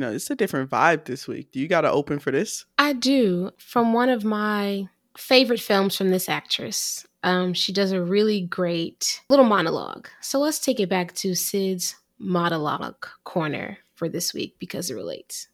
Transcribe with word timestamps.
you 0.00 0.06
know, 0.06 0.12
it's 0.12 0.30
a 0.30 0.34
different 0.34 0.70
vibe 0.70 1.04
this 1.04 1.28
week. 1.28 1.52
Do 1.52 1.60
you 1.60 1.68
got 1.68 1.82
to 1.82 1.90
open 1.90 2.20
for 2.20 2.30
this? 2.30 2.64
I 2.78 2.94
do. 2.94 3.50
From 3.58 3.92
one 3.92 4.08
of 4.08 4.24
my 4.24 4.88
favorite 5.14 5.60
films 5.60 5.94
from 5.94 6.08
this 6.08 6.26
actress. 6.26 7.06
Um, 7.22 7.52
she 7.52 7.70
does 7.70 7.92
a 7.92 8.02
really 8.02 8.40
great 8.40 9.20
little 9.28 9.44
monologue. 9.44 10.08
So 10.22 10.38
let's 10.38 10.58
take 10.58 10.80
it 10.80 10.88
back 10.88 11.12
to 11.16 11.34
Sid's 11.34 11.96
monologue 12.18 13.06
corner 13.24 13.76
for 13.94 14.08
this 14.08 14.32
week 14.32 14.56
because 14.58 14.90
it 14.90 14.94
relates. 14.94 15.48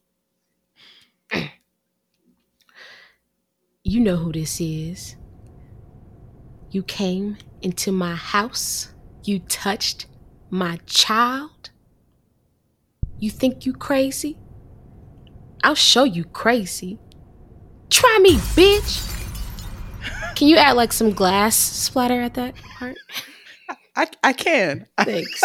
you 3.82 3.98
know 3.98 4.14
who 4.14 4.30
this 4.30 4.60
is. 4.60 5.16
You 6.70 6.84
came 6.84 7.36
into 7.62 7.90
my 7.90 8.14
house. 8.14 8.94
You 9.24 9.40
touched 9.40 10.06
my 10.50 10.78
child. 10.86 11.70
You 13.18 13.30
think 13.30 13.66
you 13.66 13.72
crazy? 13.72 14.38
I'll 15.64 15.74
show 15.74 16.04
you 16.04 16.24
crazy. 16.24 16.98
Try 17.90 18.18
me, 18.20 18.36
bitch. 18.36 19.12
Can 20.36 20.48
you 20.48 20.56
add 20.56 20.76
like 20.76 20.92
some 20.92 21.12
glass 21.12 21.56
splatter 21.56 22.20
at 22.20 22.34
that 22.34 22.54
part? 22.56 22.96
I, 23.96 24.06
I 24.22 24.32
can. 24.34 24.86
Thanks. 25.00 25.42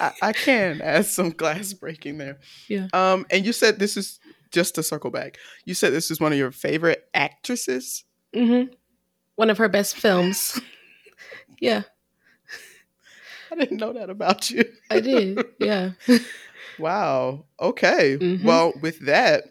I, 0.00 0.12
I 0.20 0.32
can 0.32 0.82
add 0.82 1.06
some 1.06 1.30
glass 1.30 1.72
breaking 1.72 2.18
there. 2.18 2.40
Yeah. 2.68 2.88
Um, 2.92 3.24
and 3.30 3.46
you 3.46 3.52
said 3.52 3.78
this 3.78 3.96
is 3.96 4.18
just 4.50 4.74
to 4.74 4.82
circle 4.82 5.10
back. 5.10 5.38
You 5.64 5.74
said 5.74 5.92
this 5.92 6.10
is 6.10 6.20
one 6.20 6.32
of 6.32 6.38
your 6.38 6.50
favorite 6.50 7.04
actresses. 7.14 8.04
Mm-hmm. 8.34 8.72
One 9.36 9.50
of 9.50 9.58
her 9.58 9.68
best 9.68 9.96
films. 9.96 10.60
yeah. 11.60 11.82
I 13.50 13.54
didn't 13.54 13.78
know 13.78 13.92
that 13.92 14.10
about 14.10 14.50
you. 14.50 14.64
I 14.90 15.00
did. 15.00 15.44
Yeah. 15.60 15.90
Wow. 16.78 17.44
Okay. 17.60 18.16
Mhm. 18.20 18.44
Well, 18.44 18.72
with 18.80 19.00
that, 19.06 19.44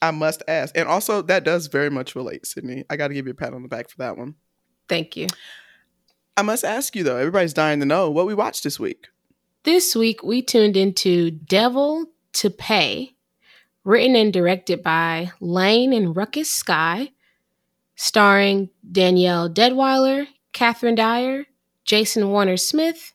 I 0.00 0.10
must 0.10 0.42
ask, 0.48 0.76
and 0.76 0.88
also 0.88 1.22
that 1.22 1.44
does 1.44 1.68
very 1.68 1.90
much 1.90 2.16
relate, 2.16 2.46
Sydney. 2.46 2.84
I 2.90 2.96
got 2.96 3.08
to 3.08 3.14
give 3.14 3.26
you 3.26 3.32
a 3.32 3.36
pat 3.36 3.54
on 3.54 3.62
the 3.62 3.68
back 3.68 3.88
for 3.88 3.98
that 3.98 4.16
one. 4.18 4.34
Thank 4.88 5.16
you. 5.16 5.28
I 6.36 6.42
must 6.42 6.64
ask 6.64 6.96
you 6.96 7.04
though. 7.04 7.16
Everybody's 7.18 7.52
dying 7.52 7.80
to 7.80 7.86
know 7.86 8.10
what 8.10 8.26
we 8.26 8.34
watched 8.34 8.64
this 8.64 8.80
week. 8.80 9.06
This 9.64 9.94
week 9.94 10.22
we 10.24 10.42
tuned 10.42 10.76
into 10.76 11.30
Devil 11.30 12.06
to 12.34 12.50
Pay, 12.50 13.14
written 13.84 14.16
and 14.16 14.32
directed 14.32 14.82
by 14.82 15.30
Lane 15.40 15.92
and 15.92 16.16
Ruckus 16.16 16.50
Skye, 16.50 17.12
starring 17.94 18.70
Danielle 18.90 19.48
Deadwyler, 19.48 20.26
Catherine 20.52 20.94
Dyer, 20.96 21.44
Jason 21.84 22.30
Warner 22.30 22.56
Smith, 22.56 23.12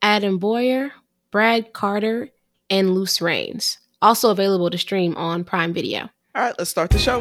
Adam 0.00 0.38
Boyer, 0.38 0.92
Brad 1.30 1.72
Carter, 1.72 2.30
and 2.70 2.94
Luce 2.94 3.20
Rains. 3.20 3.78
Also 4.02 4.30
available 4.30 4.70
to 4.70 4.78
stream 4.78 5.16
on 5.16 5.44
Prime 5.44 5.72
Video. 5.72 6.10
All 6.34 6.42
right, 6.42 6.54
let's 6.58 6.70
start 6.70 6.90
the 6.90 6.98
show. 6.98 7.20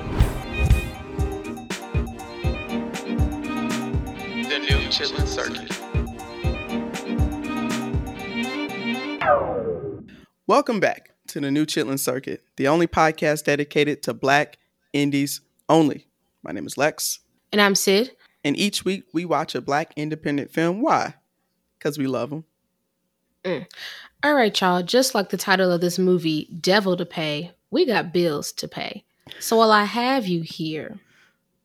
The 4.49 4.59
new 4.59 4.77
Chitlin 4.89 5.27
Circuit. 5.27 5.69
Welcome 10.47 10.79
back 10.79 11.11
to 11.27 11.39
the 11.39 11.49
new 11.51 11.65
Chitlin 11.65 11.99
Circuit, 11.99 12.43
the 12.57 12.67
only 12.67 12.87
podcast 12.87 13.45
dedicated 13.45 14.03
to 14.03 14.13
Black 14.13 14.57
indies 14.91 15.41
only. 15.69 16.07
My 16.43 16.51
name 16.51 16.65
is 16.67 16.77
Lex, 16.77 17.19
And 17.51 17.61
I'm 17.61 17.75
Sid. 17.75 18.11
and 18.43 18.57
each 18.57 18.83
week 18.83 19.05
we 19.13 19.23
watch 19.25 19.55
a 19.55 19.61
Black 19.61 19.93
independent 19.95 20.51
film. 20.51 20.81
Why? 20.81 21.15
Because 21.79 21.97
we 21.97 22.07
love 22.07 22.29
them. 22.29 22.43
Mm. 23.45 23.65
All 24.25 24.35
right, 24.35 24.61
y'all. 24.61 24.81
Just 24.83 25.13
like 25.13 25.31
the 25.31 25.37
title 25.37 25.69
of 25.69 25.81
this 25.81 25.99
movie, 25.99 26.47
Devil 26.61 26.95
to 26.95 27.05
Pay, 27.05 27.51
we 27.71 27.85
got 27.85 28.13
bills 28.13 28.53
to 28.53 28.69
pay. 28.69 29.03
So 29.41 29.57
while 29.57 29.71
I 29.73 29.83
have 29.83 30.27
you 30.27 30.43
here, 30.43 30.97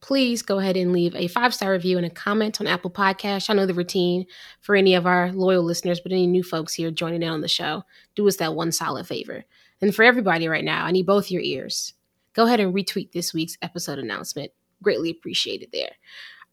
please 0.00 0.42
go 0.42 0.58
ahead 0.58 0.76
and 0.76 0.92
leave 0.92 1.14
a 1.14 1.28
five 1.28 1.54
star 1.54 1.70
review 1.70 1.98
and 1.98 2.06
a 2.06 2.10
comment 2.10 2.60
on 2.60 2.66
Apple 2.66 2.90
Podcasts. 2.90 3.48
I 3.48 3.54
know 3.54 3.64
the 3.64 3.74
routine 3.74 4.26
for 4.60 4.74
any 4.74 4.94
of 4.94 5.06
our 5.06 5.30
loyal 5.30 5.62
listeners, 5.62 6.00
but 6.00 6.10
any 6.10 6.26
new 6.26 6.42
folks 6.42 6.74
here 6.74 6.90
joining 6.90 7.22
in 7.22 7.28
on 7.28 7.42
the 7.42 7.48
show, 7.48 7.84
do 8.16 8.26
us 8.26 8.38
that 8.38 8.56
one 8.56 8.72
solid 8.72 9.06
favor. 9.06 9.44
And 9.80 9.94
for 9.94 10.02
everybody 10.02 10.48
right 10.48 10.64
now, 10.64 10.84
I 10.84 10.90
need 10.90 11.06
both 11.06 11.30
your 11.30 11.42
ears. 11.42 11.94
Go 12.32 12.46
ahead 12.46 12.58
and 12.58 12.74
retweet 12.74 13.12
this 13.12 13.32
week's 13.32 13.56
episode 13.62 14.00
announcement. 14.00 14.50
Greatly 14.82 15.10
appreciated 15.10 15.68
there. 15.72 15.92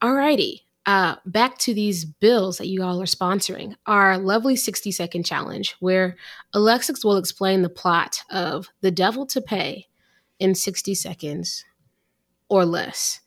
Alrighty. 0.03 0.64
Uh, 0.85 1.15
back 1.25 1.57
to 1.57 1.73
these 1.73 2.05
bills 2.05 2.59
that 2.59 2.67
you 2.67 2.83
all 2.83 3.01
are 3.01 3.05
sponsoring. 3.05 3.75
Our 3.87 4.19
lovely 4.19 4.55
60 4.55 4.91
second 4.91 5.23
challenge, 5.23 5.75
where 5.79 6.15
Alexis 6.53 7.03
will 7.03 7.17
explain 7.17 7.63
the 7.63 7.69
plot 7.69 8.21
of 8.29 8.67
The 8.81 8.91
Devil 8.91 9.25
to 9.27 9.41
Pay 9.41 9.87
in 10.39 10.53
60 10.53 10.93
seconds 10.93 11.65
or 12.49 12.65
less. 12.65 13.21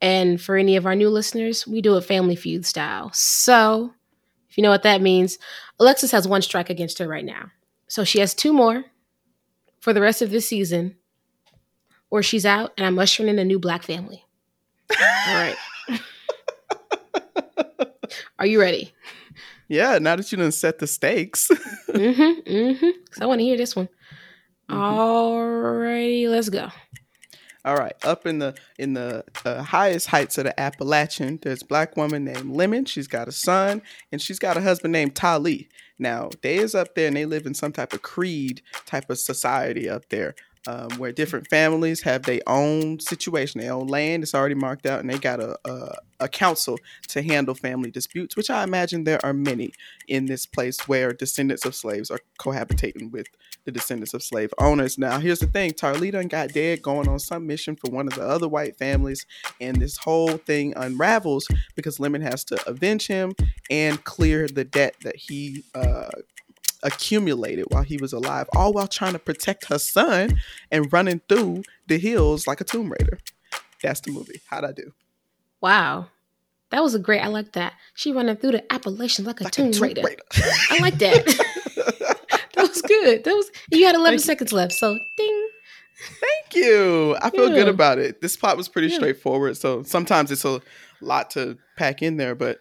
And 0.00 0.40
for 0.40 0.56
any 0.56 0.76
of 0.76 0.86
our 0.86 0.94
new 0.94 1.10
listeners, 1.10 1.66
we 1.66 1.80
do 1.80 1.96
it 1.96 2.04
Family 2.04 2.36
Feud 2.36 2.64
style. 2.64 3.10
So, 3.12 3.92
if 4.48 4.56
you 4.56 4.62
know 4.62 4.70
what 4.70 4.82
that 4.84 5.02
means, 5.02 5.38
Alexis 5.78 6.12
has 6.12 6.26
one 6.26 6.42
strike 6.42 6.70
against 6.70 6.98
her 6.98 7.08
right 7.08 7.24
now. 7.24 7.50
So 7.88 8.04
she 8.04 8.20
has 8.20 8.34
two 8.34 8.52
more 8.52 8.84
for 9.80 9.92
the 9.92 10.00
rest 10.00 10.22
of 10.22 10.30
this 10.30 10.48
season, 10.48 10.96
or 12.10 12.22
she's 12.22 12.46
out 12.46 12.72
and 12.76 12.86
I'm 12.86 12.98
ushering 12.98 13.28
in 13.28 13.38
a 13.38 13.44
new 13.44 13.58
black 13.58 13.82
family. 13.82 14.24
All 14.90 15.34
right. 15.34 15.56
Are 18.38 18.46
you 18.46 18.60
ready? 18.60 18.92
Yeah, 19.68 19.98
now 19.98 20.16
that 20.16 20.30
you 20.30 20.38
done 20.38 20.52
set 20.52 20.78
the 20.78 20.86
stakes. 20.86 21.50
Mm-hmm. 21.96 22.52
Mm-hmm. 22.52 22.90
Cause 23.10 23.22
I 23.22 23.26
want 23.26 23.38
to 23.38 23.44
hear 23.44 23.56
this 23.56 23.74
one. 23.74 23.88
Alrighty, 24.68 26.28
let's 26.28 26.50
go. 26.50 26.68
All 27.64 27.74
right, 27.74 27.94
up 28.04 28.26
in 28.26 28.38
the 28.38 28.54
in 28.78 28.92
the 28.92 29.24
uh, 29.44 29.62
highest 29.62 30.08
heights 30.08 30.36
of 30.36 30.44
the 30.44 30.60
Appalachian, 30.60 31.38
there's 31.42 31.62
a 31.62 31.66
black 31.66 31.96
woman 31.96 32.24
named 32.24 32.54
Lemon. 32.54 32.84
She's 32.84 33.08
got 33.08 33.28
a 33.28 33.32
son, 33.32 33.82
and 34.12 34.20
she's 34.20 34.38
got 34.38 34.56
a 34.56 34.60
husband 34.60 34.92
named 34.92 35.14
Tarly. 35.14 35.68
Now 35.98 36.30
they 36.42 36.58
is 36.58 36.74
up 36.74 36.94
there, 36.94 37.08
and 37.08 37.16
they 37.16 37.24
live 37.24 37.46
in 37.46 37.54
some 37.54 37.72
type 37.72 37.92
of 37.92 38.02
creed 38.02 38.62
type 38.84 39.08
of 39.08 39.18
society 39.18 39.88
up 39.88 40.10
there, 40.10 40.34
um, 40.66 40.90
where 40.98 41.12
different 41.12 41.48
families 41.48 42.02
have 42.02 42.22
their 42.22 42.40
own 42.46 43.00
situation, 43.00 43.60
their 43.60 43.72
own 43.72 43.86
land. 43.86 44.22
It's 44.22 44.34
already 44.34 44.54
marked 44.54 44.86
out, 44.86 45.00
and 45.00 45.10
they 45.10 45.18
got 45.18 45.40
a, 45.40 45.58
a 45.64 45.96
a 46.20 46.28
council 46.28 46.78
to 47.08 47.22
handle 47.22 47.54
family 47.54 47.90
disputes, 47.90 48.36
which 48.36 48.50
I 48.50 48.64
imagine 48.64 49.04
there 49.04 49.24
are 49.24 49.32
many 49.32 49.72
in 50.08 50.26
this 50.26 50.46
place 50.46 50.88
where 50.88 51.12
descendants 51.12 51.64
of 51.64 51.74
slaves 51.74 52.10
are 52.10 52.20
cohabitating 52.38 53.10
with 53.10 53.26
the 53.64 53.72
descendants 53.72 54.14
of 54.14 54.22
slave 54.22 54.52
owners. 54.58 54.98
Now, 54.98 55.18
here's 55.18 55.40
the 55.40 55.46
thing: 55.46 55.72
done 55.72 56.28
got 56.28 56.52
dead 56.52 56.82
going 56.82 57.08
on 57.08 57.18
some 57.18 57.46
mission 57.46 57.76
for 57.76 57.90
one 57.90 58.06
of 58.06 58.14
the 58.14 58.26
other 58.26 58.48
white 58.48 58.76
families, 58.76 59.26
and 59.60 59.76
this 59.76 59.98
whole 59.98 60.36
thing 60.38 60.72
unravels 60.76 61.48
because 61.74 62.00
Lemon 62.00 62.22
has 62.22 62.44
to 62.44 62.68
avenge 62.68 63.06
him 63.06 63.34
and 63.70 64.02
clear 64.04 64.48
the 64.48 64.64
debt 64.64 64.94
that 65.02 65.16
he 65.16 65.64
uh, 65.74 66.08
accumulated 66.82 67.66
while 67.70 67.82
he 67.82 67.96
was 67.96 68.12
alive, 68.12 68.46
all 68.54 68.72
while 68.72 68.86
trying 68.86 69.12
to 69.14 69.18
protect 69.18 69.66
her 69.66 69.78
son 69.78 70.38
and 70.70 70.92
running 70.92 71.20
through 71.28 71.62
the 71.86 71.98
hills 71.98 72.46
like 72.46 72.60
a 72.60 72.64
Tomb 72.64 72.90
Raider. 72.92 73.18
That's 73.82 74.00
the 74.00 74.10
movie. 74.12 74.40
How'd 74.46 74.64
I 74.64 74.72
do? 74.72 74.92
Wow. 75.60 76.08
That 76.70 76.82
was 76.82 76.94
a 76.94 76.98
great. 76.98 77.20
I 77.20 77.28
like 77.28 77.52
that. 77.52 77.74
She 77.94 78.12
running 78.12 78.36
through 78.36 78.52
the 78.52 78.72
Appalachians 78.72 79.26
like 79.26 79.40
a 79.40 79.44
Like 79.44 79.52
tomb 79.52 79.68
a 79.68 79.72
Tomb 79.72 79.82
raider. 79.82 80.02
Raider. 80.04 80.22
I 80.70 80.78
like 80.80 80.98
that. 80.98 81.24
that 82.54 82.68
was 82.68 82.82
good. 82.82 83.24
That 83.24 83.32
was. 83.34 83.50
You 83.70 83.86
had 83.86 83.94
11 83.94 84.04
Thank 84.04 84.20
you. 84.20 84.24
seconds 84.24 84.52
left. 84.52 84.72
So 84.72 84.98
ding. 85.16 85.48
Thank 86.20 86.54
you. 86.64 87.16
I 87.22 87.30
feel 87.30 87.48
good 87.50 87.68
about 87.68 87.98
it. 87.98 88.20
This 88.20 88.36
plot 88.36 88.56
was 88.56 88.68
pretty 88.68 88.88
Yeah. 88.88 88.96
straightforward. 88.96 89.56
So 89.56 89.82
sometimes 89.84 90.30
it's 90.30 90.44
a 90.44 90.60
lot 91.00 91.30
to 91.30 91.56
pack 91.76 92.02
in 92.02 92.16
there, 92.16 92.34
but 92.34 92.58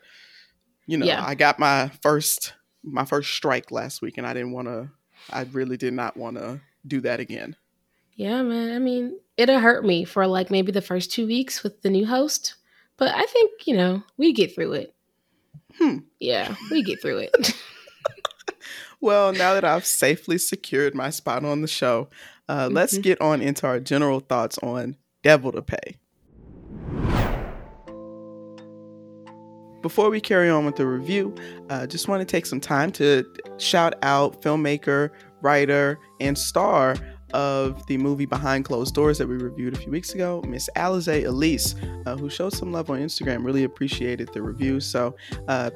you 0.85 0.97
know, 0.97 1.05
Yeah. 1.05 1.25
I 1.25 1.33
got 1.35 1.57
my 1.59 1.89
first 2.01 2.53
my 2.85 3.03
first 3.05 3.33
strike 3.33 3.71
last 3.71 4.01
week 4.01 4.17
and 4.17 4.27
I 4.27 4.33
didn't 4.33 4.51
want 4.51 4.67
to 4.67 4.89
I 5.31 5.41
really 5.51 5.75
did 5.77 5.93
not 5.93 6.15
want 6.15 6.37
to 6.37 6.61
do 6.85 7.01
that 7.01 7.19
again. 7.19 7.55
Yeah, 8.15 8.41
man. 8.43 8.73
I 8.75 8.79
mean, 8.79 9.19
it'll 9.37 9.59
hurt 9.59 9.83
me 9.85 10.05
for 10.05 10.27
like 10.27 10.51
maybe 10.51 10.71
the 10.71 10.81
first 10.81 11.11
two 11.11 11.25
weeks 11.27 11.63
with 11.63 11.81
the 11.81 11.89
new 11.89 12.05
host, 12.05 12.55
but 12.97 13.13
I 13.13 13.23
think 13.25 13.65
you 13.67 13.75
know 13.75 14.03
we 14.17 14.31
get 14.33 14.53
through 14.53 14.73
it. 14.73 14.93
Hmm. 15.77 15.97
Yeah, 16.19 16.55
we 16.71 16.83
get 16.83 17.01
through 17.01 17.17
it. 17.19 17.53
Well, 19.01 19.33
now 19.33 19.53
that 19.53 19.65
I've 19.65 19.85
safely 19.85 20.37
secured 20.39 20.95
my 20.95 21.09
spot 21.11 21.45
on 21.45 21.61
the 21.61 21.67
show, 21.67 22.09
uh, 22.49 22.69
let's 22.71 22.97
Mhm. 22.97 23.03
get 23.03 23.21
on 23.21 23.41
into 23.41 23.67
our 23.67 23.79
general 23.79 24.19
thoughts 24.19 24.57
on 24.59 24.95
Devil 25.21 25.51
to 25.51 25.61
Pay. 25.61 25.97
Before 29.85 30.09
we 30.09 30.19
carry 30.19 30.49
on 30.49 30.65
with 30.65 30.77
the 30.77 30.87
review, 30.87 31.35
uh, 31.69 31.85
just 31.85 32.07
want 32.07 32.19
to 32.19 32.25
take 32.25 32.47
some 32.47 32.59
time 32.59 32.91
to 32.93 33.23
shout 33.59 33.93
out 34.01 34.41
filmmaker, 34.41 35.11
writer, 35.43 35.99
and 36.19 36.35
star 36.35 36.95
of 37.35 37.85
the 37.85 37.99
movie 37.99 38.25
Behind 38.25 38.65
Closed 38.65 38.95
Doors 38.95 39.19
that 39.19 39.27
we 39.27 39.35
reviewed 39.35 39.75
a 39.75 39.77
few 39.77 39.91
weeks 39.91 40.15
ago, 40.15 40.41
Miss 40.47 40.67
Alize 40.75 41.23
Elise, 41.23 41.75
uh, 42.07 42.17
who 42.17 42.31
showed 42.31 42.53
some 42.53 42.71
love 42.71 42.89
on 42.89 42.97
Instagram. 42.97 43.45
Really 43.45 43.63
appreciated 43.63 44.33
the 44.33 44.41
review. 44.41 44.79
So, 44.79 45.15
uh, 45.47 45.69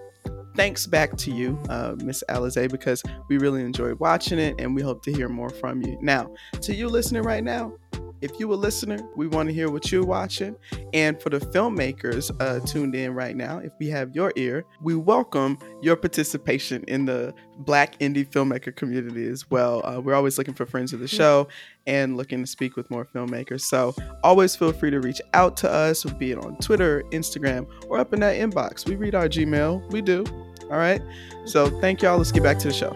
thanks 0.56 0.88
back 0.88 1.16
to 1.18 1.32
you, 1.32 1.62
uh, 1.70 1.94
Miss 2.00 2.24
Alize, 2.30 2.72
because 2.72 3.04
we 3.30 3.38
really 3.38 3.62
enjoyed 3.62 4.00
watching 4.00 4.40
it 4.40 4.56
and 4.58 4.74
we 4.74 4.82
hope 4.82 5.04
to 5.04 5.14
hear 5.14 5.30
more 5.30 5.52
from 5.52 5.84
you. 5.84 6.00
Now, 6.02 6.34
to 6.62 6.74
you 6.74 6.90
listening 6.90 7.22
right 7.22 7.44
now, 7.44 7.74
if 8.22 8.40
you 8.40 8.54
a 8.54 8.56
listener, 8.56 9.00
we 9.16 9.28
want 9.28 9.48
to 9.48 9.54
hear 9.54 9.70
what 9.70 9.92
you're 9.92 10.06
watching. 10.06 10.56
And 10.94 11.22
for 11.22 11.30
the 11.30 11.40
filmmakers 11.40 12.32
uh, 12.40 12.66
tuned 12.66 12.96
in 12.96 13.14
right 13.14 13.36
now, 13.36 13.60
if 13.60 13.72
we 13.80 13.88
have 13.90 14.16
your 14.16 14.34
ear, 14.36 14.66
we 14.82 14.96
welcome 14.96 15.58
your 15.82 15.96
participation 15.96 16.84
in 16.88 17.06
the 17.06 17.34
Black 17.60 17.98
indie 18.00 18.28
filmmaker 18.28 18.76
community 18.76 19.28
as 19.28 19.50
well. 19.50 19.82
Uh, 19.86 20.00
we're 20.00 20.16
always 20.16 20.38
looking 20.38 20.54
for 20.54 20.66
friends 20.66 20.94
of 20.94 21.00
the 21.00 21.08
show 21.08 21.48
and 21.88 22.18
looking 22.18 22.42
to 22.42 22.48
speak 22.48 22.76
with 22.76 22.90
more 22.90 23.06
filmmakers. 23.06 23.62
So 23.62 23.96
always 24.24 24.56
feel 24.56 24.72
free 24.72 24.92
to 24.92 25.00
reach 25.00 25.22
out 25.34 25.58
to 25.58 25.72
us, 25.72 26.04
be 26.04 26.32
it 26.32 26.38
on 26.38 26.58
Twitter, 26.58 27.04
Instagram, 27.12 27.68
or 27.88 28.00
up 28.00 28.14
in 28.14 28.20
that 28.22 28.36
inbox. 28.36 28.86
We 28.88 28.96
read 28.96 29.16
our 29.16 29.28
Gmail. 29.28 29.92
We 29.92 30.02
do. 30.02 30.26
All 30.64 30.78
right. 30.78 31.02
So 31.46 31.70
thank 31.82 32.02
y'all. 32.02 32.18
Let's 32.18 32.32
get 32.32 32.44
back 32.44 32.60
to 32.60 32.68
the 32.68 32.74
show. 32.74 32.96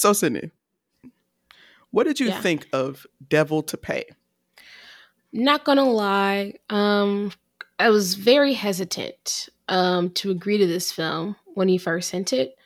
So, 0.00 0.14
Sydney, 0.14 0.50
what 1.90 2.04
did 2.04 2.20
you 2.20 2.28
Yeah. 2.28 2.40
think 2.40 2.68
of 2.72 3.06
Devil 3.28 3.62
to 3.64 3.76
Pay? 3.76 4.04
Not 5.32 5.64
gonna 5.64 5.88
lie, 5.88 6.54
um, 6.70 7.32
I 7.78 7.90
was 7.90 8.14
very 8.14 8.52
hesitant 8.52 9.48
um, 9.68 10.10
to 10.10 10.30
agree 10.30 10.58
to 10.58 10.66
this 10.66 10.90
film 10.92 11.36
when 11.54 11.68
he 11.68 11.78
first 11.78 12.10
sent 12.10 12.32
it. 12.32 12.56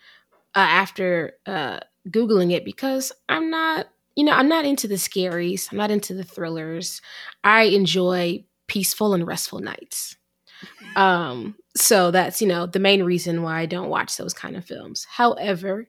Uh, 0.57 0.61
after 0.61 1.33
uh, 1.47 1.81
googling 2.09 2.53
it, 2.53 2.65
because 2.65 3.11
I'm 3.29 3.51
not, 3.51 3.89
you 4.15 4.25
know, 4.25 4.33
I'm 4.33 4.49
not 4.49 4.65
into 4.65 4.87
the 4.87 4.95
scaries. 4.95 5.69
I'm 5.73 5.79
not 5.79 5.91
into 5.91 6.15
the 6.15 6.23
thrillers. 6.23 7.01
I 7.43 7.65
enjoy 7.65 8.45
peaceful 8.69 9.15
and 9.15 9.27
restful 9.27 9.59
nights. 9.59 10.17
Um, 10.97 11.57
so 11.77 12.13
that's 12.13 12.41
you 12.41 12.47
know 12.49 12.67
the 12.67 12.79
main 12.79 13.03
reason 13.03 13.43
why 13.43 13.61
I 13.61 13.67
don't 13.67 13.89
watch 13.91 14.17
those 14.17 14.33
kind 14.33 14.57
of 14.57 14.65
films. 14.65 15.07
However, 15.11 15.89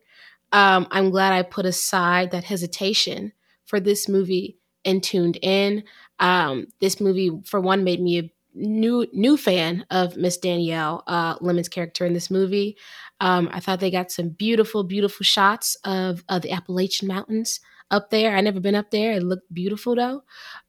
um, 0.55 0.87
I'm 0.89 1.09
glad 1.09 1.33
I 1.33 1.41
put 1.43 1.65
aside 1.65 2.31
that 2.31 2.45
hesitation 2.45 3.33
for 3.65 3.81
this 3.81 4.07
movie 4.07 4.57
and 4.85 5.03
tuned 5.03 5.37
in. 5.41 5.83
Um, 6.19 6.67
this 6.79 7.01
movie, 7.01 7.29
for 7.43 7.59
one, 7.59 7.83
made 7.83 8.01
me 8.01 8.19
a 8.19 8.31
new 8.53 9.05
new 9.11 9.35
fan 9.35 9.85
of 9.91 10.15
Miss 10.15 10.37
Danielle 10.37 11.03
uh, 11.07 11.35
Lemon's 11.41 11.67
character 11.67 12.05
in 12.05 12.13
this 12.13 12.31
movie. 12.31 12.77
Um, 13.19 13.49
I 13.51 13.59
thought 13.59 13.81
they 13.81 13.91
got 13.91 14.11
some 14.11 14.29
beautiful, 14.29 14.85
beautiful 14.85 15.25
shots 15.25 15.75
of, 15.83 16.23
of 16.29 16.41
the 16.41 16.51
Appalachian 16.51 17.09
Mountains 17.09 17.59
up 17.91 18.09
there. 18.09 18.37
I 18.37 18.39
never 18.39 18.61
been 18.61 18.75
up 18.75 18.91
there. 18.91 19.11
It 19.11 19.23
looked 19.23 19.53
beautiful 19.53 19.93
though. 19.93 20.23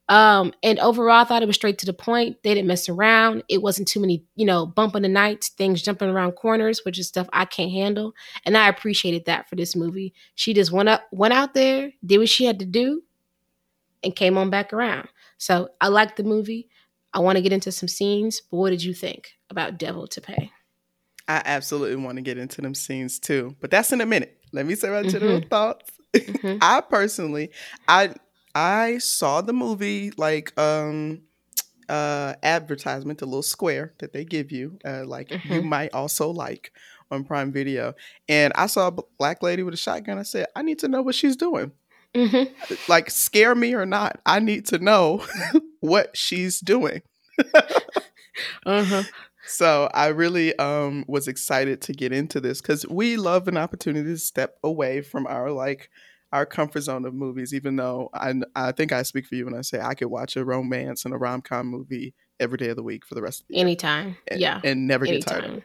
Um, 0.08 0.52
and 0.62 0.78
overall, 0.78 1.20
I 1.20 1.24
thought 1.24 1.42
it 1.42 1.46
was 1.46 1.56
straight 1.56 1.78
to 1.78 1.86
the 1.86 1.92
point. 1.92 2.42
They 2.44 2.54
didn't 2.54 2.68
mess 2.68 2.88
around. 2.88 3.42
It 3.48 3.60
wasn't 3.60 3.88
too 3.88 3.98
many, 4.00 4.24
you 4.36 4.46
know, 4.46 4.64
bumping 4.64 5.02
the 5.02 5.08
nights, 5.08 5.48
things 5.48 5.82
jumping 5.82 6.08
around 6.08 6.32
corners, 6.32 6.84
which 6.84 6.98
is 6.98 7.08
stuff 7.08 7.28
I 7.32 7.44
can't 7.44 7.72
handle. 7.72 8.14
And 8.44 8.56
I 8.56 8.68
appreciated 8.68 9.24
that 9.24 9.48
for 9.48 9.56
this 9.56 9.74
movie. 9.74 10.14
She 10.36 10.54
just 10.54 10.70
went 10.70 10.88
up, 10.88 11.02
went 11.10 11.34
out 11.34 11.54
there, 11.54 11.90
did 12.04 12.18
what 12.18 12.28
she 12.28 12.44
had 12.44 12.60
to 12.60 12.64
do, 12.64 13.02
and 14.04 14.14
came 14.14 14.38
on 14.38 14.48
back 14.50 14.72
around. 14.72 15.08
So 15.38 15.70
I 15.80 15.88
liked 15.88 16.16
the 16.16 16.22
movie. 16.24 16.68
I 17.12 17.18
want 17.18 17.36
to 17.36 17.42
get 17.42 17.52
into 17.52 17.72
some 17.72 17.88
scenes, 17.88 18.40
but 18.50 18.58
what 18.58 18.70
did 18.70 18.84
you 18.84 18.94
think 18.94 19.32
about 19.50 19.78
Devil 19.78 20.06
to 20.08 20.20
Pay? 20.20 20.52
I 21.26 21.42
absolutely 21.44 21.96
want 21.96 22.16
to 22.16 22.22
get 22.22 22.38
into 22.38 22.60
them 22.60 22.74
scenes 22.74 23.18
too, 23.18 23.56
but 23.60 23.70
that's 23.72 23.90
in 23.92 24.00
a 24.00 24.06
minute. 24.06 24.38
Let 24.52 24.66
me 24.66 24.76
say 24.76 24.88
my 24.90 25.02
Mhm. 25.02 25.10
general 25.10 25.40
thoughts. 25.40 25.90
Mhm. 26.14 26.58
I 26.60 26.80
personally, 26.82 27.50
I 27.88 28.14
I 28.56 28.98
saw 28.98 29.42
the 29.42 29.52
movie 29.52 30.12
like 30.16 30.58
um 30.58 31.22
uh 31.88 32.34
advertisement, 32.42 33.18
the 33.20 33.26
little 33.26 33.42
square 33.42 33.94
that 33.98 34.12
they 34.12 34.24
give 34.24 34.50
you, 34.52 34.78
uh, 34.84 35.04
like 35.06 35.30
you 35.44 35.62
Mhm. 35.62 35.64
might 35.64 35.94
also 35.94 36.30
like 36.30 36.72
on 37.10 37.24
Prime 37.24 37.52
Video, 37.52 37.94
and 38.28 38.52
I 38.56 38.66
saw 38.66 38.88
a 38.88 38.92
black 39.18 39.42
lady 39.42 39.62
with 39.62 39.74
a 39.74 39.76
shotgun. 39.76 40.18
I 40.18 40.24
said, 40.24 40.46
I 40.56 40.62
need 40.62 40.80
to 40.80 40.88
know 40.88 41.02
what 41.02 41.14
she's 41.14 41.36
doing. 41.36 41.72
Mhm. 42.14 42.48
Like, 42.88 43.10
scare 43.10 43.54
me 43.54 43.74
or 43.74 43.86
not, 43.86 44.20
I 44.26 44.40
need 44.40 44.66
to 44.68 44.78
know 44.78 45.24
what 45.80 46.16
she's 46.16 46.60
doing. 46.60 47.02
Uh-huh. 48.66 49.04
So 49.46 49.88
I 49.94 50.08
really 50.08 50.56
um 50.58 51.04
was 51.06 51.28
excited 51.28 51.80
to 51.82 51.92
get 51.92 52.12
into 52.12 52.40
this 52.40 52.60
because 52.60 52.86
we 52.88 53.16
love 53.16 53.48
an 53.48 53.56
opportunity 53.56 54.10
to 54.10 54.18
step 54.18 54.56
away 54.64 55.02
from 55.02 55.26
our 55.26 55.50
like 55.52 55.88
our 56.32 56.46
comfort 56.46 56.80
zone 56.82 57.04
of 57.04 57.14
movies. 57.14 57.54
Even 57.54 57.76
though 57.76 58.10
I 58.12 58.34
I 58.54 58.72
think 58.72 58.92
I 58.92 59.02
speak 59.02 59.26
for 59.26 59.34
you 59.34 59.44
when 59.44 59.54
I 59.54 59.62
say 59.62 59.80
I 59.80 59.94
could 59.94 60.08
watch 60.08 60.36
a 60.36 60.44
romance 60.44 61.04
and 61.04 61.14
a 61.14 61.16
rom 61.18 61.42
com 61.42 61.66
movie 61.68 62.14
every 62.38 62.58
day 62.58 62.68
of 62.68 62.76
the 62.76 62.82
week 62.82 63.04
for 63.04 63.14
the 63.14 63.22
rest 63.22 63.42
of 63.42 63.48
the 63.48 63.56
Anytime. 63.56 64.16
and, 64.28 64.40
yeah. 64.40 64.60
and 64.62 64.86
never 64.86 65.06
get 65.06 65.26
tired 65.26 65.44
of 65.44 65.54
it. 65.58 65.64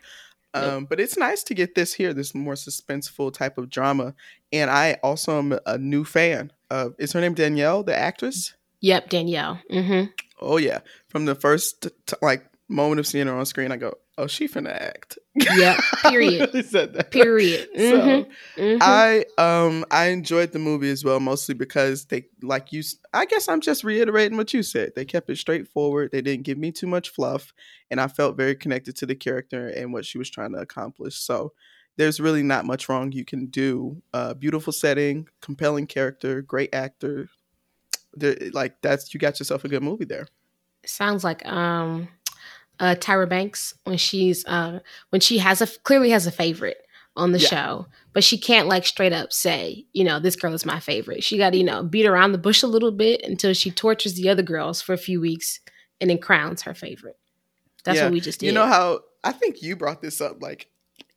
Um, 0.53 0.85
but 0.85 0.99
it's 0.99 1.17
nice 1.17 1.43
to 1.43 1.53
get 1.53 1.75
this 1.75 1.93
here, 1.93 2.13
this 2.13 2.35
more 2.35 2.55
suspenseful 2.55 3.33
type 3.33 3.57
of 3.57 3.69
drama. 3.69 4.13
And 4.51 4.69
I 4.69 4.97
also 5.01 5.37
am 5.37 5.57
a 5.65 5.77
new 5.77 6.03
fan 6.03 6.51
of. 6.69 6.93
Is 6.99 7.13
her 7.13 7.21
name 7.21 7.33
Danielle, 7.33 7.83
the 7.83 7.97
actress? 7.97 8.53
Yep, 8.81 9.09
Danielle. 9.09 9.59
hmm 9.69 10.03
Oh 10.41 10.57
yeah, 10.57 10.79
from 11.07 11.25
the 11.25 11.35
first 11.35 11.83
t- 12.07 12.15
like 12.21 12.43
moment 12.67 12.99
of 12.99 13.07
seeing 13.07 13.27
her 13.27 13.33
on 13.33 13.45
screen, 13.45 13.71
I 13.71 13.77
go, 13.77 13.93
"Oh, 14.21 14.27
she 14.27 14.47
finna 14.47 14.69
act." 14.71 15.17
Yeah. 15.35 15.79
Period. 16.03 16.41
I 16.41 16.45
really 16.45 16.63
said 16.63 16.93
that. 16.93 17.11
Period. 17.11 17.69
So 17.75 17.81
Mhm. 17.81 18.27
Mhm. 18.57 18.77
I 18.81 19.25
um 19.37 19.85
I 19.91 20.07
enjoyed 20.07 20.51
the 20.51 20.59
movie 20.59 20.91
as 20.91 21.03
well, 21.03 21.19
mostly 21.19 21.55
because 21.55 22.05
they 22.05 22.25
like 22.41 22.71
you. 22.71 22.83
I 23.13 23.25
guess 23.25 23.47
I'm 23.49 23.61
just 23.61 23.83
reiterating 23.83 24.37
what 24.37 24.53
you 24.53 24.63
said. 24.63 24.93
They 24.95 25.05
kept 25.05 25.29
it 25.29 25.37
straightforward. 25.37 26.11
They 26.11 26.21
didn't 26.21 26.43
give 26.43 26.57
me 26.57 26.71
too 26.71 26.87
much 26.87 27.09
fluff, 27.09 27.53
and 27.89 27.99
I 27.99 28.07
felt 28.07 28.37
very 28.37 28.55
connected 28.55 28.95
to 28.97 29.05
the 29.05 29.15
character 29.15 29.67
and 29.67 29.93
what 29.93 30.05
she 30.05 30.17
was 30.17 30.29
trying 30.29 30.53
to 30.53 30.59
accomplish. 30.59 31.15
So 31.17 31.53
there's 31.97 32.19
really 32.19 32.43
not 32.43 32.65
much 32.65 32.87
wrong 32.89 33.11
you 33.11 33.25
can 33.25 33.47
do. 33.47 34.01
Uh, 34.13 34.33
beautiful 34.33 34.73
setting, 34.73 35.27
compelling 35.41 35.87
character, 35.87 36.41
great 36.41 36.73
actor. 36.73 37.29
There, 38.13 38.35
like 38.53 38.81
that's 38.81 39.13
you 39.13 39.19
got 39.19 39.39
yourself 39.39 39.63
a 39.63 39.69
good 39.69 39.83
movie 39.83 40.05
there. 40.05 40.27
sounds 40.85 41.23
like 41.23 41.45
um 41.45 42.09
uh 42.81 42.95
Tyra 42.95 43.29
Banks 43.29 43.73
when 43.85 43.97
she's 43.97 44.45
uh 44.45 44.79
when 45.11 45.21
she 45.21 45.37
has 45.37 45.61
a 45.61 45.67
clearly 45.67 46.09
has 46.09 46.27
a 46.27 46.31
favorite 46.31 46.77
on 47.15 47.31
the 47.33 47.39
Yeah. 47.39 47.47
show, 47.49 47.87
but 48.13 48.23
she 48.23 48.37
can't 48.37 48.67
like 48.69 48.85
straight 48.85 49.11
up 49.13 49.31
say, 49.33 49.85
you 49.93 50.03
know, 50.03 50.19
this 50.19 50.35
girl 50.37 50.53
is 50.53 50.65
my 50.65 50.79
favorite. 50.79 51.23
She 51.25 51.37
got 51.37 51.49
to, 51.51 51.57
you 51.57 51.63
know, 51.65 51.83
beat 51.83 52.05
around 52.05 52.31
the 52.31 52.37
bush 52.37 52.63
a 52.63 52.67
little 52.67 52.91
bit 52.91 53.21
until 53.23 53.53
she 53.53 53.69
tortures 53.69 54.13
the 54.13 54.29
other 54.29 54.43
girls 54.43 54.81
for 54.81 54.93
a 54.93 54.97
few 54.97 55.19
weeks 55.19 55.59
and 55.99 56.09
then 56.09 56.17
crowns 56.19 56.61
her 56.63 56.73
favorite. 56.73 57.17
That's 57.83 57.97
Yeah. 57.97 58.05
what 58.05 58.13
we 58.13 58.21
just 58.21 58.39
did. 58.39 58.45
You 58.47 58.53
know 58.53 58.65
how 58.65 59.01
I 59.23 59.31
think 59.33 59.61
you 59.61 59.75
brought 59.75 60.01
this 60.01 60.21
up 60.21 60.41
like 60.41 60.67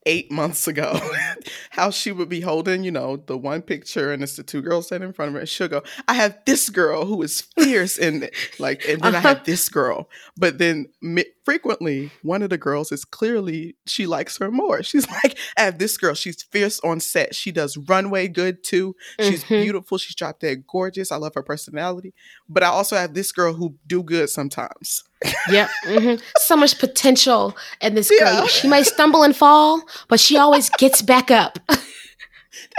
eight 0.04 0.30
months 0.32 0.66
ago. 0.66 0.98
how 1.70 1.90
she 1.90 2.10
would 2.12 2.28
be 2.28 2.40
holding, 2.40 2.82
you 2.84 2.90
know, 2.90 3.16
the 3.16 3.38
one 3.38 3.62
picture 3.62 4.12
and 4.12 4.22
it's 4.22 4.36
the 4.36 4.42
two 4.42 4.62
girls 4.62 4.88
sitting 4.88 5.06
in 5.06 5.14
front 5.14 5.28
of 5.28 5.34
her. 5.34 5.40
And 5.40 5.48
she'll 5.48 5.68
go, 5.68 5.82
I 6.08 6.14
have 6.14 6.36
this 6.44 6.68
girl 6.70 7.06
who 7.06 7.22
is 7.22 7.40
fierce 7.40 7.98
and 7.98 8.28
like, 8.58 8.86
and 8.88 9.00
then 9.00 9.14
I 9.14 9.20
have 9.20 9.44
this 9.44 9.68
girl. 9.68 10.10
But 10.36 10.58
then 10.58 10.88
mi- 11.00 11.24
frequently 11.44 12.10
one 12.22 12.42
of 12.42 12.50
the 12.50 12.58
girls 12.58 12.90
is 12.92 13.04
clearly 13.04 13.76
she 13.86 14.06
likes 14.06 14.38
her 14.38 14.50
more. 14.50 14.82
She's 14.82 15.08
like, 15.10 15.36
I 15.58 15.62
have 15.62 15.78
this 15.78 15.96
girl. 15.96 16.14
She's 16.14 16.42
fierce 16.42 16.80
on 16.80 17.00
set. 17.00 17.34
She 17.34 17.52
does 17.52 17.76
runway 17.76 18.28
good 18.28 18.64
too. 18.64 18.94
She's 19.20 19.44
Mhm. 19.44 19.62
beautiful. 19.62 19.98
She's 19.98 20.14
drop 20.14 20.40
dead 20.40 20.64
gorgeous. 20.66 21.12
I 21.12 21.16
love 21.16 21.34
her 21.34 21.42
personality. 21.42 22.14
But 22.48 22.62
I 22.62 22.66
also 22.68 22.96
have 22.96 23.14
this 23.14 23.30
girl 23.32 23.52
who 23.54 23.76
do 23.86 24.02
good 24.02 24.30
sometimes. 24.30 25.04
Yep. 25.50 25.70
hmm 25.84 26.14
So 26.38 26.56
much 26.56 26.78
potential 26.78 27.56
in 27.80 27.94
this 27.94 28.10
Yeah. 28.10 28.32
girl. 28.40 28.46
She 28.46 28.68
might 28.68 28.86
stumble 28.86 29.22
and 29.22 29.34
fall, 29.36 29.82
but 30.08 30.20
she 30.20 30.36
always 30.36 30.68
gets 30.70 31.02
back 31.02 31.30
up. 31.30 31.58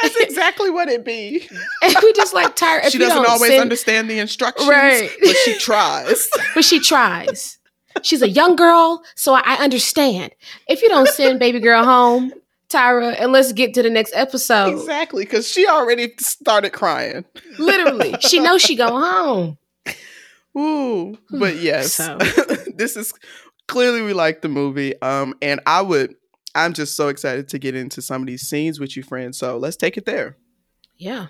That's 0.01 0.15
exactly 0.17 0.69
what 0.69 0.87
it 0.89 1.03
be. 1.05 1.47
and 1.81 1.95
we 2.01 2.13
just 2.13 2.33
like 2.33 2.55
tired. 2.55 2.91
she 2.91 2.97
doesn't 2.97 3.25
always 3.27 3.59
understand 3.59 4.09
the 4.09 4.19
instructions, 4.19 4.67
Right. 4.69 5.09
but 5.21 5.35
she 5.37 5.57
tries. 5.57 6.29
but 6.53 6.63
she 6.65 6.79
tries. 6.79 7.57
She's 8.05 8.21
a 8.21 8.29
young 8.29 8.55
girl, 8.55 9.03
so 9.15 9.33
I 9.33 9.55
understand. 9.55 10.31
If 10.69 10.83
you 10.83 10.89
don't 10.89 11.09
send 11.09 11.39
baby 11.39 11.59
girl 11.59 11.83
home, 11.83 12.31
Tyra, 12.69 13.15
and 13.19 13.31
let's 13.31 13.51
get 13.51 13.73
to 13.73 13.81
the 13.81 13.89
next 13.89 14.13
episode. 14.15 14.77
exactly, 14.77 15.23
because 15.25 15.49
she 15.49 15.65
already 15.67 16.13
started 16.19 16.69
crying. 16.69 17.25
Literally, 17.57 18.15
she 18.19 18.39
knows 18.39 18.61
she 18.61 18.75
go 18.75 18.89
home. 18.89 19.57
Ooh, 20.57 21.17
but 21.31 21.55
yes, 21.57 21.93
So. 21.93 22.17
this 22.75 22.95
is 22.95 23.11
clearly 23.67 24.03
we 24.03 24.13
like 24.13 24.41
the 24.43 24.49
movie. 24.49 24.99
Um, 25.01 25.33
and 25.41 25.59
I 25.65 25.81
would, 25.81 26.13
I'm 26.53 26.73
just 26.73 26.95
so 26.95 27.07
excited 27.07 27.49
to 27.49 27.59
get 27.59 27.75
into 27.75 28.03
some 28.03 28.21
of 28.21 28.27
these 28.27 28.43
scenes 28.43 28.79
with 28.79 28.95
you, 28.95 29.01
friends. 29.01 29.37
So 29.39 29.57
let's 29.57 29.75
take 29.77 29.97
it 29.97 30.05
there. 30.05 30.37
Yeah. 30.97 31.27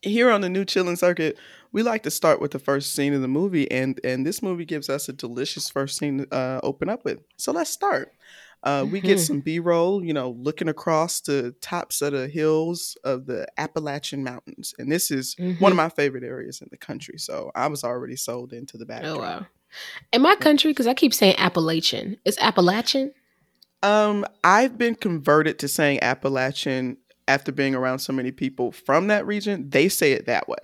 here 0.00 0.30
on 0.30 0.40
the 0.42 0.48
new 0.48 0.64
Chitlin 0.64 0.96
circuit 0.96 1.36
we 1.72 1.82
like 1.82 2.02
to 2.02 2.10
start 2.10 2.40
with 2.40 2.50
the 2.50 2.58
first 2.58 2.94
scene 2.94 3.14
of 3.14 3.22
the 3.22 3.28
movie 3.28 3.70
and 3.70 3.98
and 4.04 4.26
this 4.26 4.42
movie 4.42 4.64
gives 4.64 4.88
us 4.90 5.08
a 5.08 5.12
delicious 5.12 5.68
first 5.70 5.96
scene 5.98 6.18
to 6.18 6.34
uh, 6.34 6.60
open 6.62 6.88
up 6.88 7.04
with 7.04 7.18
so 7.36 7.52
let's 7.52 7.70
start 7.70 8.12
uh, 8.64 8.86
we 8.88 9.00
get 9.00 9.18
Mhm. 9.18 9.26
some 9.26 9.40
b-roll 9.40 10.04
you 10.04 10.12
know 10.12 10.30
looking 10.38 10.68
across 10.68 11.20
the 11.20 11.54
tops 11.60 12.00
of 12.02 12.12
the 12.12 12.28
hills 12.28 12.96
of 13.04 13.26
the 13.26 13.46
appalachian 13.58 14.22
mountains 14.22 14.74
and 14.78 14.90
this 14.92 15.10
is 15.10 15.34
one 15.58 15.72
of 15.72 15.74
Mhm. 15.74 15.76
my 15.76 15.88
favorite 15.88 16.24
areas 16.24 16.60
in 16.60 16.68
the 16.70 16.76
country 16.76 17.18
so 17.18 17.50
i 17.54 17.66
was 17.66 17.82
already 17.84 18.16
sold 18.16 18.52
into 18.52 18.76
the 18.76 18.86
backdrop 18.86 19.16
Oh 19.18 19.20
wow. 19.20 19.46
In 20.12 20.20
my 20.20 20.36
country, 20.36 20.70
because 20.70 20.86
I 20.86 20.92
keep 20.92 21.14
saying 21.14 21.34
Appalachian, 21.38 22.18
it's 22.26 22.36
Appalachian. 22.38 23.14
Um, 23.82 24.26
I've 24.44 24.76
been 24.76 24.94
converted 24.94 25.58
to 25.60 25.68
saying 25.68 26.02
Appalachian 26.02 26.98
after 27.26 27.52
being 27.52 27.74
around 27.74 28.00
so 28.00 28.12
many 28.12 28.30
people 28.32 28.70
from 28.70 29.06
that 29.06 29.26
region. 29.26 29.70
They 29.70 29.88
say 29.88 30.12
it 30.12 30.26
that 30.26 30.46
way. 30.46 30.58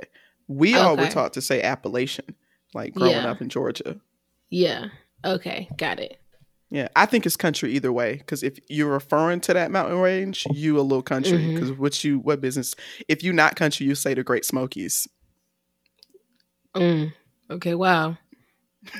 We 0.48 0.74
all 0.74 0.96
were 0.96 1.06
taught 1.08 1.34
to 1.34 1.40
say 1.42 1.62
Appalachian, 1.62 2.34
like 2.74 2.94
growing 2.94 3.12
Yeah. 3.12 3.30
up 3.30 3.40
in 3.40 3.48
Georgia. 3.48 4.00
Yeah. 4.50 4.86
Okay, 5.24 5.68
got 5.76 6.00
it. 6.00 6.18
Yeah, 6.70 6.88
I 6.96 7.06
think 7.06 7.24
it's 7.24 7.36
country 7.36 7.72
either 7.72 7.92
way. 7.92 8.16
Because 8.16 8.42
if 8.42 8.58
you're 8.68 8.92
referring 8.92 9.40
to 9.42 9.54
that 9.54 9.70
mountain 9.70 9.98
range, 9.98 10.46
you 10.52 10.78
a 10.78 10.82
little 10.82 11.02
country. 11.02 11.52
Because 11.54 11.72
what 11.72 12.02
you 12.04 12.18
what 12.18 12.40
business? 12.40 12.74
If 13.08 13.22
you 13.22 13.32
not 13.32 13.56
country, 13.56 13.86
you 13.86 13.94
say 13.94 14.12
the 14.14 14.22
Great 14.22 14.44
Smokies. 14.44 15.08
Mm. 16.74 17.12
Okay, 17.50 17.74
wow. 17.74 18.16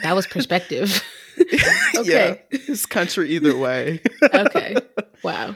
That 0.03 0.15
was 0.15 0.27
perspective. 0.27 1.03
yeah, 1.53 1.73
Okay. 1.99 2.43
it's 2.51 2.87
country 2.87 3.31
either 3.31 3.57
way. 3.57 4.01
okay. 4.23 4.77
Wow. 5.23 5.55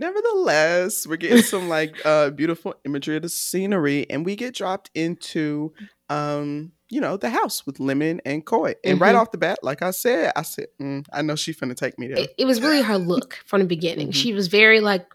Nevertheless, 0.00 1.06
we're 1.06 1.16
getting 1.16 1.42
some 1.42 1.68
like 1.68 1.94
uh 2.04 2.30
beautiful 2.30 2.74
imagery 2.84 3.16
of 3.16 3.22
the 3.22 3.28
scenery, 3.28 4.08
and 4.10 4.24
we 4.24 4.34
get 4.34 4.54
dropped 4.54 4.90
into 4.94 5.72
um 6.08 6.72
you 6.88 7.00
know 7.00 7.16
the 7.16 7.30
house 7.30 7.64
with 7.66 7.78
Lemon 7.78 8.20
and 8.24 8.44
Coy. 8.44 8.74
And 8.82 9.00
right 9.00 9.14
Mhm. 9.14 9.20
off 9.20 9.30
the 9.30 9.38
bat, 9.38 9.58
like 9.62 9.82
I 9.82 9.90
said, 9.92 10.32
I 10.34 10.42
said, 10.42 10.66
mm, 10.80 11.06
I 11.12 11.22
know 11.22 11.36
she 11.36 11.52
finna 11.52 11.76
take 11.76 11.98
me 11.98 12.08
there. 12.08 12.18
It, 12.24 12.34
it 12.38 12.44
was 12.46 12.60
really 12.60 12.82
her 12.82 12.98
look 12.98 13.38
from 13.46 13.60
the 13.60 13.66
beginning. 13.66 14.08
Mhm. 14.08 14.14
She 14.14 14.32
was 14.32 14.48
very 14.48 14.80
like 14.80 15.06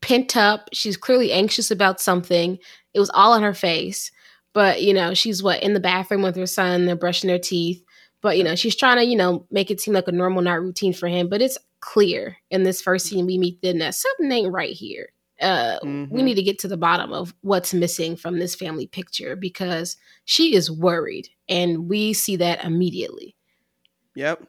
pent 0.00 0.36
up. 0.36 0.70
She's 0.72 0.96
clearly 0.96 1.30
anxious 1.30 1.70
about 1.70 2.00
something. 2.00 2.58
It 2.94 2.98
was 2.98 3.10
all 3.10 3.32
on 3.32 3.42
her 3.42 3.54
face. 3.54 4.10
But, 4.52 4.82
you 4.82 4.92
know, 4.92 5.14
she's 5.14 5.42
what 5.44 5.62
in 5.62 5.74
the 5.74 5.80
bathroom 5.80 6.22
with 6.22 6.34
her 6.34 6.46
son, 6.46 6.86
they're 6.86 6.96
brushing 6.96 7.28
their 7.28 7.38
teeth. 7.38 7.84
But, 8.22 8.36
you 8.36 8.42
know, 8.42 8.56
she's 8.56 8.74
trying 8.74 8.96
to, 8.96 9.04
you 9.04 9.14
know, 9.16 9.46
make 9.52 9.70
it 9.70 9.80
seem 9.80 9.94
like 9.94 10.08
a 10.08 10.12
normal 10.12 10.42
night 10.42 10.54
routine 10.54 10.92
for 10.92 11.06
him. 11.06 11.28
But 11.28 11.40
it's 11.40 11.56
clear 11.80 12.36
in 12.50 12.62
this 12.62 12.82
first 12.82 13.06
scene 13.06 13.26
we 13.26 13.38
meet 13.38 13.60
them 13.62 13.78
that 13.78 13.94
something 13.94 14.30
ain't 14.30 14.52
right 14.52 14.72
here. 14.72 15.10
Uh, 15.40 15.78
We 15.82 15.88
Mhm. 15.88 16.24
need 16.24 16.34
to 16.34 16.42
get 16.42 16.58
to 16.60 16.68
the 16.68 16.76
bottom 16.76 17.12
of 17.12 17.34
what's 17.40 17.72
missing 17.72 18.14
from 18.16 18.38
this 18.38 18.54
family 18.54 18.86
picture 18.86 19.36
because 19.36 19.96
she 20.26 20.54
is 20.54 20.70
worried. 20.70 21.28
And 21.48 21.88
we 21.88 22.12
see 22.12 22.36
that 22.36 22.62
immediately. 22.64 23.34
Yep. 24.14 24.46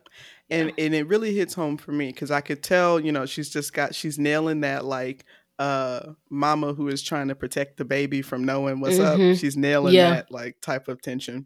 And 0.49 0.73
and 0.77 0.93
it 0.93 1.07
really 1.07 1.33
hits 1.33 1.53
home 1.53 1.77
for 1.77 1.91
me 1.93 2.07
because 2.07 2.31
I 2.31 2.41
could 2.41 2.61
tell, 2.61 2.99
you 2.99 3.11
know, 3.11 3.25
she's 3.25 3.49
just 3.49 3.73
got 3.73 3.95
she's 3.95 4.19
nailing 4.19 4.61
that 4.61 4.83
like 4.83 5.25
uh 5.59 6.13
mama 6.29 6.73
who 6.73 6.87
is 6.89 7.01
trying 7.03 7.27
to 7.29 7.35
protect 7.35 7.77
the 7.77 7.85
baby 7.85 8.21
from 8.21 8.43
knowing 8.43 8.81
what's 8.81 8.97
Mhm. 8.97 9.31
up. 9.33 9.37
She's 9.37 9.55
nailing 9.55 9.93
Yeah. 9.93 10.09
that 10.15 10.31
like 10.31 10.59
type 10.61 10.87
of 10.89 11.01
tension. 11.01 11.45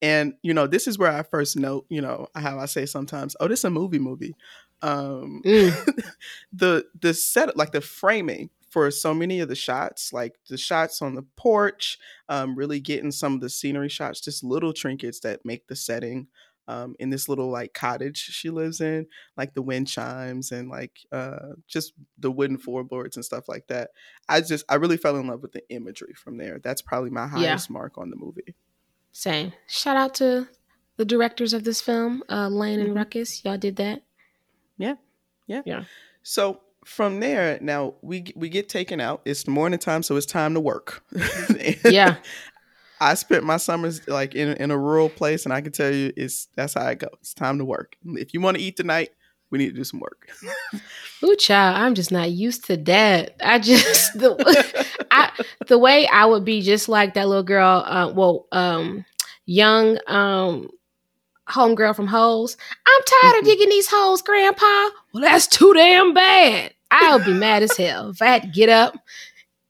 And 0.00 0.34
you 0.42 0.54
know, 0.54 0.66
this 0.66 0.88
is 0.88 0.98
where 0.98 1.12
I 1.12 1.22
first 1.22 1.56
note, 1.58 1.84
you 1.90 2.00
know, 2.00 2.28
how 2.34 2.58
I 2.58 2.66
say 2.66 2.86
sometimes, 2.86 3.36
oh, 3.40 3.48
this 3.48 3.60
is 3.60 3.64
a 3.66 3.70
movie 3.70 3.98
movie. 3.98 4.34
Um 4.82 5.42
Mm. 5.44 6.04
the 6.52 6.86
the 7.00 7.14
set 7.14 7.56
like 7.56 7.72
the 7.72 7.80
framing 7.80 8.50
for 8.70 8.90
so 8.90 9.12
many 9.12 9.40
of 9.40 9.48
the 9.48 9.54
shots 9.56 10.12
like 10.12 10.36
the 10.48 10.56
shots 10.56 11.02
on 11.02 11.14
the 11.16 11.24
porch 11.36 11.98
um 12.28 12.54
really 12.54 12.78
getting 12.78 13.10
some 13.10 13.34
of 13.34 13.40
the 13.40 13.50
scenery 13.50 13.88
shots 13.88 14.20
just 14.20 14.44
little 14.44 14.72
trinkets 14.72 15.18
that 15.20 15.44
make 15.44 15.66
the 15.66 15.74
setting 15.74 16.28
um 16.68 16.94
in 17.00 17.10
this 17.10 17.28
little 17.28 17.50
like 17.50 17.74
cottage 17.74 18.16
she 18.16 18.48
lives 18.48 18.80
in 18.80 19.04
like 19.36 19.54
the 19.54 19.62
wind 19.62 19.88
chimes 19.88 20.52
and 20.52 20.68
like 20.68 21.00
uh 21.10 21.48
just 21.66 21.94
the 22.20 22.30
wooden 22.30 22.56
floorboards 22.56 23.16
and 23.16 23.24
stuff 23.24 23.48
like 23.48 23.66
that 23.66 23.90
i 24.28 24.40
just 24.40 24.64
i 24.68 24.76
really 24.76 24.96
fell 24.96 25.16
in 25.16 25.26
love 25.26 25.42
with 25.42 25.50
the 25.50 25.68
imagery 25.70 26.14
from 26.14 26.36
there 26.36 26.60
that's 26.62 26.80
probably 26.82 27.10
my 27.10 27.26
highest 27.26 27.70
mark 27.70 27.98
on 27.98 28.08
the 28.08 28.16
movie 28.16 28.54
Same. 29.10 29.52
Shout 29.66 29.96
out 29.96 30.14
to 30.16 30.46
the 30.96 31.04
directors 31.04 31.52
of 31.52 31.64
this 31.64 31.80
film, 31.80 32.22
uh, 32.28 32.46
Lane 32.48 32.78
and 32.78 32.90
Mhm. 32.90 32.96
Ruckus. 32.96 33.44
Y'all 33.44 33.58
did 33.58 33.74
that. 33.76 34.02
So 36.22 36.60
from 36.84 37.20
there, 37.20 37.58
now 37.60 37.94
we 38.02 38.32
we 38.34 38.48
get 38.48 38.68
taken 38.68 39.00
out. 39.00 39.22
It's 39.24 39.46
morning 39.46 39.78
time, 39.78 40.02
so 40.02 40.16
it's 40.16 40.26
time 40.26 40.54
to 40.54 40.60
work. 40.60 41.04
Yeah. 41.84 42.16
I 43.02 43.14
spent 43.14 43.44
my 43.44 43.56
summers 43.56 44.06
like 44.06 44.34
in 44.34 44.48
in 44.58 44.70
a 44.70 44.76
rural 44.76 45.08
place, 45.08 45.44
and 45.44 45.54
I 45.54 45.62
can 45.62 45.72
tell 45.72 45.92
you, 45.92 46.12
it's 46.16 46.48
that's 46.54 46.74
how 46.74 46.86
it 46.88 46.98
goes. 46.98 47.10
It's 47.20 47.34
time 47.34 47.58
to 47.58 47.64
work. 47.64 47.96
If 48.04 48.34
you 48.34 48.42
want 48.42 48.58
to 48.58 48.62
eat 48.62 48.76
tonight, 48.76 49.10
we 49.50 49.58
need 49.58 49.68
to 49.68 49.74
do 49.74 49.84
some 49.84 50.00
work. 50.00 50.28
Ooh, 51.24 51.36
child, 51.36 51.76
I'm 51.76 51.94
just 51.94 52.12
not 52.12 52.30
used 52.30 52.64
to 52.66 52.76
that. 52.76 53.36
I 53.42 53.58
just 53.58 54.12
the 54.18 54.86
I 55.10 55.30
the 55.66 55.78
way 55.78 56.06
I 56.08 56.26
would 56.26 56.44
be 56.44 56.60
just 56.60 56.88
like 56.88 57.14
that 57.14 57.28
little 57.28 57.42
girl. 57.42 57.84
Uh, 57.86 58.12
well, 58.14 58.46
um, 58.52 59.04
young 59.46 59.98
um, 60.06 60.68
homegirl 61.50 61.96
from 61.96 62.06
Holes. 62.06 62.56
I'm 62.86 63.02
tired 63.22 63.38
of 63.40 63.44
digging 63.44 63.68
these 63.68 63.88
holes, 63.88 64.22
Grandpa. 64.22 64.90
Well, 65.12 65.22
that's 65.22 65.46
too 65.46 65.72
damn 65.74 66.14
bad. 66.14 66.74
I'll 66.90 67.24
be 67.24 67.32
mad 67.34 67.62
as 67.62 67.76
hell 67.76 68.10
if 68.10 68.22
I 68.22 68.26
had 68.26 68.42
to 68.42 68.48
get 68.48 68.68
up, 68.68 68.96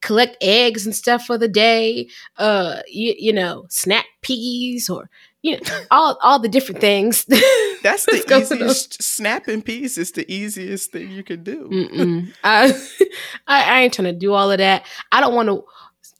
collect 0.02 0.36
eggs 0.40 0.86
and 0.86 0.94
stuff 0.94 1.24
for 1.24 1.38
the 1.38 1.48
day. 1.48 2.08
Uh, 2.36 2.80
you, 2.88 3.14
you 3.18 3.32
know, 3.32 3.66
snap 3.68 4.04
peas 4.22 4.88
or 4.88 5.10
you 5.42 5.52
know 5.52 5.80
all 5.90 6.18
all 6.22 6.38
the 6.38 6.48
different 6.48 6.80
things. 6.80 7.24
That's 7.82 8.04
the 8.04 8.22
easiest 8.38 9.02
snapping 9.02 9.62
peas 9.62 9.96
Is 9.96 10.12
the 10.12 10.30
easiest 10.30 10.92
thing 10.92 11.10
you 11.10 11.22
can 11.22 11.42
do. 11.42 12.26
I, 12.44 12.72
I 13.46 13.62
I 13.62 13.80
ain't 13.82 13.94
trying 13.94 14.12
to 14.12 14.18
do 14.18 14.34
all 14.34 14.50
of 14.50 14.58
that. 14.58 14.86
I 15.12 15.20
don't 15.20 15.34
want 15.34 15.48
to. 15.48 15.64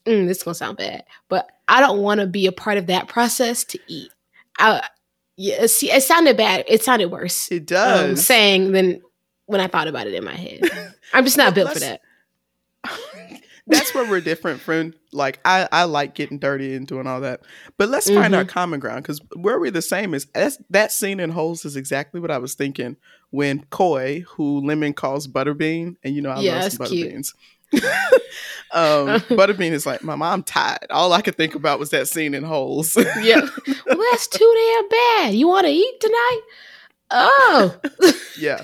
Mm, 0.06 0.26
this 0.26 0.38
is 0.38 0.42
gonna 0.42 0.54
sound 0.54 0.78
bad, 0.78 1.04
but 1.28 1.50
I 1.68 1.80
don't 1.80 2.00
want 2.00 2.20
to 2.20 2.26
be 2.26 2.46
a 2.46 2.52
part 2.52 2.78
of 2.78 2.86
that 2.86 3.08
process 3.08 3.64
to 3.64 3.78
eat. 3.86 4.10
I 4.58 4.82
yeah. 5.40 5.66
See, 5.66 5.90
it 5.90 6.02
sounded 6.02 6.36
bad. 6.36 6.64
It 6.68 6.82
sounded 6.82 7.10
worse. 7.10 7.50
It 7.50 7.60
um, 7.60 7.64
does. 7.66 8.26
saying 8.26 8.72
than 8.72 9.00
when 9.46 9.60
I 9.60 9.66
thought 9.68 9.88
about 9.88 10.06
it 10.06 10.12
in 10.14 10.22
my 10.24 10.34
head. 10.34 10.60
I'm 11.14 11.24
just 11.24 11.36
not 11.38 11.54
built 11.54 11.72
for 11.72 11.78
that. 11.80 12.00
That's 13.66 13.94
where 13.94 14.08
we're 14.08 14.20
different, 14.20 14.60
friend. 14.60 14.94
Like 15.12 15.38
I, 15.44 15.68
I 15.70 15.84
like 15.84 16.14
getting 16.14 16.38
dirty 16.38 16.74
and 16.74 16.86
doing 16.86 17.06
all 17.06 17.20
that. 17.20 17.42
But 17.76 17.88
let's 17.88 18.08
find 18.08 18.20
Mm-hmm. 18.26 18.34
our 18.34 18.44
common 18.44 18.80
ground 18.80 19.02
because 19.02 19.20
where 19.36 19.60
we're 19.60 19.70
the 19.70 19.80
same 19.82 20.12
is 20.12 20.26
that's, 20.34 20.58
that 20.70 20.90
scene 20.92 21.20
in 21.20 21.30
Holes 21.30 21.64
is 21.64 21.76
exactly 21.76 22.20
what 22.20 22.30
I 22.30 22.38
was 22.38 22.54
thinking 22.54 22.96
when 23.30 23.64
Coy, 23.70 24.24
who 24.28 24.60
Lemon 24.66 24.92
calls 24.92 25.28
Butterbean, 25.28 25.96
and 26.02 26.14
you 26.14 26.20
know 26.22 26.30
I 26.30 26.40
Yeah, 26.40 26.60
love 26.60 26.72
some. 26.72 26.86
Butterbeans. 26.86 27.34
um, 28.72 29.20
Butterbean 29.30 29.72
is 29.72 29.86
like, 29.86 30.02
Mama, 30.02 30.26
I'm 30.26 30.42
tired. 30.42 30.86
All 30.90 31.12
I 31.12 31.20
could 31.22 31.36
think 31.36 31.54
about 31.54 31.78
was 31.78 31.90
that 31.90 32.08
scene 32.08 32.34
in 32.34 32.42
Holes. 32.44 32.96
Yeah. 33.22 33.40
well, 33.86 34.06
that's 34.10 34.26
too 34.28 34.54
damn 34.56 34.88
bad. 34.88 35.34
You 35.34 35.46
want 35.48 35.66
to 35.66 35.72
eat 35.72 36.00
tonight? 36.00 36.40
Oh, 37.10 37.80
yeah. 38.38 38.62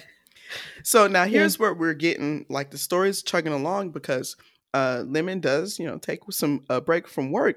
So 0.83 1.09
now 1.09 1.25
here's 1.25 1.59
where 1.59 1.75
we're 1.75 1.95
getting 1.95 2.47
like 2.49 2.71
the 2.71 2.79
story's 2.79 3.23
chugging 3.23 3.53
along 3.53 3.91
because 3.91 4.37
uh 4.73 5.03
Lemon 5.07 5.41
does, 5.41 5.79
you 5.81 5.87
know, 5.87 5.99
take 5.99 6.21
some 6.31 6.65
a 6.71 6.81
break 6.81 7.09
from 7.09 7.33
work 7.33 7.57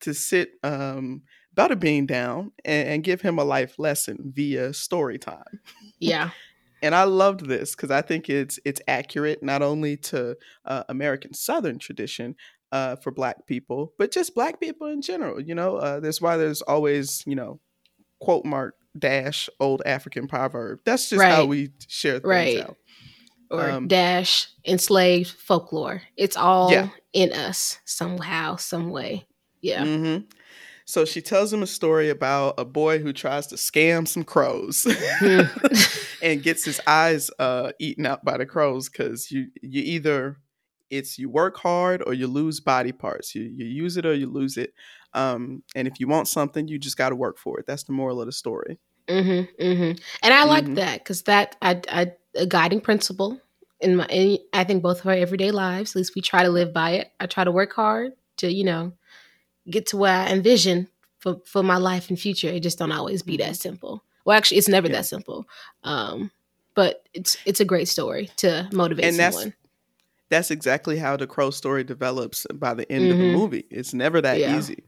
to 0.00 0.14
sit 0.14 0.52
um 0.62 1.22
Butterbean 1.54 2.06
down 2.06 2.52
and, 2.64 2.88
and 2.88 3.04
give 3.04 3.20
him 3.20 3.38
a 3.38 3.44
life 3.44 3.78
lesson 3.78 4.32
via 4.34 4.72
story 4.72 5.18
time. 5.18 5.60
yeah. 5.98 6.30
And 6.82 6.94
I 6.94 7.04
loved 7.04 7.46
this 7.46 7.74
because 7.74 7.90
I 7.90 8.02
think 8.02 8.28
it's 8.30 8.58
it's 8.64 8.80
accurate 8.88 9.42
not 9.42 9.62
only 9.62 9.96
to 9.98 10.36
uh, 10.64 10.84
American 10.88 11.34
Southern 11.34 11.78
tradition 11.78 12.36
uh, 12.72 12.96
for 12.96 13.10
Black 13.12 13.46
people, 13.46 13.92
but 13.98 14.12
just 14.12 14.34
Black 14.34 14.60
people 14.60 14.86
in 14.88 15.02
general. 15.02 15.40
You 15.40 15.54
know, 15.54 15.76
uh, 15.76 16.00
that's 16.00 16.20
why 16.20 16.36
there's 16.36 16.62
always 16.62 17.22
you 17.26 17.34
know 17.36 17.60
quote 18.20 18.44
mark 18.44 18.76
dash 18.98 19.48
old 19.60 19.82
African 19.86 20.28
proverb. 20.28 20.80
That's 20.84 21.08
just 21.10 21.24
how 21.24 21.46
we 21.46 21.70
share 21.88 22.14
things 22.20 22.26
Right. 22.28 22.60
out. 22.60 22.76
Or 23.50 23.70
Um, 23.70 23.88
dash 23.88 24.48
enslaved 24.64 25.30
folklore. 25.30 26.02
It's 26.16 26.36
all 26.36 26.70
Yeah. 26.70 26.90
in 27.12 27.32
us 27.32 27.80
somehow, 27.84 28.56
some 28.56 28.90
way. 28.90 29.26
Yeah. 29.60 29.84
hmm 29.84 30.18
So 30.86 31.04
she 31.04 31.22
tells 31.22 31.52
him 31.52 31.62
a 31.62 31.66
story 31.66 32.10
about 32.10 32.54
a 32.58 32.64
boy 32.64 32.98
who 33.00 33.12
tries 33.12 33.46
to 33.48 33.56
scam 33.56 34.08
some 34.08 34.24
crows 34.24 34.84
Hmm. 35.18 35.42
and 36.22 36.42
gets 36.42 36.64
his 36.64 36.80
eyes 36.86 37.30
uh, 37.38 37.72
eaten 37.78 38.06
out 38.06 38.24
by 38.24 38.36
the 38.36 38.46
crows 38.46 38.88
because 38.88 39.30
you 39.30 39.48
you 39.62 39.82
either 39.82 40.36
it's 40.90 41.18
you 41.18 41.28
work 41.30 41.56
hard 41.58 42.02
or 42.04 42.14
you 42.14 42.26
lose 42.26 42.60
body 42.60 42.92
parts. 42.92 43.34
You 43.34 43.42
you 43.42 43.64
use 43.66 43.96
it 43.96 44.04
or 44.06 44.14
you 44.14 44.26
lose 44.26 44.56
it. 44.56 44.74
Um, 45.14 45.62
and 45.74 45.88
if 45.88 45.98
you 46.00 46.08
want 46.08 46.28
something, 46.28 46.68
you 46.68 46.78
just 46.78 46.96
got 46.96 47.10
to 47.10 47.16
work 47.16 47.38
for 47.38 47.58
it. 47.58 47.66
That's 47.66 47.84
the 47.84 47.92
moral 47.92 48.20
of 48.20 48.26
the 48.26 48.32
story. 48.32 48.78
Mm-hmm, 49.08 49.62
mm-hmm. 49.62 49.98
And 50.22 50.34
I 50.34 50.44
like 50.44 50.66
Mhm. 50.66 50.76
that 50.76 50.98
because 50.98 51.22
that 51.22 51.56
I, 51.62 51.80
I 51.88 52.12
a 52.36 52.46
guiding 52.46 52.80
principle 52.80 53.40
in 53.80 53.96
my 53.96 54.06
in, 54.06 54.38
I 54.52 54.64
think 54.64 54.82
both 54.82 55.00
of 55.00 55.06
our 55.06 55.14
everyday 55.14 55.50
lives. 55.50 55.92
At 55.92 55.96
least 55.96 56.14
we 56.14 56.22
try 56.22 56.42
to 56.44 56.50
live 56.50 56.72
by 56.72 56.90
it. 56.92 57.12
I 57.18 57.26
try 57.26 57.44
to 57.44 57.50
work 57.52 57.72
hard 57.72 58.12
to 58.38 58.52
you 58.52 58.64
know 58.64 58.92
get 59.68 59.86
to 59.86 59.96
where 59.96 60.14
I 60.14 60.28
envision 60.30 60.88
for 61.18 61.40
for 61.44 61.62
my 61.62 61.76
life 61.76 62.08
and 62.08 62.18
future. 62.18 62.48
It 62.48 62.60
just 62.60 62.78
don't 62.78 62.92
always 62.92 63.22
be 63.22 63.36
that 63.38 63.56
simple. 63.56 64.04
Well, 64.24 64.36
actually, 64.36 64.58
it's 64.58 64.68
never 64.68 64.86
Mm-hmm. 64.88 64.94
Yeah. 64.94 65.00
that 65.00 65.06
simple. 65.06 65.46
Um, 65.84 66.30
but 66.74 67.06
it's 67.14 67.36
it's 67.46 67.60
a 67.60 67.64
great 67.64 67.88
story 67.88 68.30
to 68.36 68.68
motivate 68.72 69.04
And 69.04 69.16
that's- 69.18 69.34
someone. 69.34 69.54
that's 70.28 70.50
exactly 70.50 70.98
how 70.98 71.16
the 71.16 71.26
crow 71.26 71.50
story 71.50 71.82
develops 71.84 72.46
by 72.54 72.74
the 72.74 72.90
end 72.92 73.10
of 73.10 73.18
the 73.18 73.24
Mhm. 73.24 73.32
movie. 73.32 73.64
It's 73.70 73.92
never 73.92 74.20
that 74.20 74.38
Yeah. 74.38 74.56
easy. 74.56 74.84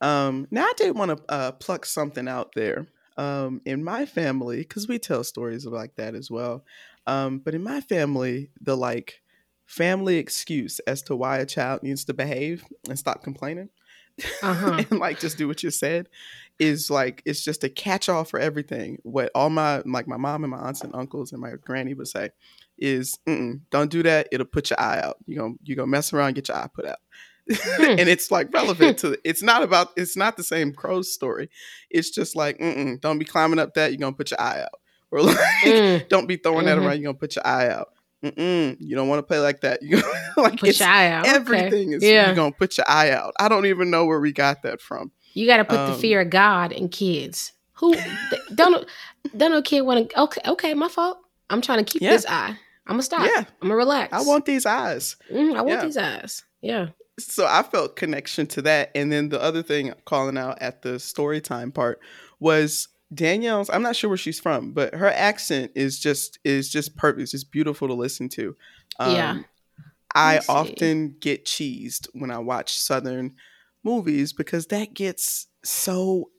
Um, 0.00 0.46
now 0.50 0.62
I 0.64 0.72
did 0.76 0.96
want 0.96 1.16
to 1.16 1.32
uh, 1.32 1.52
pluck 1.52 1.84
something 1.86 2.28
out 2.28 2.52
there 2.54 2.86
Um, 3.18 3.60
in 3.64 3.82
my 3.82 4.06
family, 4.06 4.58
because 4.58 4.86
we 4.86 4.96
tell 5.00 5.24
stories 5.24 5.66
like 5.66 5.96
that 5.96 6.14
as 6.14 6.30
well. 6.30 6.64
Um, 7.04 7.40
but 7.40 7.52
in 7.52 7.64
my 7.64 7.80
family, 7.80 8.50
the 8.60 8.76
like 8.76 9.22
family 9.66 10.18
excuse 10.18 10.78
as 10.86 11.02
to 11.02 11.16
why 11.16 11.38
a 11.38 11.44
child 11.46 11.82
needs 11.82 12.04
to 12.04 12.14
behave 12.14 12.64
and 12.88 12.96
stop 12.96 13.24
complaining 13.24 13.70
Uh-huh. 14.42 14.82
and 14.90 15.00
like 15.00 15.18
just 15.18 15.36
do 15.36 15.48
what 15.48 15.62
you 15.64 15.70
said 15.72 16.08
is 16.58 16.90
like 16.90 17.22
it's 17.24 17.42
just 17.44 17.62
a 17.64 17.68
catch 17.68 18.08
all 18.08 18.24
for 18.24 18.38
everything. 18.40 18.98
What 19.02 19.30
all 19.34 19.50
my 19.50 19.78
like 19.86 20.08
my 20.08 20.16
mom 20.16 20.44
and 20.44 20.50
my 20.50 20.58
aunts 20.58 20.82
and 20.82 20.94
uncles 20.94 21.32
and 21.32 21.40
my 21.40 21.52
granny 21.64 21.94
would 21.94 22.08
say 22.08 22.30
is, 22.78 23.18
Mm-mm, 23.28 23.60
"Don't 23.70 23.90
do 23.90 24.02
that. 24.04 24.28
It'll 24.32 24.46
put 24.46 24.70
your 24.70 24.80
eye 24.80 25.00
out. 25.00 25.16
You 25.26 25.36
gonna 25.38 25.54
you 25.64 25.76
gonna 25.76 25.86
mess 25.88 26.12
around, 26.12 26.34
get 26.34 26.48
your 26.48 26.56
eye 26.56 26.68
put 26.74 26.84
out." 26.86 26.98
and 27.80 28.00
it's 28.10 28.30
like 28.30 28.52
relevant 28.52 28.98
to 29.00 29.18
it's 29.24 29.42
not 29.42 29.62
about 29.62 29.88
it's 29.96 30.16
not 30.16 30.36
the 30.36 30.42
same 30.44 30.72
crow's 30.72 31.12
story. 31.12 31.48
It's 31.90 32.10
just 32.10 32.36
like, 32.36 32.58
don't 33.00 33.18
be 33.18 33.24
climbing 33.24 33.58
up 33.58 33.74
that. 33.74 33.90
You're 33.92 33.98
gonna 34.00 34.12
put 34.16 34.30
your 34.32 34.40
eye 34.40 34.60
out, 34.60 34.80
or 35.10 35.22
like, 35.22 35.38
Mm. 35.64 36.08
don't 36.08 36.26
be 36.26 36.36
throwing 36.36 36.66
that 36.66 36.76
Mhm. 36.78 36.84
around. 36.86 36.96
You're 37.00 37.12
gonna 37.12 37.18
put 37.18 37.36
your 37.36 37.46
eye 37.46 37.68
out. 37.68 37.88
Mm-mm, 38.24 38.76
you 38.80 38.96
don't 38.96 39.06
want 39.08 39.20
to 39.20 39.22
play 39.22 39.38
like 39.38 39.60
that. 39.60 39.80
You 39.80 40.02
like 40.36 40.58
Put 40.58 40.78
your 40.80 40.88
eye 40.88 41.06
out. 41.08 41.24
Okay. 41.26 41.34
everything 41.36 41.92
is 41.92 42.02
Yeah. 42.02 42.26
you're 42.26 42.34
gonna 42.34 42.52
put 42.52 42.76
your 42.76 42.84
eye 42.88 43.10
out. 43.12 43.32
I 43.38 43.48
don't 43.48 43.66
even 43.66 43.90
know 43.90 44.06
where 44.06 44.18
we 44.20 44.32
got 44.32 44.62
that 44.64 44.80
from. 44.80 45.12
You 45.38 45.46
got 45.46 45.58
to 45.58 45.64
put 45.64 45.76
the 45.76 45.92
Um, 45.92 46.00
fear 46.00 46.22
of 46.22 46.30
God 46.30 46.72
in 46.72 46.88
kids. 46.88 47.52
Who 47.74 47.94
don't 48.56 48.84
don't 49.36 49.52
know 49.52 49.62
kid 49.62 49.82
want 49.82 50.10
to? 50.10 50.20
Okay, 50.22 50.40
okay, 50.44 50.74
my 50.74 50.88
fault. 50.88 51.18
I'm 51.48 51.60
trying 51.60 51.78
to 51.78 51.84
keep 51.84 52.02
Yeah. 52.02 52.10
this 52.10 52.26
eye. 52.26 52.58
I'm 52.88 52.94
gonna 52.94 53.02
stop. 53.02 53.24
Yeah, 53.24 53.44
I'm 53.62 53.68
gonna 53.68 53.76
relax. 53.76 54.12
I 54.12 54.22
want 54.22 54.46
these 54.46 54.66
eyes. 54.66 55.14
Mhm, 55.32 55.50
I 55.56 55.62
want 55.62 55.68
yeah. 55.68 55.84
these 55.84 55.96
eyes. 55.96 56.42
Yeah. 56.60 56.88
So 57.20 57.46
I 57.46 57.62
felt 57.62 57.94
connection 57.94 58.46
to 58.48 58.62
that. 58.62 58.90
And 58.96 59.12
then 59.12 59.28
the 59.28 59.40
other 59.40 59.62
thing 59.62 59.92
calling 60.06 60.36
out 60.36 60.60
at 60.60 60.82
the 60.82 60.98
story 60.98 61.40
time 61.40 61.70
part 61.70 62.00
was 62.40 62.88
Danielle's, 63.14 63.70
I'm 63.70 63.82
not 63.82 63.94
sure 63.96 64.08
where 64.10 64.16
she's 64.16 64.40
from, 64.40 64.72
but 64.72 64.94
her 64.94 65.06
accent 65.10 65.70
is 65.76 66.00
just 66.00 66.38
is 66.44 66.68
just 66.68 66.96
perfect. 66.96 67.22
It's 67.22 67.32
just 67.32 67.52
beautiful 67.52 67.86
to 67.88 67.94
listen 67.94 68.28
to. 68.30 68.56
Um, 68.98 69.14
Yeah. 69.14 69.38
I 70.14 70.40
often 70.48 71.14
get 71.20 71.44
cheesed 71.44 72.08
when 72.12 72.30
I 72.32 72.38
watch 72.38 72.76
Southern 72.78 73.36
movies 73.84 74.32
because 74.32 74.66
that 74.66 74.94
gets 74.94 75.46
so 75.64 76.30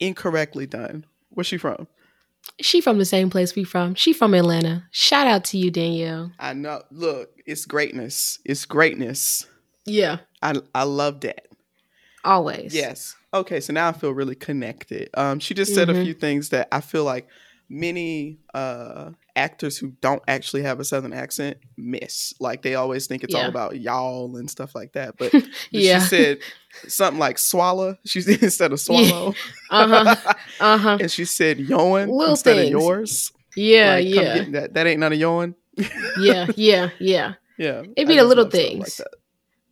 incorrectly 0.00 0.66
done. 0.66 1.06
Where's 1.30 1.46
she 1.46 1.56
from? 1.58 1.86
She 2.60 2.80
from 2.80 2.98
the 2.98 3.04
same 3.04 3.30
place 3.30 3.54
we 3.56 3.64
from. 3.64 3.94
She 3.94 4.12
from 4.12 4.34
Atlanta. 4.34 4.86
Shout 4.90 5.26
out 5.26 5.44
to 5.46 5.58
you, 5.58 5.70
Danielle. 5.70 6.32
I 6.38 6.52
know. 6.52 6.82
Look, 6.90 7.30
it's 7.46 7.64
greatness. 7.64 8.38
It's 8.44 8.64
greatness. 8.66 9.46
Yeah. 9.86 10.18
I 10.42 10.54
I 10.74 10.84
love 10.84 11.20
that. 11.22 11.46
Always. 12.24 12.74
Yes. 12.74 13.16
Okay, 13.32 13.60
so 13.60 13.72
now 13.72 13.88
I 13.88 13.92
feel 13.92 14.12
really 14.12 14.34
connected. 14.34 15.10
Um, 15.14 15.40
she 15.40 15.54
just 15.54 15.74
said 15.74 15.90
a 15.90 15.94
Mhm. 15.94 16.04
few 16.04 16.14
things 16.14 16.50
that 16.50 16.68
I 16.70 16.80
feel 16.80 17.04
like 17.04 17.26
many 17.68 18.38
uh 18.52 19.10
actors 19.36 19.76
who 19.78 19.88
don't 20.00 20.22
actually 20.28 20.62
have 20.62 20.78
a 20.80 20.84
southern 20.84 21.12
accent 21.12 21.56
miss. 21.76 22.32
Like 22.38 22.62
they 22.62 22.74
always 22.76 23.06
think 23.06 23.24
it's 23.24 23.34
all 23.34 23.46
about 23.46 23.80
y'all 23.80 24.36
and 24.36 24.48
stuff 24.50 24.74
like 24.74 24.92
that. 24.92 25.16
But 25.18 25.32
Yeah. 25.70 25.98
she 26.00 26.06
said 26.08 26.38
something 26.88 27.18
like 27.18 27.38
swallow. 27.38 27.96
She 28.04 28.20
said 28.20 28.42
instead 28.42 28.72
of 28.72 28.80
swallow. 28.80 29.34
Uh-huh. 29.70 30.14
Uh 30.60 30.78
huh. 30.78 30.98
and 31.00 31.10
she 31.10 31.24
said 31.24 31.58
yoin 31.58 32.08
Little 32.08 32.30
instead 32.30 32.56
things. 32.56 32.74
of 32.74 32.80
yours. 32.80 33.32
Yeah. 33.56 33.94
Like, 33.96 34.06
yeah. 34.08 34.44
that. 34.50 34.74
That 34.74 34.86
ain't 34.86 35.00
none 35.00 35.12
of 35.12 35.18
yoin. 35.18 35.54
yeah. 36.20 36.46
Yeah. 36.56 36.90
Yeah. 37.00 37.34
Yeah. 37.58 37.82
It 37.96 38.02
I 38.06 38.08
be 38.08 38.16
the 38.16 38.24
little 38.24 38.48
things. 38.50 38.96
that. 38.98 39.08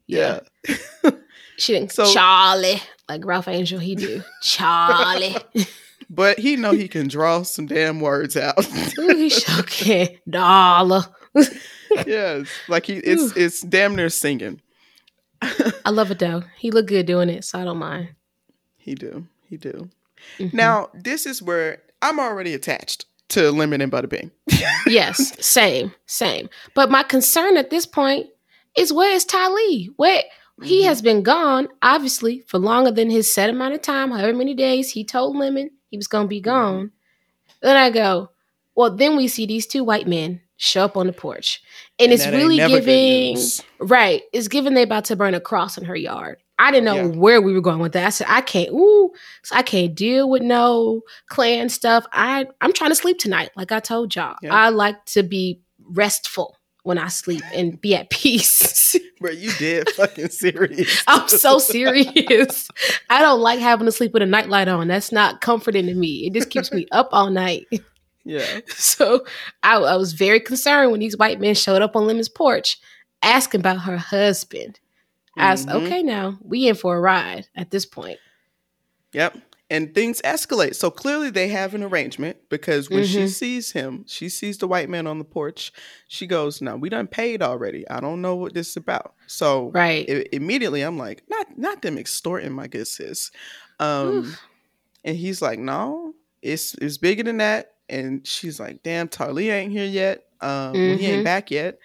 Yeah. 0.08 0.40
Yeah. 0.68 1.10
She 1.58 1.74
didn't. 1.74 1.92
So- 1.92 2.12
Charlie, 2.12 2.82
like 3.08 3.24
Ralph 3.24 3.46
Angel, 3.46 3.78
he 3.78 3.94
do. 3.94 4.22
Charlie. 4.42 5.36
But 6.14 6.38
he 6.38 6.56
know 6.56 6.72
he 6.72 6.88
can 6.88 7.08
draw 7.08 7.42
some 7.42 7.66
damn 7.66 7.98
words 8.00 8.36
out. 8.36 8.58
Ooh, 8.98 9.16
he 9.16 9.30
sure 9.30 9.62
can. 9.62 10.08
Dollar. 10.28 11.04
yes. 12.06 12.48
Like 12.68 12.84
he 12.84 12.96
it's 12.98 13.34
it's 13.34 13.62
damn 13.62 13.96
near 13.96 14.10
singing. 14.10 14.60
I 15.40 15.90
love 15.90 16.10
it 16.10 16.18
though. 16.18 16.44
He 16.58 16.70
look 16.70 16.86
good 16.86 17.06
doing 17.06 17.30
it, 17.30 17.44
so 17.44 17.58
I 17.60 17.64
don't 17.64 17.78
mind. 17.78 18.10
He 18.76 18.94
do. 18.94 19.26
He 19.48 19.56
do. 19.56 19.88
Mhm. 20.38 20.52
Now, 20.52 20.90
this 20.94 21.24
is 21.26 21.42
where 21.42 21.82
I'm 22.02 22.20
already 22.20 22.52
attached 22.54 23.06
to 23.30 23.50
lemon 23.50 23.80
and 23.80 23.90
butterbean. 23.90 24.30
yes, 24.86 25.34
same, 25.44 25.94
same. 26.06 26.48
But 26.74 26.90
my 26.90 27.02
concern 27.02 27.56
at 27.56 27.70
this 27.70 27.86
point 27.86 28.26
is 28.76 28.92
where 28.92 29.12
is 29.14 29.24
Tarly? 29.24 29.88
Where 29.96 30.22
he 30.62 30.82
Mhm. 30.82 30.86
has 30.86 31.00
been 31.02 31.22
gone, 31.22 31.68
obviously, 31.80 32.40
for 32.46 32.58
longer 32.58 32.90
than 32.90 33.08
his 33.10 33.32
set 33.32 33.48
amount 33.50 33.74
of 33.74 33.80
time, 33.82 34.10
however 34.10 34.36
many 34.36 34.52
days 34.54 34.90
he 34.90 35.04
told 35.04 35.36
Lemon 35.36 35.70
he 35.92 35.98
was 35.98 36.08
gonna 36.08 36.26
be 36.26 36.40
gone. 36.40 36.90
Then 37.60 37.76
I 37.76 37.90
go, 37.90 38.30
well, 38.74 38.90
then 38.96 39.14
we 39.16 39.28
see 39.28 39.44
these 39.46 39.66
two 39.66 39.84
white 39.84 40.08
men 40.08 40.40
show 40.56 40.84
up 40.84 40.96
on 40.96 41.06
the 41.06 41.12
porch. 41.12 41.62
And, 41.98 42.12
it's 42.12 42.26
really 42.26 42.56
giving 42.56 43.36
right. 43.78 44.22
It's 44.32 44.48
giving 44.48 44.72
they 44.74 44.82
about 44.82 45.04
to 45.06 45.16
burn 45.16 45.34
a 45.34 45.40
cross 45.40 45.76
in 45.76 45.84
her 45.84 45.94
yard. 45.94 46.38
I 46.58 46.70
didn't 46.70 46.86
know 46.86 46.94
Yeah. 46.94 47.06
where 47.18 47.42
we 47.42 47.52
were 47.52 47.60
going 47.60 47.80
with 47.80 47.92
that. 47.92 48.06
I 48.06 48.10
said, 48.10 48.26
I 48.30 48.40
can't, 48.40 48.70
ooh, 48.70 49.10
so 49.42 49.54
I 49.54 49.62
can't 49.62 49.94
deal 49.94 50.30
with 50.30 50.42
no 50.42 51.02
Klan 51.28 51.68
stuff. 51.68 52.06
I 52.12 52.46
I'm 52.62 52.72
trying 52.72 52.90
to 52.90 52.96
sleep 52.96 53.18
tonight, 53.18 53.50
like 53.54 53.70
I 53.70 53.80
told 53.80 54.14
y'all. 54.16 54.36
Yeah. 54.42 54.54
I 54.54 54.70
like 54.70 55.04
to 55.06 55.22
be 55.22 55.60
restful 55.90 56.56
when 56.84 56.98
I 56.98 57.08
sleep 57.08 57.42
and 57.54 57.80
be 57.80 57.94
at 57.94 58.10
peace. 58.10 58.96
Bro, 59.20 59.32
you 59.32 59.52
did 59.52 59.88
fucking 59.90 60.30
serious. 60.30 61.04
I'm 61.06 61.28
so 61.28 61.58
serious. 61.58 62.68
I 63.08 63.20
don't 63.20 63.40
like 63.40 63.60
having 63.60 63.86
to 63.86 63.92
sleep 63.92 64.12
with 64.12 64.22
a 64.22 64.26
nightlight 64.26 64.68
on. 64.68 64.88
That's 64.88 65.12
not 65.12 65.40
comforting 65.40 65.86
to 65.86 65.94
me. 65.94 66.26
It 66.26 66.32
just 66.34 66.50
keeps 66.50 66.72
me 66.72 66.86
up 66.90 67.08
all 67.12 67.30
night. 67.30 67.66
yeah. 68.24 68.60
So 68.68 69.24
I, 69.62 69.76
I 69.76 69.96
was 69.96 70.12
very 70.12 70.40
concerned 70.40 70.90
when 70.90 71.00
these 71.00 71.16
white 71.16 71.40
men 71.40 71.54
showed 71.54 71.82
up 71.82 71.94
on 71.94 72.06
Lemon's 72.06 72.28
porch 72.28 72.78
asking 73.22 73.60
about 73.60 73.82
her 73.82 73.96
husband. 73.96 74.80
I 75.36 75.52
was 75.52 75.64
Mhm. 75.66 75.74
okay 75.84 76.02
now. 76.02 76.36
We 76.42 76.68
in 76.68 76.74
for 76.74 76.96
a 76.96 77.00
ride 77.00 77.46
at 77.56 77.70
this 77.70 77.86
point. 77.86 78.18
Yep. 79.12 79.36
And 79.72 79.94
things 79.94 80.20
escalate. 80.22 80.74
So 80.74 80.90
clearly 80.90 81.30
they 81.30 81.48
have 81.48 81.74
an 81.74 81.82
arrangement 81.82 82.36
because 82.50 82.90
when 82.90 83.04
she 83.06 83.24
Mhm. 83.24 83.28
sees 83.30 83.72
him, 83.72 84.04
she 84.06 84.28
sees 84.28 84.58
the 84.58 84.68
white 84.68 84.90
man 84.90 85.06
on 85.06 85.18
the 85.18 85.24
porch. 85.24 85.72
She 86.08 86.26
goes, 86.26 86.60
"Now 86.60 86.76
we 86.76 86.90
done 86.90 87.06
paid 87.06 87.40
already. 87.42 87.88
I 87.88 88.00
don't 88.00 88.20
know 88.20 88.36
what 88.36 88.52
this 88.52 88.68
is 88.68 88.76
about." 88.76 89.14
So 89.26 89.70
Right. 89.70 90.04
i- 90.10 90.26
immediately 90.30 90.82
I'm 90.82 90.98
like, 90.98 91.22
"Not, 91.28 91.56
not 91.58 91.80
them 91.80 91.96
extorting 91.96 92.52
my 92.52 92.66
good 92.66 92.86
sis." 92.86 93.30
Um, 93.80 94.18
Oof. 94.18 94.40
and 95.04 95.16
he's 95.16 95.40
like, 95.40 95.58
"No, 95.58 96.14
it's 96.42 96.74
it's 96.74 96.98
bigger 96.98 97.22
than 97.22 97.38
that." 97.38 97.72
And 97.88 98.26
she's 98.26 98.60
like, 98.60 98.82
"Damn, 98.82 99.08
Tarly 99.08 99.50
ain't 99.50 99.72
here 99.72 99.86
yet. 99.86 100.26
Um, 100.42 100.72
well, 100.74 100.96
he 100.98 101.06
ain't 101.06 101.24
back 101.24 101.50
yet." 101.50 101.78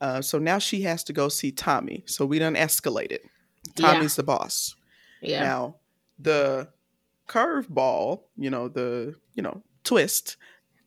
Uh, 0.00 0.22
so 0.22 0.38
now 0.38 0.58
she 0.58 0.82
has 0.82 1.04
to 1.04 1.12
go 1.12 1.28
see 1.28 1.52
Tommy. 1.52 2.02
So 2.06 2.26
we 2.26 2.38
done 2.40 2.54
escalated. 2.56 3.20
Yeah. 3.76 3.92
Tommy's 3.92 4.16
the 4.16 4.22
boss. 4.24 4.74
Yeah. 5.20 5.42
Now, 5.44 5.76
the 6.18 6.68
curveball, 7.28 8.22
you 8.36 8.50
know, 8.50 8.68
the, 8.68 9.14
you 9.34 9.42
know, 9.42 9.62
twist 9.84 10.36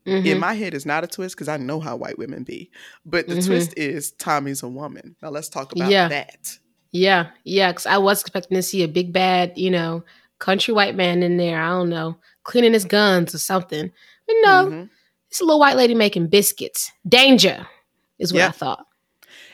in 0.06 0.24
Mhm. 0.24 0.40
my 0.40 0.54
head 0.54 0.74
is 0.74 0.86
not 0.86 1.04
a 1.04 1.08
twist 1.08 1.36
because 1.36 1.48
I 1.48 1.58
know 1.58 1.80
how 1.80 1.96
white 1.96 2.18
women 2.18 2.44
be. 2.44 2.72
But 3.06 3.28
the 3.28 3.36
Mhm. 3.36 3.46
twist 3.46 3.74
is 3.78 4.12
Tommy's 4.14 4.64
a 4.64 4.68
woman. 4.68 5.16
Now 5.22 5.30
let's 5.30 5.48
talk 5.50 5.72
about 5.72 5.90
Yeah. 5.92 6.08
that. 6.08 6.58
Yeah. 6.92 7.28
Yeah. 7.44 7.72
Because 7.72 7.86
I 7.86 7.98
was 7.98 8.22
expecting 8.22 8.56
to 8.56 8.64
see 8.64 8.84
a 8.84 8.88
big 8.88 9.14
bad, 9.14 9.54
you 9.58 9.70
know, 9.70 10.04
country 10.40 10.74
white 10.74 10.96
man 10.96 11.22
in 11.24 11.38
there. 11.38 11.62
I 11.62 11.70
don't 11.70 11.90
know, 11.90 12.18
cleaning 12.44 12.74
his 12.74 12.86
guns 12.86 13.36
or 13.36 13.38
something. 13.38 13.92
But 14.28 14.36
no, 14.44 14.66
Mhm. 14.68 14.90
it's 15.30 15.40
a 15.40 15.46
little 15.46 15.60
white 15.60 15.78
lady 15.78 15.94
making 15.94 16.28
biscuits. 16.28 16.92
Danger 17.08 17.68
is 18.18 18.34
what 18.34 18.40
Yeah. 18.40 18.48
I 18.48 18.52
thought. 18.52 18.88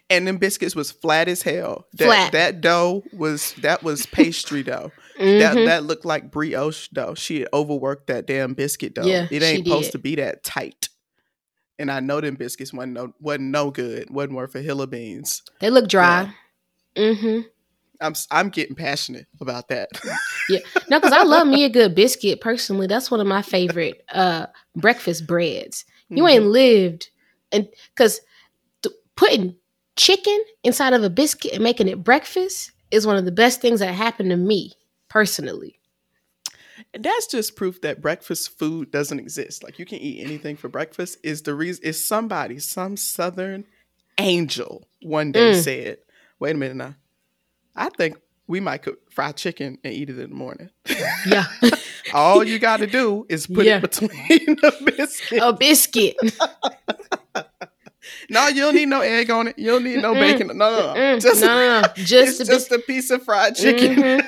And 0.10 0.26
them 0.26 0.38
biscuits 0.38 0.74
was 0.76 0.90
flat 0.92 1.28
as 1.28 1.42
hell. 1.42 1.86
That, 1.96 2.06
Flat. 2.06 2.32
That 2.32 2.62
dough 2.62 3.04
was 3.12 3.54
that 3.62 3.84
was 3.84 4.06
pastry 4.06 4.64
dough. 4.64 4.94
That 5.18 5.56
Mhm. 5.58 5.66
that 5.66 5.84
looked 5.84 6.06
like 6.06 6.32
brioche 6.32 6.90
dough. 6.90 7.16
She 7.16 7.40
had 7.40 7.50
overworked 7.54 8.08
that 8.08 8.28
damn 8.28 8.54
biscuit 8.54 8.94
dough. 8.94 9.06
Yeah, 9.06 9.28
it 9.32 9.42
ain't 9.44 9.66
supposed 9.66 9.92
to 9.94 10.00
be 10.00 10.16
that 10.16 10.44
tight. 10.44 10.90
And 11.80 11.92
I 11.92 12.00
know 12.00 12.22
them 12.22 12.36
biscuits 12.36 12.74
wasn't 12.74 12.94
no 12.94 13.14
wasn't 13.20 13.50
no 13.52 13.72
good. 13.72 14.10
wasn't 14.10 14.34
worth 14.36 14.56
a 14.56 14.62
hill 14.62 14.82
of 14.82 14.90
beans. 14.90 15.42
They 15.60 15.70
look 15.70 15.88
dry. 15.88 16.34
Mm-hmm. 16.96 17.48
I'm 18.00 18.14
I'm 18.32 18.50
getting 18.50 18.76
passionate 18.76 19.28
about 19.42 19.70
that. 19.70 19.90
Yeah, 20.50 20.60
no, 20.90 20.98
because 20.98 21.12
I 21.12 21.24
love 21.24 21.46
me 21.46 21.66
a 21.66 21.70
good 21.70 21.94
biscuit 21.94 22.40
personally. 22.40 22.88
That's 22.88 23.12
one 23.12 23.20
of 23.20 23.28
my 23.28 23.42
favorite 23.42 24.02
uh 24.10 24.46
breakfast 24.78 25.28
breads. 25.28 25.84
You 26.10 26.24
Mhm. 26.24 26.30
ain't 26.30 26.46
lived 26.46 27.10
and 27.52 27.68
because 27.94 28.22
putting 29.16 29.56
chicken 29.98 30.40
inside 30.64 30.94
of 30.94 31.04
a 31.04 31.10
biscuit 31.10 31.54
and 31.54 31.64
making 31.64 31.88
it 31.88 32.04
breakfast 32.04 32.72
is 32.92 33.06
one 33.06 33.18
of 33.18 33.26
the 33.26 33.32
best 33.32 33.60
things 33.62 33.80
that 33.82 33.92
happened 33.94 34.30
to 34.30 34.38
me 34.38 34.74
personally. 35.18 35.80
And 36.94 37.04
that's 37.04 37.26
just 37.26 37.56
proof 37.56 37.82
that 37.82 38.02
breakfast 38.02 38.58
food 38.60 38.92
doesn't 38.92 39.20
exist. 39.20 39.64
Like 39.64 39.80
you 39.80 39.86
can 39.86 39.98
eat 39.98 40.24
anything 40.24 40.56
for 40.56 40.70
breakfast. 40.70 41.18
Is 41.24 41.42
the 41.42 41.56
reason 41.56 41.84
is 41.86 42.04
somebody, 42.04 42.60
some 42.60 42.96
southern 42.98 43.66
angel 44.20 44.88
one 45.02 45.32
day 45.32 45.54
Mm. 45.54 45.64
said, 45.64 45.98
wait 46.40 46.52
a 46.56 46.58
minute 46.60 46.78
now. 46.78 46.96
I 47.76 47.90
think 47.90 48.18
we 48.46 48.60
might 48.60 48.84
cook 48.84 49.00
fried 49.12 49.38
chicken 49.38 49.80
and 49.84 49.92
eat 49.94 50.10
it 50.12 50.20
in 50.20 50.30
the 50.30 50.36
morning. 50.36 50.70
Yeah. 51.26 51.46
all 52.14 52.44
you 52.44 52.60
got 52.60 52.78
to 52.78 52.88
do 52.88 53.26
is 53.28 53.48
put 53.48 53.66
Yeah. 53.66 53.78
it 53.78 53.82
between 53.82 54.10
the 54.62 54.94
biscuit. 54.98 55.40
A 55.42 55.52
biscuit. 55.54 56.16
No, 58.30 58.48
you 58.48 58.62
don't 58.62 58.76
need 58.76 58.88
no 58.88 59.02
egg 59.02 59.30
on 59.32 59.48
it. 59.48 59.58
You 59.60 59.68
don't 59.68 59.84
need 59.84 60.02
no 60.02 60.14
Mm-mm. 60.14 60.20
bacon. 60.20 60.48
No, 60.48 60.54
no, 60.72 60.94
no. 60.94 61.20
Just, 61.20 61.42
no, 61.42 61.82
no. 61.82 61.88
Just 61.96 62.40
a 62.42 62.46
just 62.46 62.72
a 62.72 62.80
piece 62.80 63.10
of 63.12 63.24
fried 63.24 63.56
chicken. 63.56 63.96
Mhm. 63.96 64.28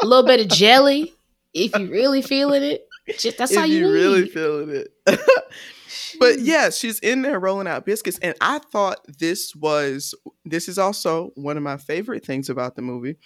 a 0.00 0.06
little 0.06 0.26
bit 0.26 0.40
of 0.40 0.48
jelly 0.48 1.12
if 1.54 1.76
you 1.78 1.90
really 1.90 2.22
feeling 2.22 2.62
it. 2.62 2.86
Just 3.18 3.38
that's 3.38 3.56
all 3.56 3.66
you, 3.66 3.78
you 3.80 3.86
need. 3.86 3.92
really 3.92 4.26
feeling 4.28 4.70
it. 4.70 4.88
but 6.20 6.38
yeah, 6.40 6.70
she's 6.70 6.98
in 7.00 7.22
there 7.22 7.38
rolling 7.40 7.66
out 7.66 7.84
biscuits, 7.84 8.18
and 8.20 8.34
I 8.40 8.58
thought 8.70 8.98
this 9.18 9.54
was 9.54 10.14
this 10.44 10.68
is 10.68 10.78
also 10.78 11.30
one 11.34 11.56
of 11.56 11.62
my 11.62 11.76
favorite 11.76 12.24
things 12.24 12.48
about 12.48 12.76
the 12.76 12.82
movie 12.82 13.16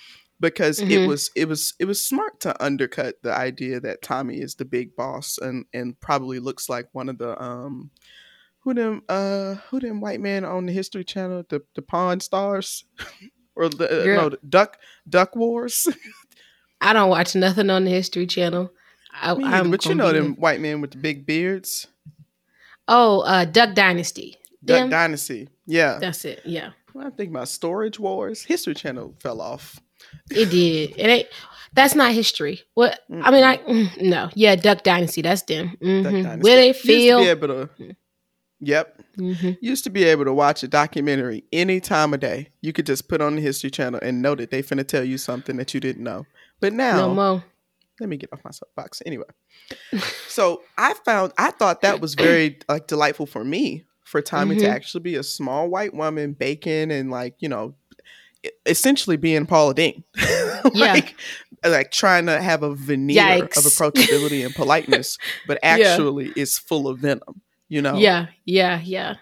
because 0.41 0.81
it 0.81 0.89
Mhm. 0.89 1.09
was 1.09 1.31
it 1.37 1.47
was 1.49 1.75
it 1.79 1.85
was 1.87 2.05
smart 2.07 2.41
to 2.41 2.63
undercut 2.63 3.17
the 3.23 3.35
idea 3.35 3.81
that 3.81 4.03
Tommy 4.03 4.41
is 4.41 4.55
the 4.55 4.65
big 4.65 4.95
boss 4.97 5.39
and 5.39 5.65
and 5.73 5.99
probably 6.01 6.39
looks 6.39 6.69
like 6.69 6.89
one 6.93 7.09
of 7.09 7.19
the 7.19 7.41
um 7.43 7.91
who 8.67 8.75
them 8.75 9.03
uh 9.09 9.55
who 9.71 9.79
them 9.79 10.01
white 10.01 10.21
men 10.21 10.45
on 10.45 10.67
the 10.67 10.73
History 10.73 11.05
Channel 11.05 11.45
the 11.49 11.63
the 11.77 11.83
Pawn 11.83 12.19
Stars 12.19 12.85
or 13.55 13.69
the 13.69 14.03
uh, 14.03 14.05
Girl. 14.05 14.23
no 14.25 14.29
the 14.31 14.39
Duck 14.49 14.79
Duck 15.09 15.37
Wars. 15.37 15.87
I 16.81 16.93
don't 16.93 17.09
watch 17.09 17.37
nothing 17.37 17.71
on 17.71 17.85
the 17.85 17.91
History 17.93 18.27
Channel. 18.27 18.73
I, 19.13 19.35
Me 19.35 19.45
neither, 19.45 19.57
I'm 19.57 19.71
but 19.71 19.85
you 19.87 19.95
know 19.95 20.13
them 20.13 20.35
white 20.35 20.61
men 20.61 20.81
with 20.81 20.91
the 20.91 20.99
big 20.99 21.25
beards. 21.27 21.87
Oh, 22.89 23.21
uh, 23.21 23.45
Duck 23.45 23.75
Dynasty. 23.75 24.37
Duck? 24.65 24.91
Dynasty. 24.91 25.49
Yeah. 25.65 25.99
That's 26.01 26.25
it. 26.25 26.43
Yeah, 26.45 26.71
When 26.93 27.07
I 27.07 27.11
think 27.11 27.31
about 27.31 27.47
Storage 27.49 28.01
Wars, 28.01 28.43
History 28.43 28.75
Channel 28.75 29.15
fell 29.21 29.41
off. 29.41 29.81
it 30.31 30.51
did. 30.51 30.91
It 30.99 31.07
ain't. 31.07 31.29
That's 31.73 31.95
not 31.95 32.13
history. 32.13 32.63
What 32.75 32.99
I 33.11 33.31
mean, 33.31 33.45
I 33.45 33.57
mm, 33.59 34.03
no. 34.03 34.31
Yeah, 34.35 34.57
Duck 34.57 34.83
Dynasty. 34.83 35.23
That's 35.23 35.43
them. 35.43 35.69
Duck 35.69 35.79
hmm 35.81 36.23
Dynasty. 36.23 36.41
Where 36.41 36.57
they 36.57 36.67
Used 36.69 36.81
to 36.83 36.87
feel. 36.87 37.19
be 37.21 37.29
able 37.29 37.49
to. 37.49 37.71
Yep. 38.61 39.03
hmm 39.17 39.51
Used 39.61 39.85
to 39.85 39.91
be 39.91 40.05
able 40.05 40.25
to 40.25 40.33
watch 40.33 40.63
a 40.63 40.69
documentary 40.69 41.45
any 41.53 41.79
time 41.81 42.15
of 42.15 42.21
day. 42.21 42.49
You 42.63 42.73
could 42.73 42.87
just 42.87 43.09
put 43.09 43.21
on 43.21 43.37
the 43.37 43.43
History 43.43 43.71
Channel 43.71 44.01
and 44.03 44.23
know 44.23 44.35
that 44.35 44.51
they 44.51 44.63
finna 44.63 44.87
tell 44.87 45.05
you 45.05 45.19
something 45.19 45.57
that 45.59 45.75
you 45.75 45.81
didn't 45.81 46.03
know. 46.03 46.25
But 46.61 46.73
now, 46.73 46.97
No 47.09 47.15
more. 47.15 47.45
let 48.01 48.09
me 48.09 48.17
get 48.17 48.33
off 48.33 48.41
my 48.45 48.51
soapbox. 48.51 49.03
Anyway, 49.05 49.27
so 50.29 50.63
I 50.79 50.95
found 51.05 51.33
I 51.39 51.51
thought 51.51 51.83
that 51.83 52.01
was 52.01 52.15
very 52.15 52.59
like 52.69 52.87
delightful 52.87 53.27
for 53.27 53.45
me 53.45 53.85
for 54.05 54.23
Tommy 54.23 54.57
to 54.57 54.65
Mhm. 54.67 54.71
actually 54.71 55.01
be 55.03 55.17
a 55.17 55.23
small 55.23 55.69
white 55.69 55.93
woman 55.93 56.33
baking 56.33 56.91
and 56.91 57.11
like 57.11 57.35
you 57.41 57.49
know 57.49 57.75
essentially 58.65 59.17
being 59.17 59.45
Paula 59.47 59.75
Deen, 59.75 60.05
Yeah. 60.75 60.93
like 60.95 61.21
like 61.65 61.91
trying 61.91 62.27
to 62.27 62.41
have 62.41 62.63
a 62.63 62.75
veneer 62.75 63.43
of 63.45 63.51
approachability 63.51 64.45
and 64.45 64.55
politeness, 64.55 65.19
but 65.47 65.59
Yeah. 65.63 65.69
actually 65.71 66.33
is 66.37 66.59
full 66.59 66.87
of 66.89 67.01
venom. 67.01 67.43
You 67.69 67.83
know, 67.83 67.97
Yeah, 67.99 68.27
yeah, 68.45 68.81
yeah. 68.85 69.17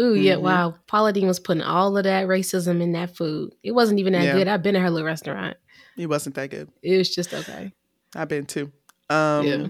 Ooh, 0.00 0.14
yeah. 0.14 0.34
Mhm. 0.36 0.42
Wow. 0.42 0.74
Paula 0.86 1.12
Deen 1.12 1.26
was 1.26 1.40
putting 1.40 1.62
all 1.62 1.96
of 1.96 2.04
that 2.04 2.26
racism 2.28 2.80
in 2.80 2.92
that 2.92 3.16
food. 3.16 3.54
It 3.62 3.72
wasn't 3.72 3.98
even 3.98 4.12
that 4.12 4.24
Yeah. 4.24 4.32
good. 4.34 4.48
I've 4.48 4.62
been 4.62 4.74
to 4.74 4.80
her 4.80 4.88
little 4.90 5.06
restaurant. 5.06 5.56
It 5.96 6.06
wasn't 6.06 6.36
that 6.36 6.50
good. 6.50 6.70
It 6.82 6.96
was 6.96 7.12
just 7.14 7.34
okay. 7.34 7.72
I've 8.14 8.28
been 8.28 8.46
too. 8.46 8.70
Um, 9.10 9.46
Yeah. 9.46 9.66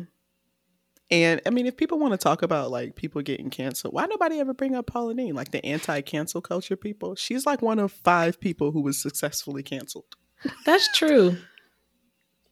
And 1.13 1.41
I 1.45 1.51
mean, 1.51 1.67
if 1.67 1.77
people 1.77 1.99
want 1.99 2.13
to 2.13 2.19
talk 2.19 2.43
about 2.43 2.71
like 2.71 2.95
people 2.95 3.21
getting 3.23 3.51
canceled, 3.51 3.95
why 3.95 4.07
nobody 4.07 4.39
ever 4.39 4.55
bring 4.55 4.77
up 4.77 4.87
Paula 4.87 5.13
Deen, 5.15 5.35
like 5.35 5.51
the 5.51 5.65
anti-cancel 5.67 6.41
culture 6.43 6.77
people? 6.77 7.17
She's 7.17 7.47
like 7.47 7.63
one 7.63 7.81
of 7.81 7.91
five 7.91 8.39
people 8.41 8.71
who 8.71 8.81
was 8.83 9.01
successfully 9.03 9.65
canceled. 9.65 10.15
That's 10.65 10.89
true. 10.97 11.37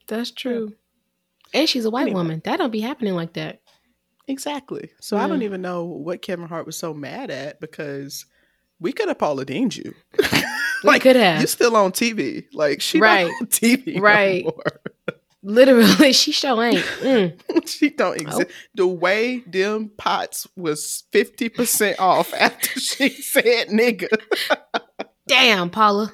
That's 0.09 0.31
true. 0.33 0.75
And 1.55 1.69
she's 1.69 1.85
a 1.85 1.91
white 1.91 2.03
Anyway. 2.03 2.15
woman. 2.17 2.43
That 2.45 2.57
don't 2.57 2.73
be 2.73 2.81
happening 2.81 3.15
like 3.15 3.35
that. 3.35 3.61
Exactly. 4.29 4.91
So 5.01 5.17
I 5.17 5.27
don't 5.27 5.43
even 5.43 5.63
know 5.63 5.85
what 5.85 6.23
Kevin 6.23 6.47
Hart 6.47 6.67
was 6.67 6.77
so 6.77 6.93
mad 6.95 7.31
at 7.31 7.61
because 7.61 8.27
we 8.79 8.93
could 8.93 9.09
have 9.09 9.19
Paula 9.19 9.45
Deen'd 9.45 9.77
you. 9.77 9.95
We 10.85 10.91
like 10.91 11.03
could 11.03 11.17
have. 11.17 11.41
you're 11.41 11.49
still 11.49 11.75
on 11.75 11.91
TV. 11.91 12.45
Like 12.53 12.81
she 12.81 13.01
Right. 13.01 13.27
on 13.41 13.47
TV 13.49 13.97
no 13.97 14.01
Right. 14.01 14.45
more. 14.45 14.63
Literally, 15.43 16.13
she 16.13 16.31
sure 16.31 16.63
ain't. 16.63 16.85
Mm. 17.01 17.67
she 17.69 17.91
don't 17.91 18.21
exist. 18.21 18.49
The 18.77 18.87
way 18.87 19.41
them 19.41 19.91
pots 19.97 20.47
was 20.55 21.03
fifty 21.11 21.49
percent 21.49 21.99
off 21.99 22.33
after 22.33 22.79
she 22.79 23.09
said 23.09 23.71
nigga. 23.71 24.07
Damn, 25.27 25.69
Paula. 25.71 26.13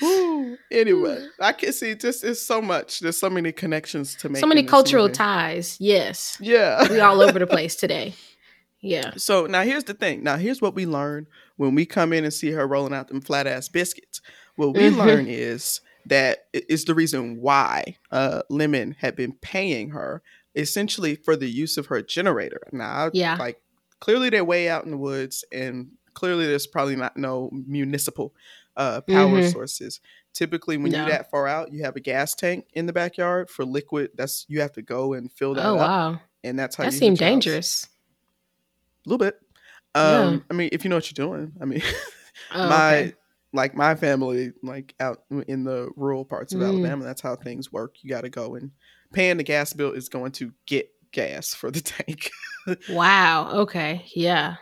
Woo. 0.00 0.56
Anyway, 0.70 1.26
I 1.40 1.52
can 1.52 1.72
see 1.72 1.94
just 1.94 2.22
it's 2.24 2.42
so 2.42 2.60
much. 2.60 3.00
There's 3.00 3.18
so 3.18 3.30
many 3.30 3.52
connections 3.52 4.14
to 4.16 4.28
make. 4.28 4.40
So 4.40 4.46
many 4.46 4.62
cultural 4.62 5.04
movie. 5.04 5.14
ties. 5.14 5.76
Yes. 5.80 6.36
Yeah. 6.40 6.86
We 6.90 7.00
all 7.00 7.20
over 7.22 7.38
the 7.38 7.46
place 7.56 7.76
today. 7.76 8.14
Yeah. 8.80 9.12
So 9.16 9.46
now 9.46 9.62
here's 9.62 9.84
the 9.84 9.94
thing. 9.94 10.22
Now 10.22 10.36
here's 10.36 10.60
what 10.60 10.74
we 10.74 10.86
learn 10.86 11.26
when 11.56 11.74
we 11.74 11.86
come 11.86 12.12
in 12.12 12.24
and 12.24 12.32
see 12.32 12.50
her 12.52 12.66
rolling 12.66 12.92
out 12.94 13.08
them 13.08 13.20
flat 13.20 13.46
ass 13.46 13.68
biscuits. 13.68 14.20
What 14.56 14.74
we 14.74 14.82
Mhm. 14.82 14.96
learn 14.96 15.26
is 15.28 15.80
that 16.06 16.46
is 16.52 16.84
the 16.84 16.94
reason 16.94 17.40
why 17.40 17.96
uh, 18.12 18.42
Lemon 18.48 18.96
had 19.00 19.16
been 19.16 19.32
paying 19.32 19.90
her 19.90 20.22
essentially 20.54 21.16
for 21.16 21.36
the 21.36 21.48
use 21.50 21.76
of 21.76 21.86
her 21.86 22.00
generator. 22.02 22.60
Now, 22.72 23.10
Yeah. 23.12 23.36
like 23.36 23.60
clearly 24.00 24.30
they're 24.30 24.44
way 24.44 24.68
out 24.68 24.84
in 24.84 24.90
the 24.92 24.96
woods, 24.96 25.44
and 25.52 25.88
clearly 26.14 26.46
there's 26.46 26.66
probably 26.66 26.96
not 26.96 27.16
no 27.16 27.50
municipal 27.52 28.34
uh, 28.76 29.00
power 29.02 29.40
Mhm. 29.40 29.52
sources. 29.52 30.00
Typically, 30.32 30.76
when 30.76 30.92
No. 30.92 30.98
you're 30.98 31.08
that 31.08 31.30
far 31.30 31.48
out, 31.48 31.72
you 31.72 31.82
have 31.84 31.96
a 31.96 32.00
gas 32.00 32.34
tank 32.34 32.66
in 32.74 32.86
the 32.86 32.92
backyard 32.92 33.48
for 33.48 33.64
liquid. 33.64 34.10
That's 34.14 34.44
you 34.48 34.60
have 34.60 34.72
to 34.72 34.82
go 34.82 35.14
and 35.14 35.32
fill 35.32 35.54
that 35.54 35.64
Oh 35.66 35.78
up, 35.78 35.88
wow. 35.88 36.20
and 36.44 36.58
that's 36.58 36.76
how 36.76 36.84
That 36.84 36.92
seemed 36.92 37.18
dangerous. 37.18 37.88
A 39.04 39.08
little 39.08 39.24
bit. 39.24 39.38
Yeah. 39.94 40.20
Um, 40.26 40.44
I 40.50 40.54
mean, 40.54 40.68
if 40.72 40.84
you 40.84 40.90
know 40.90 40.96
what 40.96 41.10
you're 41.10 41.26
doing. 41.26 41.52
I 41.60 41.64
mean, 41.64 41.82
Oh, 42.54 42.68
my 42.68 42.96
okay. 42.98 43.14
like 43.52 43.74
my 43.74 43.94
family, 43.94 44.52
like 44.62 44.94
out 45.00 45.22
in 45.48 45.64
the 45.64 45.90
rural 45.96 46.24
parts 46.24 46.52
of 46.52 46.60
Mm. 46.60 46.66
Alabama, 46.66 47.04
that's 47.04 47.22
how 47.22 47.34
things 47.36 47.72
work. 47.72 47.96
You 48.02 48.10
got 48.10 48.22
to 48.22 48.28
go 48.28 48.56
and 48.56 48.70
paying 49.12 49.38
the 49.38 49.42
gas 49.42 49.72
bill 49.72 49.92
is 49.92 50.08
going 50.10 50.32
to 50.32 50.52
get 50.66 50.90
gas 51.12 51.54
for 51.54 51.70
the 51.70 51.80
tank. 51.80 52.30
Wow. 52.90 53.60
Okay. 53.60 54.04
Yeah. 54.14 54.56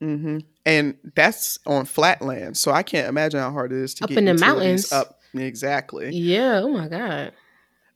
Hmm 0.00 0.38
And 0.64 0.96
that's 1.14 1.58
on 1.66 1.84
flat 1.84 2.22
land, 2.22 2.56
so 2.56 2.72
I 2.72 2.82
can't 2.82 3.08
imagine 3.08 3.40
how 3.40 3.50
hard 3.52 3.72
it 3.72 3.78
is 3.78 3.94
to 3.94 4.04
Up 4.04 4.10
get 4.10 4.18
in 4.18 4.24
the 4.24 4.34
mountains. 4.34 4.92
Up 4.92 5.20
exactly. 5.34 6.10
Yeah. 6.10 6.60
Oh 6.62 6.70
my 6.70 6.88
God. 6.88 7.32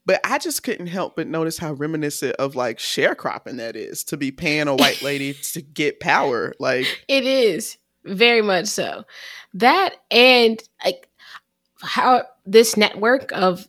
But 0.07 0.21
I 0.23 0.38
just 0.38 0.62
couldn't 0.62 0.88
help 0.88 1.17
but 1.17 1.27
notice 1.27 1.57
how 1.57 1.73
reminiscent 1.73 2.37
of 2.37 2.55
like 2.55 2.79
sharecropping 2.79 3.57
that 3.57 3.75
is 3.75 4.05
to 4.05 4.17
be 4.17 4.31
paying 4.31 4.69
a 4.69 4.77
white 4.77 5.03
lady 5.03 5.33
to 5.33 5.62
get 5.62 6.01
power. 6.01 6.53
Like, 6.61 7.05
It 7.09 7.25
is 7.25 7.79
very 8.05 8.43
much 8.43 8.67
so. 8.67 9.05
That 9.55 9.95
and 10.11 10.62
like 10.85 11.09
how 11.81 12.25
this 12.45 12.77
network 12.77 13.33
of 13.33 13.67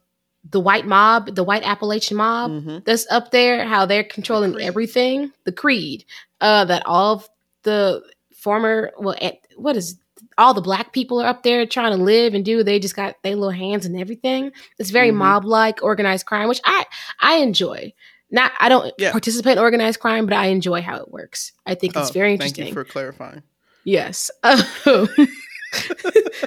the 0.49 0.59
white 0.59 0.85
mob, 0.85 1.35
the 1.35 1.43
white 1.43 1.63
Appalachian 1.63 2.17
mob 2.17 2.51
mhm. 2.51 2.85
that's 2.85 3.07
up 3.09 3.31
there, 3.31 3.65
how 3.65 3.85
they're 3.85 4.03
controlling 4.03 4.53
Creed. 4.53 4.67
everything. 4.67 5.31
The 5.45 5.51
creed, 5.51 6.05
uh, 6.41 6.65
that 6.65 6.85
all 6.85 7.15
of 7.15 7.29
the 7.63 8.03
former, 8.45 8.91
well, 8.99 9.15
what 9.57 9.75
is 9.75 9.97
all 10.37 10.53
the 10.53 10.61
black 10.61 10.93
people 10.93 11.19
are 11.21 11.27
up 11.27 11.41
there 11.43 11.65
trying 11.65 11.97
to 11.97 12.03
live 12.03 12.33
and 12.35 12.45
do. 12.45 12.63
They 12.63 12.77
just 12.79 12.95
got 12.95 13.15
their 13.23 13.35
little 13.35 13.49
hands 13.65 13.85
and 13.85 13.99
everything. 13.99 14.51
It's 14.79 14.91
very 14.91 15.09
Mhm. 15.11 15.15
mob 15.15 15.45
like 15.45 15.81
organized 15.81 16.25
crime, 16.25 16.47
which 16.47 16.61
I 16.65 16.85
I 17.21 17.33
enjoy. 17.37 17.91
Not 18.31 18.51
I 18.59 18.69
don't 18.69 18.93
Yeah. 18.97 19.11
participate 19.11 19.53
in 19.53 19.63
organized 19.67 19.99
crime, 19.99 20.25
but 20.27 20.35
I 20.37 20.45
enjoy 20.47 20.81
how 20.81 20.97
it 20.97 21.09
works. 21.11 21.51
I 21.65 21.73
think 21.75 21.95
it's 21.97 22.09
Oh, 22.11 22.13
very 22.13 22.37
Thank 22.37 22.57
interesting. 22.57 22.67
you 22.67 22.73
for 22.73 22.83
clarifying. 22.85 23.41
Yes. 23.83 24.29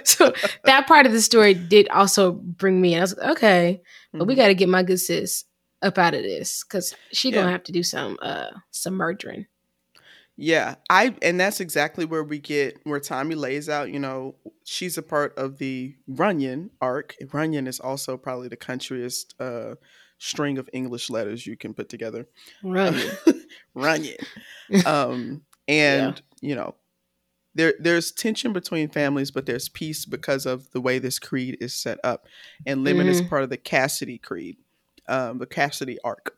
So 0.04 0.32
that 0.64 0.86
part 0.86 1.04
of 1.06 1.12
the 1.12 1.20
story 1.20 1.52
did 1.54 1.88
also 1.90 2.32
bring 2.32 2.80
me. 2.80 2.94
in. 2.94 3.00
I 3.00 3.02
was 3.02 3.16
like, 3.16 3.30
okay, 3.32 3.82
but 4.12 4.26
we 4.26 4.34
Mhm. 4.34 4.36
got 4.38 4.46
to 4.48 4.54
get 4.54 4.68
my 4.68 4.82
good 4.82 4.98
sis 5.00 5.44
up 5.82 5.98
out 5.98 6.14
of 6.14 6.22
this 6.22 6.64
because 6.64 6.94
she 7.12 7.30
gonna 7.30 7.50
have 7.50 7.62
to 7.64 7.72
do 7.72 7.82
some 7.82 8.16
uh 8.22 8.50
some 8.70 8.94
murdering. 8.94 9.46
Yeah, 10.40 10.76
I 10.88 11.16
and 11.20 11.40
that's 11.40 11.58
exactly 11.58 12.04
where 12.04 12.22
we 12.22 12.38
get 12.38 12.78
where 12.84 13.00
Tommy 13.00 13.34
lays 13.34 13.68
out. 13.68 13.90
You 13.90 13.98
know, 13.98 14.36
she's 14.62 14.96
a 14.96 15.02
part 15.02 15.36
of 15.36 15.58
the 15.58 15.96
Runyon 16.06 16.70
arc. 16.80 17.16
Runyon 17.32 17.66
is 17.66 17.80
also 17.80 18.16
probably 18.16 18.46
the 18.46 18.56
countryest 18.56 19.34
uh, 19.40 19.74
string 20.18 20.56
of 20.56 20.70
English 20.72 21.10
letters 21.10 21.44
you 21.44 21.56
can 21.56 21.74
put 21.74 21.88
together. 21.88 22.28
Runyon, 22.62 23.16
Runyon, 23.74 24.16
um, 24.86 25.42
and 25.66 26.22
you 26.40 26.54
know, 26.54 26.76
there 27.56 27.74
there's 27.80 28.12
tension 28.12 28.52
between 28.52 28.88
families, 28.90 29.32
but 29.32 29.44
there's 29.44 29.68
peace 29.68 30.04
because 30.04 30.46
of 30.46 30.70
the 30.70 30.80
way 30.80 31.00
this 31.00 31.18
creed 31.18 31.58
is 31.60 31.74
set 31.74 31.98
up. 32.04 32.28
And 32.64 32.84
Lemon 32.84 33.08
is 33.08 33.22
part 33.22 33.42
of 33.42 33.50
the 33.50 33.56
Cassidy 33.56 34.18
creed, 34.18 34.56
um, 35.08 35.38
the 35.38 35.46
Cassidy 35.46 35.98
arc 36.04 36.36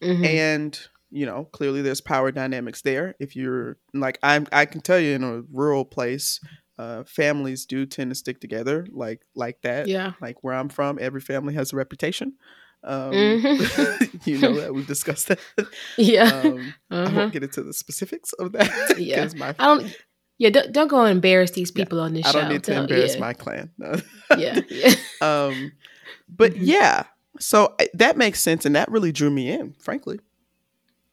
Mhm. 0.00 0.24
and 0.24 0.88
you 1.14 1.24
know 1.26 1.44
clearly 1.52 1.80
there's 1.80 2.00
power 2.00 2.30
dynamics 2.32 2.82
there 2.82 3.14
if 3.20 3.36
you're 3.36 3.76
like 3.92 4.18
i'm 4.22 4.46
i 4.52 4.64
can 4.66 4.80
tell 4.80 4.98
you 4.98 5.14
in 5.14 5.22
a 5.22 5.42
rural 5.52 5.84
place 5.84 6.40
uh 6.78 7.04
families 7.04 7.66
do 7.66 7.86
tend 7.86 8.10
to 8.10 8.14
stick 8.16 8.40
together 8.40 8.84
like 8.90 9.20
like 9.36 9.60
that 9.62 9.86
yeah. 9.86 10.12
like 10.20 10.42
where 10.42 10.54
i'm 10.54 10.68
from 10.68 10.98
every 11.00 11.20
family 11.20 11.54
has 11.54 11.72
a 11.72 11.76
reputation 11.76 12.32
Um, 12.82 13.12
Mhm. 13.12 14.26
you 14.26 14.38
know 14.38 14.54
that 14.60 14.74
we've 14.74 14.86
discussed 14.86 15.28
that. 15.28 15.38
Yeah. 15.96 16.24
Um, 16.44 16.74
I 16.90 16.94
Uh-huh. 16.96 17.16
won't 17.16 17.32
get 17.32 17.42
into 17.42 17.62
the 17.62 17.72
specifics 17.72 18.32
of 18.34 18.52
that. 18.52 18.68
yeah 18.98 19.28
my, 19.36 19.54
I 19.58 19.66
don't. 19.70 19.96
Yeah, 20.36 20.50
don't, 20.50 20.72
don't 20.72 20.88
go 20.88 21.00
and 21.04 21.12
embarrass 21.12 21.52
these 21.52 21.70
Yeah, 21.74 21.84
people 21.84 22.00
on 22.00 22.12
this 22.12 22.26
I 22.26 22.32
show. 22.32 22.38
I 22.38 22.42
don't 22.42 22.52
need 22.52 22.64
to 22.64 22.72
Don't- 22.74 22.82
embarrass 22.90 23.14
yeah, 23.14 23.20
my 23.20 23.32
clan. 23.32 23.70
No. 23.78 23.90
Yeah, 24.36 24.60
yeah. 24.68 24.94
um, 25.22 25.72
but 26.28 26.52
Mhm. 26.54 26.66
yeah, 26.74 27.04
so 27.40 27.72
I- 27.80 27.88
that 27.94 28.16
makes 28.18 28.40
sense, 28.40 28.66
and 28.66 28.74
that 28.76 28.90
really 28.90 29.12
drew 29.12 29.30
me 29.30 29.48
in, 29.50 29.74
frankly. 29.80 30.18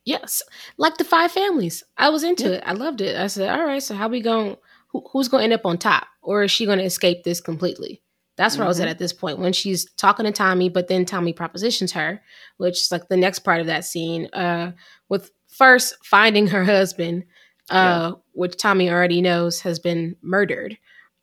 Yes, 0.04 0.42
like 0.78 0.98
the 0.98 1.04
five 1.04 1.32
families. 1.32 1.84
I 1.98 2.10
was 2.10 2.24
into 2.24 2.52
it. 2.54 2.64
I 2.66 2.74
loved 2.74 3.02
it. 3.02 3.16
I 3.16 3.28
said, 3.28 3.50
"All 3.50 3.64
right, 3.66 3.84
so 3.84 3.94
how 3.96 4.08
we 4.08 4.22
going? 4.22 4.58
Who, 4.90 5.06
who's 5.12 5.28
going 5.28 5.42
to 5.42 5.44
end 5.46 5.54
up 5.54 5.66
on 5.66 5.78
top, 5.78 6.08
or 6.22 6.44
is 6.44 6.52
she 6.52 6.66
going 6.66 6.80
to 6.80 6.84
escape 6.86 7.24
this 7.24 7.40
completely?" 7.40 8.02
That's 8.38 8.58
where 8.58 8.66
I 8.66 8.68
was 8.68 8.80
at 8.80 8.88
Mhm. 8.88 8.92
at 8.92 8.98
this 9.00 9.14
point 9.14 9.38
when 9.40 9.54
she's 9.54 9.86
talking 9.98 10.26
to 10.26 10.32
Tommy, 10.32 10.70
but 10.70 10.88
then 10.88 11.06
Tommy 11.06 11.34
propositions 11.34 11.92
her, 11.92 12.22
which 12.58 12.80
is 12.80 12.92
like 12.92 13.08
the 13.10 13.18
next 13.18 13.40
part 13.40 13.60
of 13.62 13.68
that 13.68 13.86
scene. 13.86 14.28
Uh, 14.34 14.72
with 15.10 15.32
first 15.50 15.94
finding 16.04 16.48
her 16.48 16.64
husband, 16.64 17.26
uh, 17.70 18.14
which 18.32 18.58
Tommy 18.58 18.90
already 18.90 19.22
knows 19.22 19.62
has 19.62 19.78
been 19.80 20.16
murdered. 20.22 20.78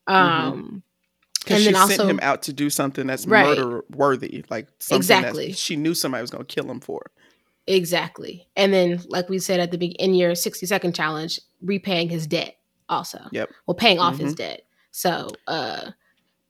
Um, 0.07 0.83
Because 1.41 1.57
And 1.57 1.64
she 1.64 1.73
then 1.73 1.88
sent 1.88 2.01
also- 2.01 2.11
him 2.11 2.19
out 2.21 2.43
to 2.43 2.53
do 2.53 2.69
something 2.69 3.07
that's 3.07 3.27
Right. 3.27 3.47
murder 3.57 3.83
worthy, 3.91 4.45
like 4.51 4.69
something 4.81 4.99
Exactly. 4.99 5.49
that 5.49 5.57
she 5.57 5.77
knew 5.77 5.95
somebody 5.95 6.21
was 6.21 6.31
going 6.31 6.45
to 6.45 6.55
kill 6.55 6.71
him 6.71 6.81
for. 6.81 7.11
Exactly. 7.68 8.48
And 8.57 8.72
then, 8.72 9.00
like 9.09 9.28
we 9.28 9.38
said 9.38 9.61
at 9.61 9.70
the 9.70 9.78
beginning, 9.78 10.12
in 10.12 10.14
your 10.14 10.35
60 10.35 10.64
second 10.66 10.94
challenge, 10.94 11.38
repaying 11.62 12.09
his 12.09 12.26
debt 12.26 12.57
also. 12.88 13.20
Yep. 13.31 13.50
Well, 13.66 13.74
paying 13.74 13.98
off 13.98 14.16
his 14.18 14.35
debt. 14.35 14.62
So, 14.90 15.28
uh, 15.46 15.90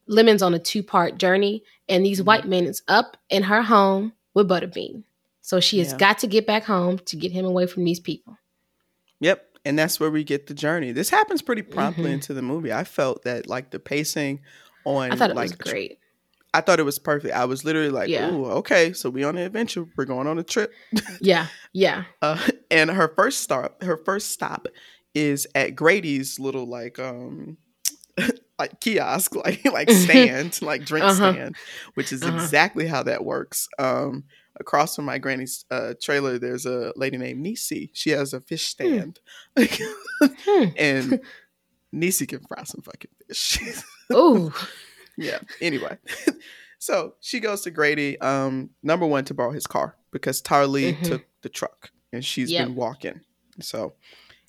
Lemon's 0.06 0.42
on 0.42 0.54
a 0.54 0.58
two 0.58 0.82
part 0.82 1.18
journey, 1.18 1.64
and 1.88 2.04
these 2.06 2.20
Mhm. 2.20 2.24
white 2.24 2.46
men 2.46 2.64
is 2.66 2.82
up 2.88 3.16
in 3.28 3.42
her 3.42 3.62
home 3.62 4.12
with 4.32 4.48
Butterbean. 4.48 5.02
So 5.42 5.60
she 5.60 5.78
has 5.80 5.92
Yeah. 5.92 5.98
got 5.98 6.18
to 6.20 6.26
get 6.26 6.46
back 6.46 6.64
home 6.64 6.98
to 7.00 7.16
get 7.16 7.32
him 7.32 7.44
away 7.44 7.66
from 7.66 7.84
these 7.84 8.00
people. 8.00 8.38
Yep. 9.20 9.44
And 9.64 9.78
that's 9.78 9.98
where 9.98 10.10
we 10.10 10.22
get 10.24 10.46
the 10.46 10.54
journey. 10.54 10.92
This 10.92 11.10
happens 11.10 11.42
pretty 11.42 11.62
promptly 11.62 12.10
Mhm. 12.10 12.14
into 12.14 12.32
the 12.32 12.42
movie. 12.42 12.72
I 12.72 12.84
felt 12.84 13.22
that 13.24 13.48
like 13.48 13.70
the 13.70 13.80
pacing 13.80 14.40
on 14.84 15.10
I 15.12 15.16
thought 15.16 15.30
it 15.30 15.36
like 15.36 15.50
was 15.50 15.56
great. 15.56 15.98
I 16.54 16.60
thought 16.62 16.80
it 16.80 16.84
was 16.84 16.98
perfect. 16.98 17.34
I 17.34 17.44
was 17.44 17.64
literally 17.64 17.90
like, 17.90 18.08
Yeah. 18.08 18.32
"Ooh, 18.32 18.46
okay, 18.46 18.92
so 18.92 19.10
we 19.10 19.22
on 19.24 19.36
an 19.36 19.44
adventure. 19.44 19.84
We're 19.96 20.04
going 20.06 20.26
on 20.26 20.38
a 20.38 20.42
trip." 20.42 20.72
Yeah. 21.20 21.46
Yeah. 21.72 22.04
Uh, 22.22 22.38
and 22.70 22.90
her 22.90 23.12
first 23.16 23.40
stop, 23.40 23.82
her 23.82 23.96
first 23.98 24.30
stop 24.30 24.66
is 25.14 25.46
at 25.54 25.74
Grady's 25.76 26.38
little 26.38 26.66
like 26.66 26.98
um 26.98 27.56
like 28.58 28.80
kiosk, 28.80 29.34
like 29.44 29.64
like 29.72 29.90
stand, 29.90 30.60
like 30.62 30.84
drink 30.84 31.04
Uh-huh. 31.04 31.32
stand, 31.32 31.56
which 31.94 32.12
is 32.12 32.22
Uh-huh. 32.22 32.34
exactly 32.34 32.86
how 32.86 33.02
that 33.02 33.24
works. 33.24 33.68
Um 33.78 34.24
across 34.60 34.96
from 34.96 35.04
my 35.04 35.18
granny's 35.18 35.64
uh 35.70 35.94
trailer 36.02 36.36
there's 36.38 36.66
a 36.66 36.92
lady 36.96 37.16
named 37.16 37.40
Nisi. 37.40 37.90
She 37.92 38.10
has 38.10 38.32
a 38.32 38.40
fish 38.40 38.64
stand. 38.64 39.20
Hmm. 39.56 40.64
and 40.76 41.20
Nisi 41.92 42.26
can 42.26 42.40
fry 42.40 42.64
some 42.64 42.82
fucking 42.82 43.10
fish. 43.26 43.58
Ooh. 44.12 44.52
Yeah. 45.18 45.38
Anyway. 45.60 45.98
so 46.78 47.14
she 47.20 47.40
goes 47.40 47.62
to 47.62 47.70
Grady, 47.70 48.18
um, 48.20 48.70
number 48.82 49.06
one, 49.06 49.24
to 49.26 49.34
borrow 49.34 49.52
his 49.52 49.66
car 49.66 49.96
because 50.12 50.40
Tarly 50.40 50.94
Mhm. 50.94 51.02
took 51.02 51.24
the 51.42 51.48
truck 51.48 51.90
and 52.12 52.24
she's 52.24 52.50
Yep. 52.50 52.66
been 52.66 52.74
walking. 52.74 53.20
So 53.60 53.94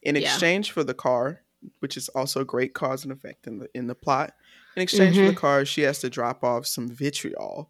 in 0.04 0.16
Yeah. 0.16 0.22
exchange 0.22 0.72
for 0.72 0.84
the 0.84 0.94
car, 0.94 1.42
which 1.80 1.98
is 1.98 2.08
also 2.10 2.44
great 2.44 2.74
cause 2.74 3.04
and 3.04 3.12
effect 3.12 3.48
in 3.48 3.60
the 3.60 3.68
in 3.74 3.88
the 3.88 3.96
plot, 3.96 4.34
in 4.76 4.82
exchange 4.84 5.18
for 5.18 5.26
the 5.26 5.34
Mhm. 5.34 5.38
car, 5.38 5.66
she 5.66 5.82
has 5.82 6.00
to 6.00 6.10
drop 6.10 6.44
off 6.44 6.66
some 6.66 6.88
vitriol 6.88 7.70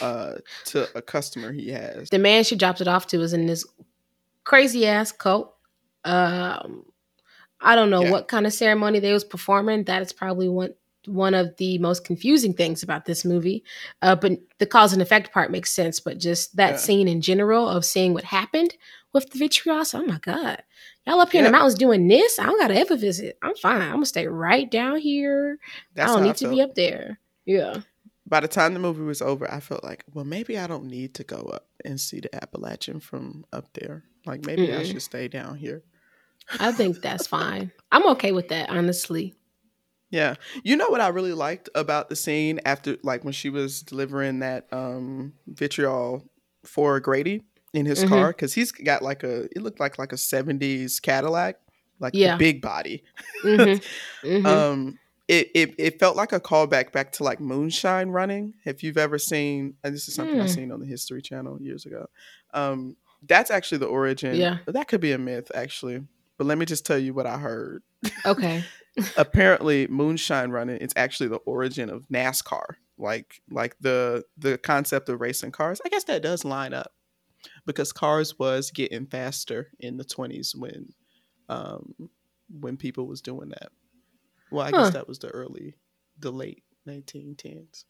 uh 0.00 0.34
to 0.64 0.88
a 0.96 1.02
customer 1.02 1.52
he 1.52 1.68
has. 1.70 2.08
the 2.10 2.18
man 2.18 2.42
she 2.44 2.56
dropped 2.56 2.80
it 2.80 2.88
off 2.88 3.06
to 3.08 3.18
was 3.18 3.32
in 3.32 3.46
this 3.46 3.66
crazy 4.44 4.86
ass 4.86 5.10
coat. 5.12 5.52
Um, 6.04 6.84
I 7.60 7.74
don't 7.74 7.90
know 7.90 8.02
Yeah. 8.02 8.10
what 8.10 8.28
kind 8.28 8.46
of 8.46 8.52
ceremony 8.52 8.98
they 9.00 9.12
was 9.12 9.24
performing. 9.24 9.84
That 9.84 10.02
is 10.02 10.12
probably 10.12 10.48
one 10.48 10.74
one 11.06 11.34
of 11.34 11.56
the 11.56 11.78
most 11.78 12.04
confusing 12.04 12.54
things 12.54 12.82
about 12.82 13.04
this 13.04 13.24
movie. 13.24 13.64
Uh, 14.02 14.14
but 14.16 14.32
the 14.58 14.66
cause 14.66 14.92
and 14.92 15.02
effect 15.02 15.32
part 15.32 15.50
makes 15.50 15.72
sense. 15.72 16.00
But 16.00 16.18
just 16.18 16.56
that 16.56 16.72
Yeah. 16.72 16.76
scene 16.76 17.08
in 17.08 17.20
general 17.20 17.68
of 17.68 17.84
seeing 17.84 18.14
what 18.14 18.24
happened 18.24 18.74
with 19.12 19.30
the 19.30 19.38
vitriol. 19.38 19.84
so, 19.84 20.00
Oh 20.00 20.06
my 20.06 20.18
god, 20.18 20.62
y'all 21.06 21.20
up 21.20 21.30
here 21.32 21.40
in 21.40 21.44
the 21.44 21.50
mountains 21.50 21.74
doing 21.74 22.08
this? 22.08 22.38
I 22.38 22.46
don't 22.46 22.58
gotta 22.60 22.74
ever 22.76 22.96
visit. 22.96 23.38
I'm 23.42 23.54
fine. 23.56 23.82
I'm 23.82 23.92
gonna 23.92 24.06
stay 24.06 24.26
right 24.26 24.70
down 24.70 24.96
here. 24.98 25.58
That's 25.94 26.10
I 26.10 26.14
don't 26.14 26.22
need 26.24 26.36
to 26.36 26.48
be 26.50 26.60
up 26.60 26.74
there. 26.74 27.20
Yeah. 27.44 27.80
By 28.26 28.40
the 28.40 28.48
time 28.48 28.72
the 28.72 28.80
movie 28.80 29.02
was 29.02 29.20
over, 29.20 29.48
I 29.52 29.60
felt 29.60 29.84
like, 29.84 30.02
well, 30.14 30.24
maybe 30.24 30.58
I 30.58 30.66
don't 30.66 30.86
need 30.86 31.14
to 31.16 31.24
go 31.24 31.36
up 31.52 31.66
and 31.84 32.00
see 32.00 32.20
the 32.20 32.34
Appalachian 32.34 32.98
from 33.00 33.44
up 33.52 33.68
there. 33.74 34.02
Like 34.24 34.46
maybe 34.46 34.72
I 34.72 34.80
Mm-mm. 34.80 34.92
should 34.92 35.02
stay 35.02 35.28
down 35.28 35.56
here. 35.56 35.82
I 36.58 36.72
think 36.72 37.02
that's 37.02 37.26
fine. 37.36 37.70
I'm 37.92 38.06
okay 38.12 38.32
with 38.32 38.48
that, 38.48 38.70
honestly. 38.70 39.34
Yeah. 40.10 40.34
You 40.62 40.76
know 40.76 40.88
what 40.88 41.00
I 41.00 41.08
really 41.08 41.32
liked 41.32 41.68
about 41.74 42.08
the 42.08 42.16
scene 42.16 42.60
after 42.64 42.96
like 43.02 43.24
when 43.24 43.32
she 43.32 43.50
was 43.50 43.82
delivering 43.82 44.40
that 44.40 44.72
um 44.72 45.34
vitriol 45.46 46.28
for 46.64 47.00
Grady 47.00 47.42
in 47.72 47.86
his 47.86 47.98
Mhm. 48.00 48.08
car 48.08 48.32
cuz 48.32 48.54
he's 48.54 48.70
got 48.70 49.02
like 49.02 49.22
a 49.24 49.44
it 49.56 49.62
looked 49.62 49.80
like 49.80 49.98
like 49.98 50.12
a 50.12 50.16
70s 50.16 51.00
Cadillac, 51.00 51.56
like 51.98 52.14
Yeah. 52.14 52.36
big 52.36 52.62
body. 52.62 53.02
hmm 53.42 53.74
hmm 54.24 54.46
Um 54.48 54.98
it, 55.26 55.48
it 55.54 55.74
it 55.78 55.98
felt 55.98 56.16
like 56.16 56.32
a 56.32 56.40
callback 56.40 56.92
back 56.92 57.10
to 57.12 57.24
like 57.24 57.40
moonshine 57.40 58.10
running. 58.10 58.54
If 58.66 58.82
you've 58.82 58.98
ever 58.98 59.18
seen 59.18 59.74
and 59.82 59.94
this 59.94 60.06
is 60.06 60.14
something 60.14 60.40
I 60.40 60.44
Hmm. 60.44 60.52
seen 60.52 60.70
on 60.70 60.80
the 60.80 60.86
History 60.86 61.22
Channel 61.22 61.60
years 61.62 61.86
ago. 61.86 62.06
Um 62.52 62.96
that's 63.26 63.50
actually 63.50 63.78
the 63.78 63.86
origin. 63.86 64.36
Yeah. 64.38 64.58
But 64.66 64.74
that 64.74 64.86
could 64.86 65.00
be 65.00 65.12
a 65.12 65.18
myth 65.18 65.50
actually. 65.54 66.02
But 66.36 66.46
let 66.46 66.58
me 66.58 66.66
just 66.66 66.84
tell 66.86 66.98
you 66.98 67.14
what 67.14 67.26
I 67.26 67.38
heard 67.38 67.82
okay. 68.26 68.64
Apparently 69.16 69.86
moonshine 69.88 70.50
running 70.50 70.76
it's 70.80 70.94
actually 70.96 71.28
the 71.28 71.36
origin 71.38 71.90
of 71.90 72.06
NASCAR. 72.08 72.76
Like 72.98 73.42
like 73.50 73.76
the 73.80 74.24
the 74.38 74.56
concept 74.58 75.08
of 75.08 75.20
racing 75.20 75.50
cars. 75.52 75.80
I 75.84 75.88
guess 75.88 76.04
that 76.04 76.22
does 76.22 76.44
line 76.44 76.72
up 76.72 76.92
because 77.66 77.92
cars 77.92 78.38
was 78.38 78.70
getting 78.70 79.06
faster 79.06 79.70
in 79.80 79.96
the 79.96 80.04
20s 80.04 80.54
when 80.56 80.92
um 81.48 81.94
when 82.60 82.76
people 82.76 83.06
was 83.06 83.20
doing 83.20 83.48
that. 83.48 83.70
Well, 84.50 84.64
I 84.64 84.70
Huh. 84.70 84.82
guess 84.84 84.90
that 84.90 85.08
was 85.08 85.18
the 85.18 85.28
early 85.28 85.74
the 86.18 86.30
late 86.30 86.62
1910s. 86.86 87.84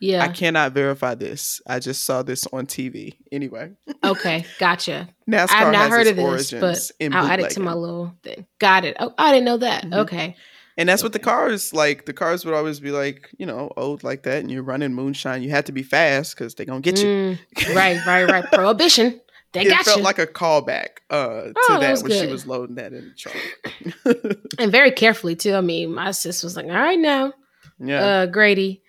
Yeah. 0.00 0.22
I 0.22 0.28
cannot 0.28 0.72
verify 0.72 1.14
this. 1.14 1.60
I 1.66 1.78
just 1.78 2.04
saw 2.04 2.22
this 2.22 2.46
on 2.52 2.66
TV. 2.66 3.14
Anyway, 3.32 3.72
Okay, 4.04 4.44
gotcha. 4.58 5.08
NASCAR 5.30 5.50
I've 5.52 5.72
not 5.72 5.82
has 5.82 5.90
heard 5.90 6.06
its 6.06 6.18
of 6.52 6.60
this, 6.60 6.92
but 7.00 7.14
I'll 7.14 7.26
add 7.26 7.40
it 7.40 7.50
to 7.52 7.60
my 7.60 7.72
little 7.72 8.14
thing. 8.22 8.46
Got 8.58 8.84
it. 8.84 8.96
Oh, 9.00 9.14
I 9.18 9.32
didn't 9.32 9.46
know 9.46 9.56
that. 9.58 9.84
Mhm. 9.84 9.94
Okay. 10.00 10.36
And 10.78 10.86
that's 10.88 11.02
what 11.02 11.14
the 11.14 11.18
cars 11.18 11.72
like. 11.72 12.04
The 12.04 12.12
cars 12.12 12.44
would 12.44 12.52
always 12.52 12.80
be 12.80 12.90
like, 12.90 13.30
you 13.38 13.46
know, 13.46 13.72
old 13.78 14.04
like 14.04 14.24
that, 14.24 14.40
and 14.40 14.50
you're 14.50 14.62
running 14.62 14.92
moonshine. 14.92 15.42
You 15.42 15.48
had 15.48 15.64
to 15.66 15.72
be 15.72 15.82
fast 15.82 16.36
because 16.36 16.54
they're 16.54 16.66
gonna 16.66 16.80
get 16.80 16.98
you. 17.02 17.06
Mm, 17.06 17.38
right, 17.74 18.04
right, 18.06 18.24
right. 18.30 18.44
Prohibition. 18.52 19.18
They 19.52 19.62
it 19.62 19.70
got 19.70 19.86
felt 19.86 19.98
you. 19.98 20.02
like 20.04 20.18
a 20.18 20.26
callback 20.26 20.98
uh, 21.08 21.44
to 21.44 21.52
Oh, 21.70 21.78
that 21.80 22.02
when 22.02 22.10
she 22.12 22.26
was 22.26 22.46
loading 22.46 22.74
that 22.74 22.92
in 22.92 23.08
the 23.08 23.14
trunk. 23.14 24.38
and 24.58 24.70
very 24.70 24.90
carefully 24.90 25.34
too. 25.34 25.54
I 25.54 25.62
mean, 25.62 25.94
my 25.94 26.10
sis 26.10 26.42
was 26.42 26.56
like, 26.56 26.66
"All 26.66 26.72
right, 26.72 26.98
now, 26.98 27.32
yeah. 27.78 28.04
uh, 28.04 28.26
Grady, 28.26 28.82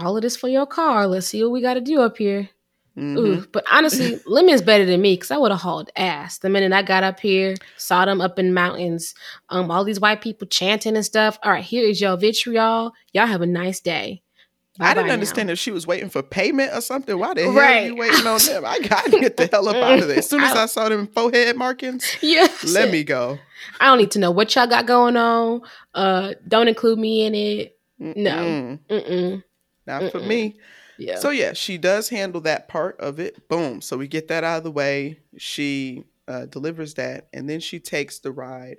all 0.00 0.16
of 0.16 0.22
this 0.22 0.36
for 0.36 0.48
your 0.48 0.66
car. 0.66 1.06
Let's 1.06 1.26
see 1.26 1.42
what 1.42 1.52
we 1.52 1.60
got 1.60 1.74
to 1.74 1.80
do 1.80 2.00
up 2.00 2.18
here." 2.18 2.48
Mhm. 2.96 3.16
Ooh, 3.16 3.46
but 3.52 3.64
honestly, 3.72 4.20
Lemon's 4.26 4.60
better 4.60 4.84
than 4.84 5.00
me 5.00 5.14
because 5.14 5.30
I 5.30 5.38
would 5.38 5.50
have 5.50 5.62
hauled 5.62 5.88
ass 5.96 6.38
the 6.38 6.50
minute 6.50 6.72
I 6.74 6.82
got 6.82 7.02
up 7.02 7.20
here, 7.20 7.54
saw 7.78 8.04
them 8.04 8.20
up 8.20 8.38
in 8.38 8.52
mountains, 8.52 9.14
um, 9.48 9.70
all 9.70 9.82
these 9.82 9.98
white 10.00 10.20
people 10.20 10.46
chanting 10.46 10.94
and 10.94 11.04
stuff. 11.04 11.38
All 11.42 11.52
right, 11.52 11.64
here 11.64 11.86
is 11.88 12.00
your 12.02 12.18
vitriol. 12.18 12.92
Y'all 13.14 13.26
have 13.26 13.40
a 13.40 13.46
nice 13.46 13.80
day. 13.80 14.22
I 14.80 14.88
didn't 14.88 14.96
Bye-bye 14.96 15.08
now. 15.08 15.12
understand 15.14 15.50
if 15.50 15.58
she 15.58 15.70
was 15.70 15.86
waiting 15.86 16.08
for 16.10 16.22
payment 16.22 16.72
or 16.74 16.80
something. 16.80 17.18
Why 17.18 17.32
the 17.34 17.42
hell 17.42 17.58
are 17.60 17.86
you 17.86 17.94
waiting 17.96 18.26
on 18.26 18.38
them? 18.38 18.64
I 18.66 18.78
got 18.80 19.04
to 19.10 19.20
get 19.20 19.36
the 19.36 19.46
hell 19.46 19.68
up 19.68 19.76
out 19.76 19.98
of 19.98 20.08
there. 20.08 20.18
As 20.18 20.28
soon 20.28 20.42
as 20.42 20.52
I- 20.54 20.62
I 20.64 20.66
saw 20.66 20.88
them 20.90 21.06
forehead 21.08 21.56
markings, 21.56 22.04
Yeah, 22.22 22.46
let 22.68 22.90
me 22.90 23.04
go. 23.04 23.38
I 23.80 23.86
don't 23.86 23.98
need 23.98 24.10
to 24.12 24.18
know 24.18 24.30
what 24.30 24.54
y'all 24.54 24.66
got 24.66 24.86
going 24.86 25.16
on. 25.16 25.62
Uh, 25.94 26.34
don't 26.48 26.68
include 26.68 26.98
me 26.98 27.24
in 27.24 27.34
it. 27.34 27.78
No. 27.98 28.32
Mm-mm. 28.32 28.78
Mm-mm. 28.90 29.44
Not 29.86 30.10
for 30.12 30.20
Mm-mm. 30.20 30.26
me. 30.28 30.56
Yeah. 30.98 31.16
So 31.16 31.30
yeah, 31.30 31.52
she 31.52 31.78
does 31.78 32.08
handle 32.08 32.40
that 32.42 32.68
part 32.68 32.98
of 33.00 33.18
it. 33.18 33.48
Boom. 33.48 33.80
So 33.80 33.96
we 33.96 34.08
get 34.08 34.28
that 34.28 34.44
out 34.44 34.58
of 34.58 34.64
the 34.64 34.70
way. 34.70 35.18
She 35.38 36.04
uh, 36.28 36.46
delivers 36.46 36.94
that, 36.94 37.28
and 37.32 37.48
then 37.48 37.60
she 37.60 37.80
takes 37.80 38.18
the 38.20 38.32
ride 38.32 38.76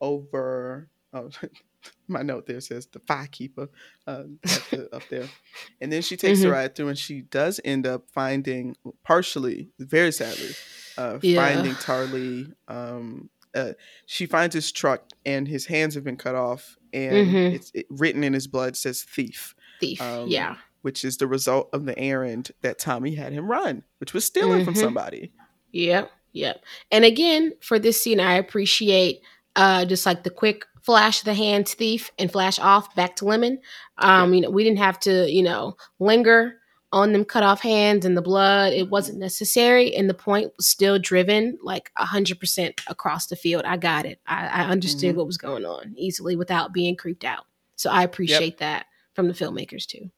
over. 0.00 0.88
Oh, 1.12 1.28
my 2.08 2.22
note 2.22 2.46
there 2.46 2.60
says 2.60 2.86
the 2.86 3.00
fire 3.00 3.28
keeper 3.30 3.68
uh, 4.06 4.24
at 4.44 4.62
the, 4.70 4.88
up 4.94 5.02
there, 5.10 5.28
and 5.80 5.92
then 5.92 6.02
she 6.02 6.16
takes 6.16 6.40
the 6.40 6.46
Mhm. 6.48 6.52
ride 6.52 6.74
through, 6.74 6.88
and 6.88 6.98
she 6.98 7.22
does 7.22 7.60
end 7.64 7.86
up 7.86 8.04
finding, 8.12 8.76
partially, 9.04 9.68
very 9.78 10.12
sadly, 10.12 10.54
uh, 10.96 11.18
Yeah. 11.22 11.36
finding 11.36 11.74
Tarly. 11.74 12.52
Um, 12.68 13.28
uh, 13.54 13.72
she 14.06 14.26
finds 14.26 14.54
his 14.54 14.70
truck, 14.72 15.10
and 15.24 15.48
his 15.48 15.66
hands 15.66 15.94
have 15.94 16.04
been 16.04 16.16
cut 16.16 16.34
off, 16.34 16.76
and 16.92 17.26
Mhm. 17.28 17.54
it's 17.54 17.70
it, 17.74 17.86
written 17.90 18.22
in 18.24 18.32
his 18.32 18.46
blood 18.46 18.76
says 18.76 19.02
thief 19.02 19.54
Thief. 19.80 20.00
um, 20.00 20.28
yeah. 20.28 20.56
which 20.82 21.04
is 21.04 21.16
the 21.16 21.26
result 21.26 21.68
of 21.72 21.84
the 21.84 21.98
errand 21.98 22.52
that 22.62 22.78
Tommy 22.78 23.14
had 23.16 23.32
him 23.32 23.50
run, 23.50 23.82
which 23.98 24.14
was 24.14 24.24
stealing 24.24 24.64
from 24.64 24.74
Mhm. 24.74 24.80
somebody. 24.80 25.32
Yep, 25.72 26.10
yep. 26.32 26.62
And 26.92 27.04
again, 27.04 27.52
for 27.60 27.78
this 27.78 28.00
scene, 28.02 28.20
I 28.20 28.34
appreciate 28.34 29.20
uh 29.56 29.84
just 29.86 30.06
like 30.06 30.22
the 30.22 30.30
quick 30.30 30.64
flash 30.82 31.18
of 31.20 31.24
the 31.24 31.34
hand 31.34 31.66
thief 31.68 32.12
and 32.18 32.30
flash 32.30 32.58
off 32.60 32.94
back 32.94 33.16
to 33.16 33.24
Lemon. 33.24 33.58
Um, 33.98 34.32
you 34.34 34.40
know, 34.42 34.50
we 34.50 34.62
didn't 34.62 34.78
have 34.78 35.00
to, 35.00 35.28
you 35.28 35.42
know, 35.42 35.76
linger 35.98 36.58
on 36.92 37.12
them 37.12 37.24
cut 37.24 37.42
off 37.42 37.60
hands 37.62 38.04
and 38.04 38.16
the 38.16 38.22
blood. 38.22 38.72
It 38.72 38.88
wasn't 38.88 39.18
necessary, 39.18 39.92
and 39.96 40.08
the 40.08 40.14
point 40.14 40.52
was 40.56 40.68
still 40.68 40.98
driven 41.00 41.58
like 41.64 41.90
a 41.96 42.04
hundred 42.04 42.38
percent 42.38 42.80
across 42.86 43.26
the 43.26 43.34
field. 43.34 43.64
I 43.64 43.76
got 43.76 44.06
it. 44.06 44.20
I, 44.26 44.46
I 44.46 44.64
understood 44.66 45.14
Mhm. 45.14 45.18
what 45.18 45.26
was 45.26 45.36
going 45.38 45.64
on 45.64 45.94
easily 45.96 46.36
without 46.36 46.72
being 46.72 46.94
creeped 46.94 47.24
out. 47.24 47.44
So 47.74 47.90
I 47.90 48.04
appreciate 48.04 48.58
that 48.58 48.86
from 49.16 49.26
the 49.28 49.34
filmmakers 49.34 49.86
too. 49.86 50.10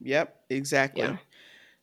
Yep, 0.00 0.34
exactly. 0.50 1.02
Yeah. 1.02 1.18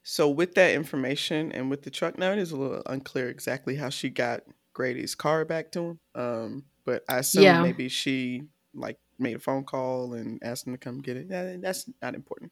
So 0.04 0.30
with 0.30 0.56
that 0.56 0.74
information 0.74 1.52
and 1.52 1.70
with 1.70 1.84
the 1.84 1.92
truck, 1.92 2.18
now 2.18 2.32
it 2.34 2.40
is 2.40 2.52
a 2.52 2.58
little 2.58 2.82
unclear 2.88 3.30
exactly 3.30 3.76
how 3.76 3.90
she 3.90 4.10
got 4.10 4.42
Grady's 4.74 5.16
car 5.16 5.46
back 5.46 5.72
to 5.74 5.80
him. 5.82 6.00
Um, 6.16 6.66
but 6.86 7.04
I 7.08 7.20
assume 7.20 7.44
Yeah. 7.44 7.62
maybe 7.62 7.88
she 7.88 8.44
like 8.74 8.98
made 9.20 9.36
a 9.36 9.40
phone 9.40 9.64
call 9.64 10.14
and 10.16 10.40
asked 10.44 10.66
him 10.66 10.74
to 10.74 10.78
come 10.80 11.02
get 11.02 11.18
it. 11.18 11.30
That- 11.30 11.62
That's 11.62 11.90
not 12.02 12.16
important. 12.16 12.52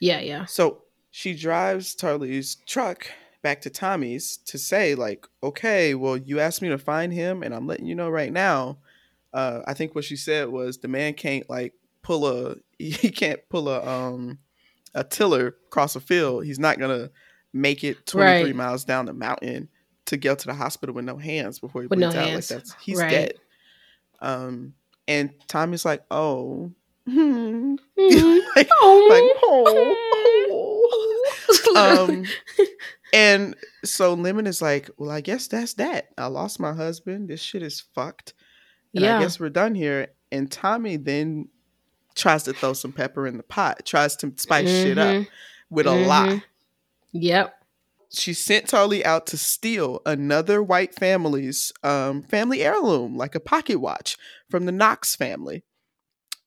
Yeah, 0.00 0.20
yeah. 0.20 0.44
So 0.44 0.84
she 1.10 1.34
drives 1.34 1.94
Tarly's 1.94 2.56
truck 2.66 3.06
back 3.42 3.60
to 3.62 3.70
Tommy's 3.70 4.36
to 4.46 4.58
say, 4.58 4.94
like, 4.94 5.26
okay, 5.42 5.94
well, 5.94 6.16
you 6.16 6.40
asked 6.40 6.62
me 6.62 6.68
to 6.68 6.78
find 6.78 7.12
him, 7.12 7.42
and 7.42 7.54
I'm 7.54 7.66
letting 7.66 7.86
you 7.86 7.94
know 7.94 8.08
right 8.10 8.32
now. 8.32 8.78
Uh, 9.32 9.60
I 9.66 9.74
think 9.74 9.94
what 9.94 10.04
she 10.04 10.16
said 10.16 10.48
was 10.48 10.78
the 10.78 10.88
man 10.88 11.14
can't 11.14 11.48
like 11.48 11.72
pull 12.02 12.26
a 12.26 12.56
he 12.78 13.10
can't 13.10 13.40
pull 13.48 13.68
a 13.68 13.84
um 13.86 14.38
a 14.94 15.02
tiller 15.04 15.56
across 15.68 15.96
a 15.96 16.00
field. 16.00 16.44
He's 16.44 16.58
not 16.58 16.78
gonna 16.78 17.10
make 17.52 17.84
it 17.84 18.06
23 18.06 18.44
Right. 18.44 18.54
miles 18.56 18.84
down 18.84 19.06
the 19.06 19.12
mountain 19.14 19.68
to 20.06 20.16
get 20.16 20.38
to 20.40 20.46
the 20.46 20.54
hospital 20.54 20.94
with 20.94 21.04
no 21.04 21.16
hands 21.16 21.58
before 21.60 21.82
he 21.82 21.86
With 21.88 21.98
no 21.98 22.08
bleeds 22.08 22.16
out. 22.16 22.28
hands. 22.28 22.50
Like 22.50 22.58
that's 22.60 22.74
he's 22.82 22.98
Right. 22.98 23.10
dead. 23.10 23.34
Um, 24.20 24.74
and 25.08 25.30
Tommy's 25.48 25.84
like, 25.84 26.02
oh, 26.10 26.70
hmm. 27.06 27.74
Mhm. 27.98 28.40
like, 28.56 28.68
Oh. 28.80 29.08
like, 29.10 29.22
oh, 31.74 32.06
um 32.06 32.24
and 33.12 33.56
so 33.84 34.14
lemon 34.14 34.46
is 34.46 34.60
like 34.62 34.90
well 34.98 35.10
i 35.10 35.20
guess 35.20 35.46
that's 35.48 35.74
that 35.74 36.08
i 36.18 36.26
lost 36.26 36.60
my 36.60 36.72
husband 36.72 37.28
this 37.28 37.40
shit 37.40 37.62
is 37.62 37.80
fucked 37.94 38.34
and 38.94 39.04
Yeah. 39.04 39.18
i 39.18 39.20
guess 39.22 39.40
we're 39.40 39.48
done 39.48 39.74
here 39.74 40.08
and 40.30 40.50
tommy 40.50 40.96
then 40.96 41.48
tries 42.14 42.42
to 42.44 42.52
throw 42.52 42.72
some 42.72 42.92
pepper 42.92 43.26
in 43.26 43.36
the 43.36 43.42
pot 43.42 43.84
tries 43.86 44.16
to 44.16 44.32
spice 44.36 44.68
shit 44.68 44.98
up 44.98 45.08
Mhm. 45.16 45.28
with 45.70 45.86
a 45.86 45.92
lie. 45.92 46.42
Yep. 47.12 47.54
she 48.14 48.34
sent 48.34 48.66
Tarly 48.66 49.02
out 49.04 49.26
to 49.28 49.38
steal 49.38 50.02
another 50.04 50.62
white 50.62 50.94
family's 50.94 51.72
um, 51.82 52.22
family 52.22 52.62
heirloom, 52.62 53.16
like 53.16 53.34
a 53.34 53.40
pocket 53.40 53.78
watch 53.78 54.18
from 54.50 54.66
the 54.66 54.72
Knox 54.72 55.16
family. 55.16 55.64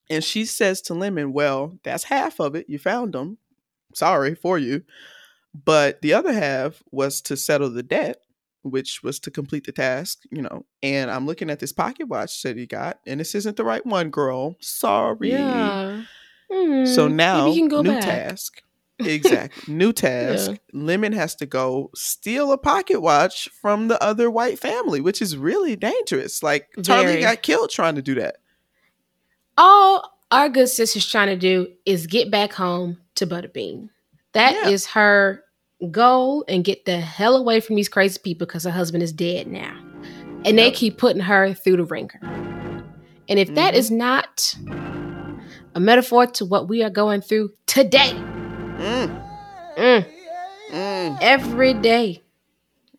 And 0.08 0.24
she 0.24 0.46
says 0.46 0.80
to 0.84 0.94
Lemon, 0.94 1.34
Well, 1.34 1.80
that's 1.84 2.04
half 2.04 2.40
of 2.40 2.54
it. 2.54 2.70
You 2.70 2.78
found 2.78 3.14
them. 3.14 3.40
Sorry 3.96 4.36
for 4.36 4.60
you. 4.60 4.84
But 5.56 6.04
the 6.04 6.14
other 6.14 6.34
half 6.34 6.84
was 6.92 7.20
to 7.22 7.36
settle 7.36 7.72
the 7.72 7.82
debt, 7.82 8.22
which 8.66 9.02
was 9.04 9.20
to 9.22 9.32
complete 9.32 9.66
the 9.66 9.72
task, 9.72 10.24
you 10.32 10.42
know. 10.42 10.66
And 10.84 11.10
I'm 11.12 11.26
looking 11.26 11.50
at 11.50 11.60
this 11.60 11.72
pocket 11.72 12.08
watch 12.08 12.42
that 12.44 12.58
he 12.58 12.66
got, 12.66 13.00
and 13.08 13.20
this 13.20 13.36
isn't 13.36 13.56
the 13.58 13.64
right 13.64 13.86
one, 13.86 14.10
girl. 14.10 14.56
Sorry. 14.60 15.32
Yeah. 15.32 16.02
So 16.50 17.08
Mm, 17.10 17.14
now, 17.16 17.48
you 17.48 17.62
can 17.62 17.68
go 17.70 17.82
new 17.82 17.92
back. 17.92 18.04
task. 18.04 18.62
Exactly. 19.00 19.74
New 19.74 19.92
task. 20.08 20.52
Yeah. 20.52 20.58
Lemon 20.74 21.12
has 21.14 21.36
to 21.38 21.46
go 21.46 21.90
steal 21.96 22.52
a 22.52 22.58
pocket 22.58 23.02
watch 23.02 23.50
from 23.62 23.88
the 23.88 24.02
other 24.02 24.30
white 24.30 24.60
family, 24.60 25.02
which 25.02 25.22
is 25.22 25.36
really 25.38 25.76
dangerous. 25.76 26.42
Like 26.44 26.70
Charlie 26.84 27.06
Very. 27.08 27.22
got 27.22 27.42
killed 27.42 27.72
trying 27.72 27.96
to 27.96 28.02
do 28.02 28.16
that. 28.16 28.38
All 29.58 30.18
our 30.32 30.50
good 30.50 30.68
sister's 30.70 31.10
trying 31.10 31.28
to 31.28 31.36
do 31.38 31.68
is 31.86 32.08
get 32.08 32.30
back 32.32 32.54
home 32.54 32.98
to 33.16 33.26
Butterbean. 33.28 33.90
That 34.34 34.68
is 34.68 34.86
Yeah. 34.86 34.92
her 34.94 35.44
goal 35.92 36.46
and 36.48 36.64
get 36.64 36.86
the 36.86 37.00
hell 37.00 37.36
away 37.36 37.60
from 37.60 37.76
these 37.76 37.90
crazy 37.90 38.20
people 38.24 38.48
because 38.48 38.64
her 38.64 38.72
husband 38.72 39.04
is 39.04 39.12
dead 39.12 39.48
now. 39.48 39.76
And 40.46 40.58
they 40.58 40.72
keep 40.72 40.98
putting 40.98 41.22
her 41.24 41.54
through 41.54 41.78
the 41.78 41.86
ringer. 41.86 42.22
And 43.28 43.40
if 43.40 43.54
that 43.56 43.74
Mhm. 43.74 43.78
is 43.78 43.92
not 43.92 44.56
a 45.74 45.80
metaphor 45.80 46.28
to 46.28 46.46
what 46.46 46.68
we 46.70 46.84
are 46.84 46.90
going 46.90 47.22
through 47.22 47.52
today, 47.66 48.14
Mm, 48.78 49.24
mm, 49.78 50.06
mm, 50.72 51.18
every 51.22 51.74
day, 51.74 52.22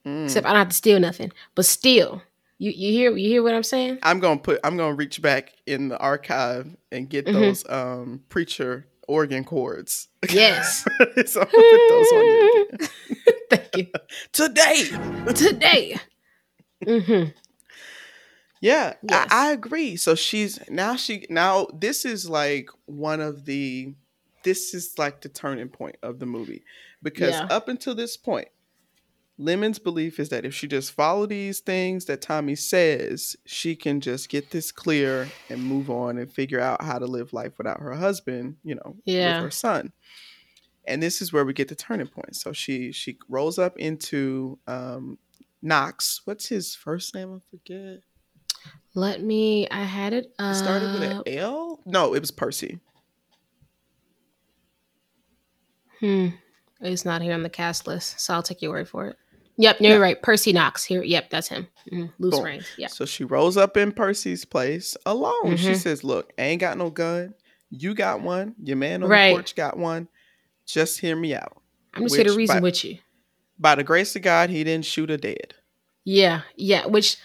mm. 0.05 0.25
except 0.25 0.47
I 0.47 0.51
don't 0.51 0.59
have 0.59 0.69
to 0.71 0.75
steal 0.75 0.99
nothing, 0.99 1.33
but 1.55 1.65
still, 1.65 2.23
you, 2.59 2.71
you 2.73 2.93
hear 2.93 3.17
you 3.17 3.29
hear 3.29 3.43
what 3.43 3.55
I'm 3.55 3.63
saying? 3.63 3.99
I'm 4.03 4.19
gonna 4.21 4.41
put. 4.41 4.59
I'm 4.65 4.77
gonna 4.77 4.95
reach 4.95 5.21
back 5.23 5.53
in 5.67 5.89
the 5.89 5.99
archive 5.99 6.75
and 6.91 7.09
get 7.09 7.27
Mhm. 7.27 7.33
those 7.33 7.65
um 7.69 8.23
preacher 8.29 8.87
organ 9.09 9.45
chords. 9.45 10.09
Yes. 10.31 10.85
so 11.27 11.41
I'm 11.43 11.49
gonna 11.55 11.69
put 11.69 11.89
those 11.89 12.13
on 12.13 12.29
you 12.29 12.41
again. 12.41 12.89
Thank 13.51 13.77
you. 13.77 13.87
today. 14.33 14.85
Today. 15.35 15.97
hmm 16.85 17.25
Yeah, 18.61 18.95
Yes. 19.03 19.29
I, 19.31 19.49
I 19.49 19.53
agree. 19.53 19.97
So 19.97 20.15
she's 20.15 20.59
now 20.69 20.97
she 20.97 21.27
now 21.31 21.67
this 21.73 22.05
is 22.05 22.29
like 22.29 22.69
one 22.87 23.21
of 23.21 23.45
the 23.45 23.95
this 24.43 24.75
is 24.75 24.95
like 24.99 25.21
the 25.21 25.29
turning 25.29 25.69
point 25.69 25.97
of 26.03 26.19
the 26.19 26.27
movie 26.27 26.65
because 27.03 27.35
Yeah. 27.35 27.47
up 27.51 27.69
until 27.69 27.95
this 27.95 28.17
point, 28.17 28.49
Lemon's 29.39 29.79
belief 29.79 30.19
is 30.19 30.31
that 30.31 30.47
if 30.47 30.55
she 30.55 30.67
just 30.67 30.93
follow 30.93 31.27
these 31.27 31.61
things 31.61 32.07
that 32.07 32.23
Tommy 32.23 32.55
says, 32.55 33.37
she 33.45 33.77
can 33.77 34.01
just 34.01 34.29
get 34.31 34.51
this 34.51 34.73
clear 34.73 35.29
and 35.51 35.63
move 35.63 35.91
on 35.91 36.17
and 36.17 36.33
figure 36.33 36.61
out 36.61 36.83
how 36.83 36.99
to 36.99 37.05
live 37.07 37.33
life 37.35 37.59
without 37.59 37.81
her 37.81 37.93
husband, 37.95 38.57
you 38.65 38.75
know, 38.77 38.97
Yeah. 39.05 39.35
with 39.37 39.45
her 39.45 39.51
son. 39.51 39.93
And 40.87 41.03
this 41.03 41.21
is 41.21 41.33
where 41.33 41.45
we 41.45 41.53
get 41.53 41.69
the 41.69 41.75
turning 41.75 42.07
point. 42.07 42.35
So 42.37 42.53
she 42.53 42.93
she 42.93 43.19
rolls 43.29 43.59
up 43.59 43.77
into 43.79 44.59
um 44.67 45.19
Knox. 45.61 46.21
What's 46.25 46.47
his 46.49 46.75
first 46.75 47.15
name? 47.15 47.35
I 47.35 47.41
forget. 47.51 47.99
Let 48.95 49.21
me. 49.23 49.69
I 49.69 49.83
had 49.83 50.13
it. 50.13 50.33
Uh, 50.39 50.53
It 50.53 50.55
started 50.55 50.93
with 50.93 51.03
an 51.03 51.23
L? 51.27 51.81
No, 51.85 52.15
it 52.15 52.21
was 52.21 52.31
Percy. 52.31 52.79
Hmm. 56.01 56.29
It's 56.81 57.05
not 57.05 57.23
here 57.23 57.33
on 57.35 57.43
the 57.43 57.49
cast 57.51 57.87
list, 57.87 58.21
so 58.21 58.35
I'll 58.35 58.43
take 58.43 58.61
your 58.63 58.71
word 58.71 58.89
for 58.89 59.09
it. 59.09 59.17
Yep, 59.59 59.81
you're 59.81 59.93
Yeah. 59.93 59.97
right. 59.99 60.21
Percy 60.23 60.53
Knox 60.53 60.85
here. 60.85 61.03
Yep, 61.03 61.31
that's 61.31 61.49
him. 61.49 61.67
Mhm, 61.91 62.13
Luce 62.19 62.35
Boom. 62.37 62.45
Rains. 62.45 62.67
Yep. 62.77 62.91
So 62.91 63.05
she 63.07 63.25
rolls 63.25 63.57
up 63.57 63.77
in 63.77 63.93
Percy's 63.93 64.45
place 64.45 64.97
alone. 65.07 65.57
She 65.57 65.71
Mhm. 65.71 65.77
says, 65.77 66.05
Look, 66.05 66.33
I 66.39 66.43
ain't 66.43 66.61
got 66.61 66.77
no 66.77 66.91
gun. 66.91 67.35
You 67.71 67.95
got 67.95 68.21
one. 68.21 68.55
Your 68.63 68.77
man 68.77 69.03
on 69.03 69.09
Right. 69.09 69.29
the 69.31 69.35
porch 69.37 69.55
got 69.55 69.79
one. 69.79 70.09
Just 70.67 71.01
hear 71.01 71.17
me 71.17 71.35
out. 71.35 71.57
I'm 71.95 72.03
just 72.03 72.17
here 72.17 72.25
to 72.25 72.33
reason 72.35 72.57
by- 72.57 72.61
with 72.61 72.85
you. 72.85 72.99
By 73.59 73.75
the 73.75 73.85
grace 73.85 74.15
of 74.17 74.23
God, 74.23 74.51
he 74.51 74.63
didn't 74.65 74.85
shoot 74.85 75.09
her 75.09 75.17
dead. 75.17 75.55
Yeah, 76.05 76.43
yeah. 76.57 76.85
Which 76.87 77.17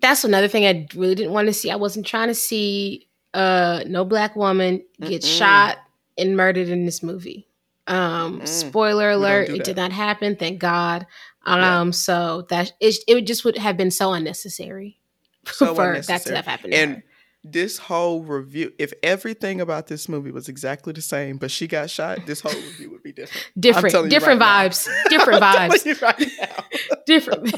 that's 0.00 0.24
another 0.24 0.48
thing 0.48 0.64
I 0.64 0.86
really 0.94 1.14
didn't 1.14 1.32
want 1.32 1.48
to 1.48 1.52
see. 1.52 1.70
I 1.70 1.76
wasn't 1.76 2.06
trying 2.06 2.28
to 2.28 2.34
see 2.34 3.06
uh 3.34 3.82
no 3.86 4.04
black 4.06 4.34
woman 4.36 4.82
get 5.02 5.22
Mm-mm. 5.22 5.38
shot 5.38 5.78
and 6.16 6.36
murdered 6.36 6.68
in 6.68 6.86
this 6.86 7.02
movie. 7.02 7.47
Um 7.88 8.40
Mm-mm. 8.40 8.48
spoiler 8.48 9.10
alert, 9.10 9.48
do 9.48 9.54
it 9.56 9.64
did 9.64 9.76
not 9.76 9.92
happen, 9.92 10.36
thank 10.36 10.60
God. 10.60 11.06
Yeah. 11.46 11.80
Um 11.80 11.92
so 11.92 12.46
that 12.50 12.72
it, 12.80 12.96
it 13.08 13.26
just 13.26 13.44
would 13.44 13.56
have 13.58 13.76
been 13.76 13.90
so 13.90 14.12
unnecessary 14.12 14.98
So 15.46 15.74
for 15.74 15.92
that 15.94 16.04
to 16.04 16.12
unnecessary. 16.12 16.36
have 16.36 16.46
happened. 16.46 16.74
And 16.74 17.02
this 17.44 17.78
whole 17.78 18.22
review, 18.22 18.72
if 18.78 18.92
everything 19.02 19.60
about 19.60 19.86
this 19.86 20.08
movie 20.08 20.32
was 20.32 20.48
exactly 20.48 20.92
the 20.92 21.00
same, 21.00 21.38
but 21.38 21.50
she 21.50 21.66
got 21.68 21.88
shot, 21.88 22.26
this 22.26 22.40
whole 22.40 22.52
review 22.52 22.90
would 22.90 23.02
be 23.02 23.12
different. 23.12 23.46
different 23.58 24.10
different 24.10 24.40
right 24.40 24.70
vibes. 24.72 24.88
Different 25.08 25.42
vibes. 25.42 26.02
right 26.02 26.28
now. 26.40 26.64
different 27.06 27.54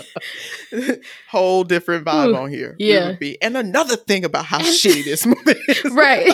whole 1.29 1.65
different 1.65 2.05
vibe 2.05 2.29
Ooh, 2.29 2.37
on 2.37 2.51
here. 2.51 2.77
Yeah. 2.79 3.09
would 3.09 3.19
be. 3.19 3.41
And 3.43 3.57
another 3.57 3.97
thing 3.97 4.25
about 4.25 4.45
how 4.45 4.61
shitty 4.61 5.03
this 5.05 5.27
movie 5.27 5.59
is. 5.69 5.85
right. 5.93 6.31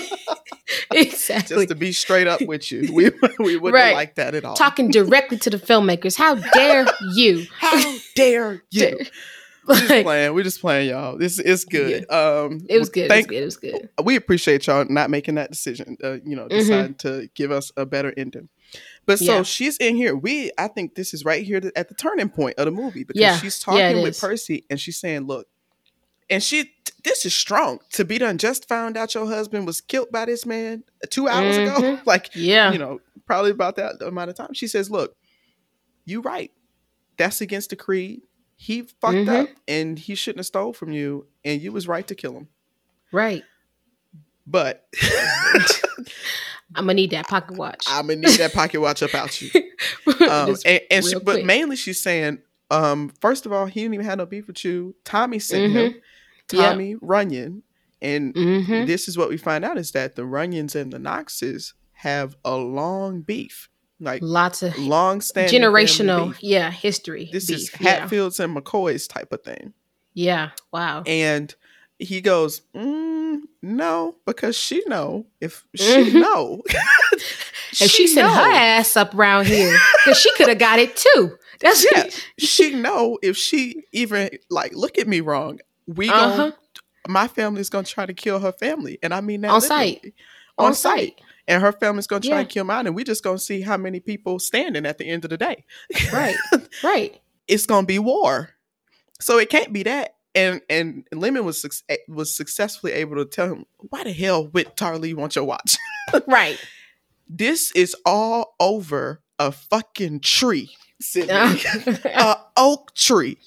Exactly. 0.93 1.57
Just 1.57 1.69
to 1.69 1.75
be 1.75 1.93
straight 1.93 2.27
up 2.27 2.41
with 2.43 2.71
you, 2.73 2.89
we 2.93 3.11
we 3.39 3.57
wouldn't 3.57 3.75
Right. 3.75 3.95
like 3.95 4.14
that 4.17 4.35
at 4.35 4.45
all. 4.45 4.55
Talking 4.57 4.91
directly 4.91 5.39
to 5.39 5.51
the 5.51 5.59
filmmakers. 5.59 6.17
How 6.17 6.35
dare 6.35 6.87
you? 7.14 7.47
How 7.59 7.97
dare 8.14 8.62
you? 8.71 8.81
Dare- 8.81 8.97
We're 9.69 9.75
just 9.81 10.03
playing. 10.05 10.35
We're 10.35 10.43
just 10.45 10.61
playing, 10.61 10.91
y'all. 10.91 11.19
This 11.19 11.41
is 11.41 11.64
good. 11.64 12.09
Um, 12.09 12.61
it 12.69 12.79
was 12.79 12.89
good. 12.89 13.09
Thank, 13.09 13.33
it 13.33 13.45
was 13.45 13.57
good. 13.57 13.69
It 13.71 13.73
was 13.75 13.87
good. 13.97 14.05
we 14.05 14.14
appreciate 14.14 14.64
y'all 14.69 14.85
not 14.89 15.11
making 15.11 15.35
that 15.37 15.51
decision. 15.51 15.97
Uh, 16.05 16.19
you 16.25 16.37
know, 16.37 16.47
deciding 16.47 16.95
to 16.97 17.29
give 17.35 17.51
us 17.51 17.73
a 17.77 17.85
better 17.85 18.14
ending. 18.17 18.49
But 19.07 19.19
so 19.19 19.25
Yeah. 19.39 19.43
she's 19.43 19.77
in 19.79 19.97
here. 19.97 20.14
We, 20.14 20.53
I 20.57 20.69
think 20.69 20.95
this 20.95 21.12
is 21.12 21.25
right 21.25 21.45
here 21.45 21.61
at 21.75 21.89
the 21.89 21.95
turning 21.95 22.29
point 22.29 22.55
of 22.59 22.67
the 22.67 22.71
movie 22.71 23.03
because 23.03 23.21
Yeah. 23.21 23.37
she's 23.39 23.61
Yeah, 23.67 23.73
talking 23.91 24.03
with 24.03 24.14
is. 24.14 24.21
Percy 24.21 24.64
and 24.71 24.79
she's 24.81 24.99
saying, 24.99 25.27
"Look," 25.27 25.49
and 26.31 26.43
she, 26.43 26.72
this 27.05 27.24
is 27.24 27.35
strong. 27.35 27.79
To 27.93 28.05
be 28.05 28.18
done, 28.18 28.39
just 28.39 28.68
found 28.68 28.97
out 28.97 29.14
your 29.14 29.27
husband 29.27 29.66
was 29.66 29.81
killed 29.81 30.11
by 30.11 30.24
this 30.24 30.45
man 30.47 30.83
two 31.11 31.29
hours 31.29 31.57
ago. 31.57 31.74
Mhm. 31.81 32.01
Like, 32.07 32.31
Yeah. 32.35 32.72
you 32.72 32.79
know, 32.79 33.01
probably 33.27 33.51
about 33.51 33.77
that 33.77 34.01
amount 34.03 34.31
of 34.31 34.37
time. 34.37 34.55
She 34.55 34.66
says, 34.66 34.91
"Look, 34.91 35.14
you 36.05 36.20
right. 36.20 36.51
That's 37.16 37.41
against 37.41 37.70
the 37.70 37.77
creed. 37.77 38.22
He 38.57 38.83
fucked 38.83 39.14
Mhm. 39.16 39.43
up, 39.45 39.49
and 39.68 39.99
he 39.99 40.14
shouldn't 40.14 40.39
have 40.41 40.47
stole 40.47 40.72
from 40.72 40.93
you, 40.93 41.27
and 41.45 41.61
you 41.61 41.72
was 41.72 41.87
right 41.89 42.07
to 42.09 42.14
kill 42.14 42.35
him. 42.37 42.49
Right. 43.12 43.43
But 44.47 44.87
I'm 46.74 46.85
gonna 46.85 46.95
need 46.95 47.11
that 47.12 47.29
pocket 47.29 47.57
watch. 47.57 47.85
I'm 47.89 48.07
gonna 48.09 48.20
need 48.20 48.39
that 48.39 48.53
pocket 48.53 48.81
watch 48.81 49.03
about 49.03 49.41
you." 49.41 49.51
Um, 50.29 50.57
and 50.64 50.81
and 50.91 51.05
she, 51.05 51.18
but 51.18 51.45
mainly 51.45 51.77
she's 51.77 52.01
saying, 52.01 52.39
um, 52.71 53.11
first 53.21 53.47
of 53.47 53.53
all, 53.53 53.67
he 53.67 53.83
didn't 53.83 53.95
even 53.95 54.07
have 54.07 54.19
no 54.19 54.27
beef 54.27 54.47
with 54.47 54.64
you. 54.64 54.95
Tommy 55.05 55.39
sent 55.39 55.73
him. 55.73 55.85
Yep. 55.85 55.95
Tommy 56.49 56.95
Runyon, 57.01 57.62
and 58.01 58.33
Mhm. 58.35 58.87
this 58.87 59.09
is 59.09 59.19
what 59.19 59.29
we 59.29 59.37
find 59.37 59.64
out 59.64 59.77
is 59.79 59.91
that 59.93 60.14
the 60.14 60.23
Runyons 60.23 60.77
and 60.77 60.93
the 60.93 60.99
Knoxes 61.01 61.75
have 61.93 62.37
a 62.45 62.55
long 62.55 63.23
beef, 63.23 63.69
like 63.99 64.21
Lots 64.23 64.62
of 64.62 64.79
long 64.79 65.21
standing 65.21 65.61
generational, 65.61 66.37
yeah, 66.41 66.71
history. 66.71 67.31
This 67.33 67.51
is 67.51 67.69
beef, 67.71 67.81
yeah. 67.81 68.01
Hatfields 68.01 68.39
and 68.39 68.57
McCoys 68.57 69.09
type 69.09 69.33
of 69.33 69.43
thing. 69.43 69.73
Yeah. 70.14 70.51
Wow. 70.73 71.03
And 71.05 71.53
he 71.99 72.21
goes, 72.21 72.61
mm, 72.75 73.41
no, 73.62 74.17
because 74.25 74.57
she 74.57 74.83
know 74.87 75.27
if 75.41 75.64
she 75.75 75.85
Mhm. 75.85 76.21
know. 76.21 76.62
If 77.79 77.91
she 77.91 78.07
sent 78.07 78.29
her 78.33 78.53
ass 78.53 78.97
up 78.97 79.14
around 79.14 79.49
here, 79.49 79.77
because 80.05 80.19
she 80.19 80.33
could 80.37 80.49
have 80.49 80.59
got 80.59 80.79
it 80.79 80.97
too. 80.97 81.37
That's 81.61 81.87
Yeah, 81.95 82.09
she 82.39 82.75
know 82.75 83.19
if 83.23 83.37
she 83.37 83.85
even 83.93 84.31
like 84.51 84.75
look 84.75 84.99
at 84.99 85.09
me 85.09 85.21
wrong, 85.21 85.59
we 85.87 86.09
Uh-huh. 86.11 86.37
gon' 86.37 86.53
my 87.09 87.29
family's 87.29 87.71
gonna 87.71 87.85
try 87.87 88.05
to 88.07 88.15
kill 88.15 88.39
her 88.41 88.53
family, 88.53 88.99
and 89.03 89.15
I 89.15 89.21
mean 89.21 89.43
that 89.43 89.51
On 89.53 89.61
site. 89.61 90.13
on, 90.59 90.67
on 90.67 90.75
site. 90.75 90.99
site. 91.19 91.21
and 91.49 91.63
her 91.63 91.71
family's 91.73 92.07
gonna 92.09 92.21
try 92.23 92.31
Yeah. 92.31 92.41
and 92.41 92.49
kill 92.49 92.65
mine, 92.65 92.87
and 92.87 92.97
we 92.97 93.05
just 93.05 93.23
gonna 93.23 93.39
see 93.39 93.61
how 93.61 93.77
many 93.77 94.01
people 94.01 94.39
standing 94.41 94.85
at 94.87 94.99
the 94.99 95.05
end 95.07 95.25
of 95.25 95.31
the 95.31 95.37
day. 95.37 95.65
Right. 96.13 96.37
Right. 96.83 97.21
it's 97.47 97.65
gonna 97.67 97.87
be 97.87 97.99
war, 98.01 98.51
so 99.21 99.39
it 99.39 99.49
can't 99.51 99.73
be 99.73 99.83
that. 99.85 100.17
And 100.35 100.61
and 100.69 101.07
Lemon 101.13 101.45
was 101.47 101.65
eh, 101.89 101.97
was 102.09 102.35
successfully 102.37 102.93
able 102.93 103.17
to 103.17 103.25
tell 103.25 103.49
him, 103.53 103.65
"Why 103.79 104.03
the 104.05 104.13
hell 104.13 104.49
would 104.49 104.77
Tarly 104.77 105.15
want 105.15 105.37
your 105.37 105.45
watch? 105.45 105.77
Right. 106.27 106.59
this 107.29 107.71
is 107.73 107.97
all 108.05 108.55
over 108.61 109.23
a 109.39 109.51
fucking 109.53 110.21
tree, 110.21 110.71
Sydney. 111.01 111.35
A 112.15 112.37
oak 112.57 112.95
tree." 112.95 113.39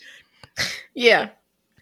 yeah. 0.93 1.29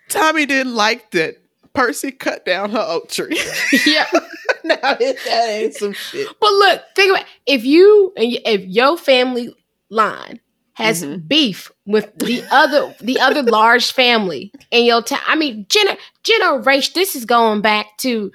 Tommy 0.10 0.46
didn't 0.46 0.76
like 0.76 1.12
that 1.12 1.36
Percy 1.74 2.12
cut 2.12 2.46
down 2.46 2.72
her 2.72 2.86
oak 2.88 3.10
tree. 3.10 3.40
Yeah. 3.86 4.06
now 4.64 4.76
that 4.82 5.46
ain't 5.50 5.74
some 5.74 5.94
shit. 5.94 6.28
But 6.40 6.52
look, 6.54 6.82
think 6.96 7.12
about 7.12 7.26
if 7.46 7.66
you 7.66 8.14
and 8.18 8.38
if 8.46 8.62
your 8.66 8.98
family 8.98 9.54
line 9.90 10.40
has 10.74 11.04
Mhm. 11.04 11.28
beef 11.28 11.72
with 11.86 12.12
the 12.20 12.44
other 12.52 12.96
the 13.02 13.20
other 13.20 13.42
large 13.44 13.92
family 13.92 14.52
in 14.72 14.86
your 14.86 15.02
town. 15.02 15.20
I 15.28 15.36
mean, 15.36 15.66
gener- 15.66 15.98
generation. 16.24 16.92
This 16.96 17.16
is 17.16 17.26
going 17.26 17.62
back 17.62 17.98
to 18.00 18.32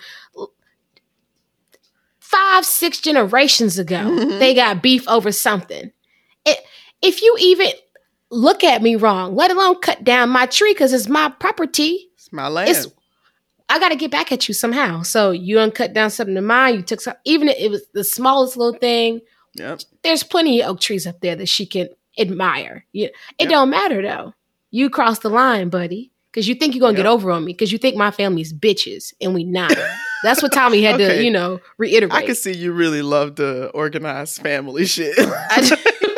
five, 2.20 2.64
six 2.64 3.00
generations 3.00 3.78
ago. 3.78 3.96
Mhm. 3.96 4.38
They 4.38 4.54
got 4.54 4.82
beef 4.82 5.06
over 5.08 5.32
something. 5.32 5.92
It, 6.44 6.58
if 7.02 7.20
you 7.22 7.36
even 7.40 7.68
look 8.30 8.64
at 8.64 8.82
me 8.82 8.96
wrong, 8.96 9.34
let 9.36 9.50
alone 9.50 9.78
cut 9.80 10.04
down 10.04 10.30
my 10.30 10.46
tree 10.46 10.72
because 10.72 10.92
it's 10.92 11.08
my 11.08 11.28
property. 11.38 12.08
It's 12.14 12.32
my 12.32 12.48
land. 12.48 12.70
It's 12.70 12.86
I 13.68 13.78
got 13.78 13.88
to 13.88 13.96
get 13.96 14.10
back 14.10 14.32
at 14.32 14.48
you 14.48 14.54
somehow. 14.54 15.02
So 15.02 15.30
you 15.30 15.58
uncut 15.58 15.94
down 15.94 16.10
something 16.10 16.36
of 16.36 16.44
mine. 16.44 16.74
You 16.74 16.82
took 16.82 17.00
some, 17.00 17.14
even 17.24 17.48
if 17.48 17.56
it 17.58 17.70
was 17.70 17.86
the 17.94 18.04
smallest 18.04 18.56
little 18.56 18.78
thing. 18.78 19.20
yep. 19.54 19.80
There's 20.02 20.22
plenty 20.22 20.60
of 20.62 20.70
oak 20.70 20.80
trees 20.80 21.06
up 21.06 21.20
there 21.20 21.36
that 21.36 21.48
she 21.48 21.64
can 21.66 21.88
admire. 22.18 22.84
Yeah, 22.92 23.08
it 23.38 23.44
Yep. 23.44 23.50
don't 23.50 23.70
matter 23.70 24.02
though. 24.02 24.34
You 24.70 24.90
crossed 24.90 25.22
the 25.22 25.30
line, 25.30 25.68
buddy, 25.70 26.10
because 26.30 26.48
you 26.48 26.54
think 26.54 26.74
you're 26.74 26.80
gonna 26.80 26.96
get 26.96 27.06
over 27.06 27.30
on 27.30 27.44
me 27.44 27.52
because 27.52 27.72
you 27.72 27.78
think 27.78 27.96
my 27.96 28.10
family's 28.10 28.52
bitches 28.52 29.14
and 29.20 29.32
we 29.34 29.44
not. 29.44 29.74
That's 30.22 30.42
what 30.42 30.52
Tommy 30.52 30.82
had 30.82 30.98
to, 30.98 31.22
you 31.22 31.30
know, 31.30 31.60
reiterate. 31.78 32.12
I 32.12 32.24
can 32.26 32.34
see 32.34 32.52
you 32.54 32.72
really 32.72 33.02
love 33.02 33.36
the 33.36 33.68
organized 33.70 34.40
family 34.42 34.84
shit. 34.86 35.16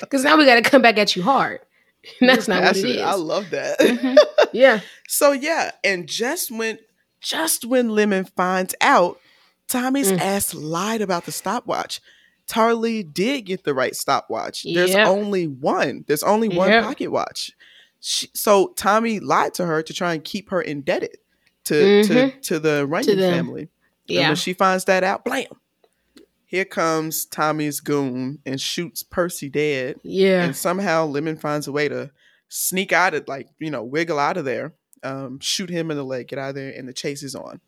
Because 0.00 0.24
now 0.24 0.36
we 0.36 0.44
got 0.46 0.56
to 0.56 0.62
come 0.62 0.82
back 0.82 0.98
at 0.98 1.14
you 1.16 1.22
hard. 1.22 1.60
That's 2.20 2.48
You're 2.48 2.56
not 2.56 2.64
what 2.64 2.76
it 2.76 2.84
is. 2.84 3.02
I 3.02 3.14
love 3.14 3.50
that. 3.50 3.78
Mhm. 3.78 4.16
Yeah. 4.52 4.80
So 5.12 5.32
yeah, 5.32 5.72
and 5.82 6.06
just 6.06 6.52
when 6.52 6.78
just 7.20 7.64
when 7.64 7.88
Lemon 7.90 8.26
finds 8.36 8.76
out, 8.80 9.18
Tommy's 9.66 10.12
Mm. 10.12 10.20
ass 10.20 10.54
lied 10.54 11.00
about 11.02 11.24
the 11.24 11.32
stopwatch. 11.32 12.00
Tarly 12.48 13.02
did 13.12 13.42
get 13.42 13.64
the 13.64 13.74
right 13.74 13.96
stopwatch. 13.96 14.62
There's 14.62 14.90
Yep. 14.92 15.08
only 15.08 15.48
one. 15.48 16.04
There's 16.06 16.22
only 16.22 16.48
one 16.48 16.68
Yep. 16.70 16.84
pocket 16.84 17.08
watch. 17.10 17.50
She, 17.98 18.28
so 18.34 18.68
Tommy 18.76 19.18
lied 19.18 19.52
to 19.54 19.66
her 19.66 19.82
to 19.82 19.92
try 19.92 20.14
and 20.14 20.22
keep 20.22 20.50
her 20.50 20.62
indebted 20.62 21.16
to 21.64 22.04
to, 22.04 22.14
Mhm. 22.14 22.42
to 22.42 22.60
the 22.60 22.86
Runyon 22.86 23.18
them. 23.18 23.34
family. 23.34 23.62
And 23.62 23.68
Yeah. 24.06 24.28
when 24.28 24.36
she 24.36 24.52
finds 24.52 24.84
that 24.84 25.02
out, 25.02 25.24
blam. 25.24 25.46
Here 26.50 26.64
comes 26.64 27.26
Tommy's 27.26 27.78
goon 27.78 28.40
and 28.44 28.60
shoots 28.60 29.04
Percy 29.04 29.48
dead. 29.48 30.00
Yeah. 30.02 30.42
And 30.42 30.56
somehow 30.56 31.06
Lemon 31.06 31.36
finds 31.36 31.68
a 31.68 31.72
way 31.72 31.88
to 31.88 32.10
sneak 32.48 32.92
out 32.92 33.14
of 33.14 33.28
like, 33.28 33.46
you 33.60 33.70
know, 33.70 33.84
wiggle 33.84 34.18
out 34.18 34.36
of 34.36 34.44
there, 34.44 34.72
um, 35.04 35.38
shoot 35.38 35.70
him 35.70 35.92
in 35.92 35.96
the 35.96 36.02
leg, 36.02 36.26
get 36.26 36.40
out 36.40 36.48
of 36.48 36.54
there, 36.56 36.70
and 36.76 36.88
the 36.88 36.92
chase 36.92 37.22
is 37.22 37.36
on. 37.36 37.60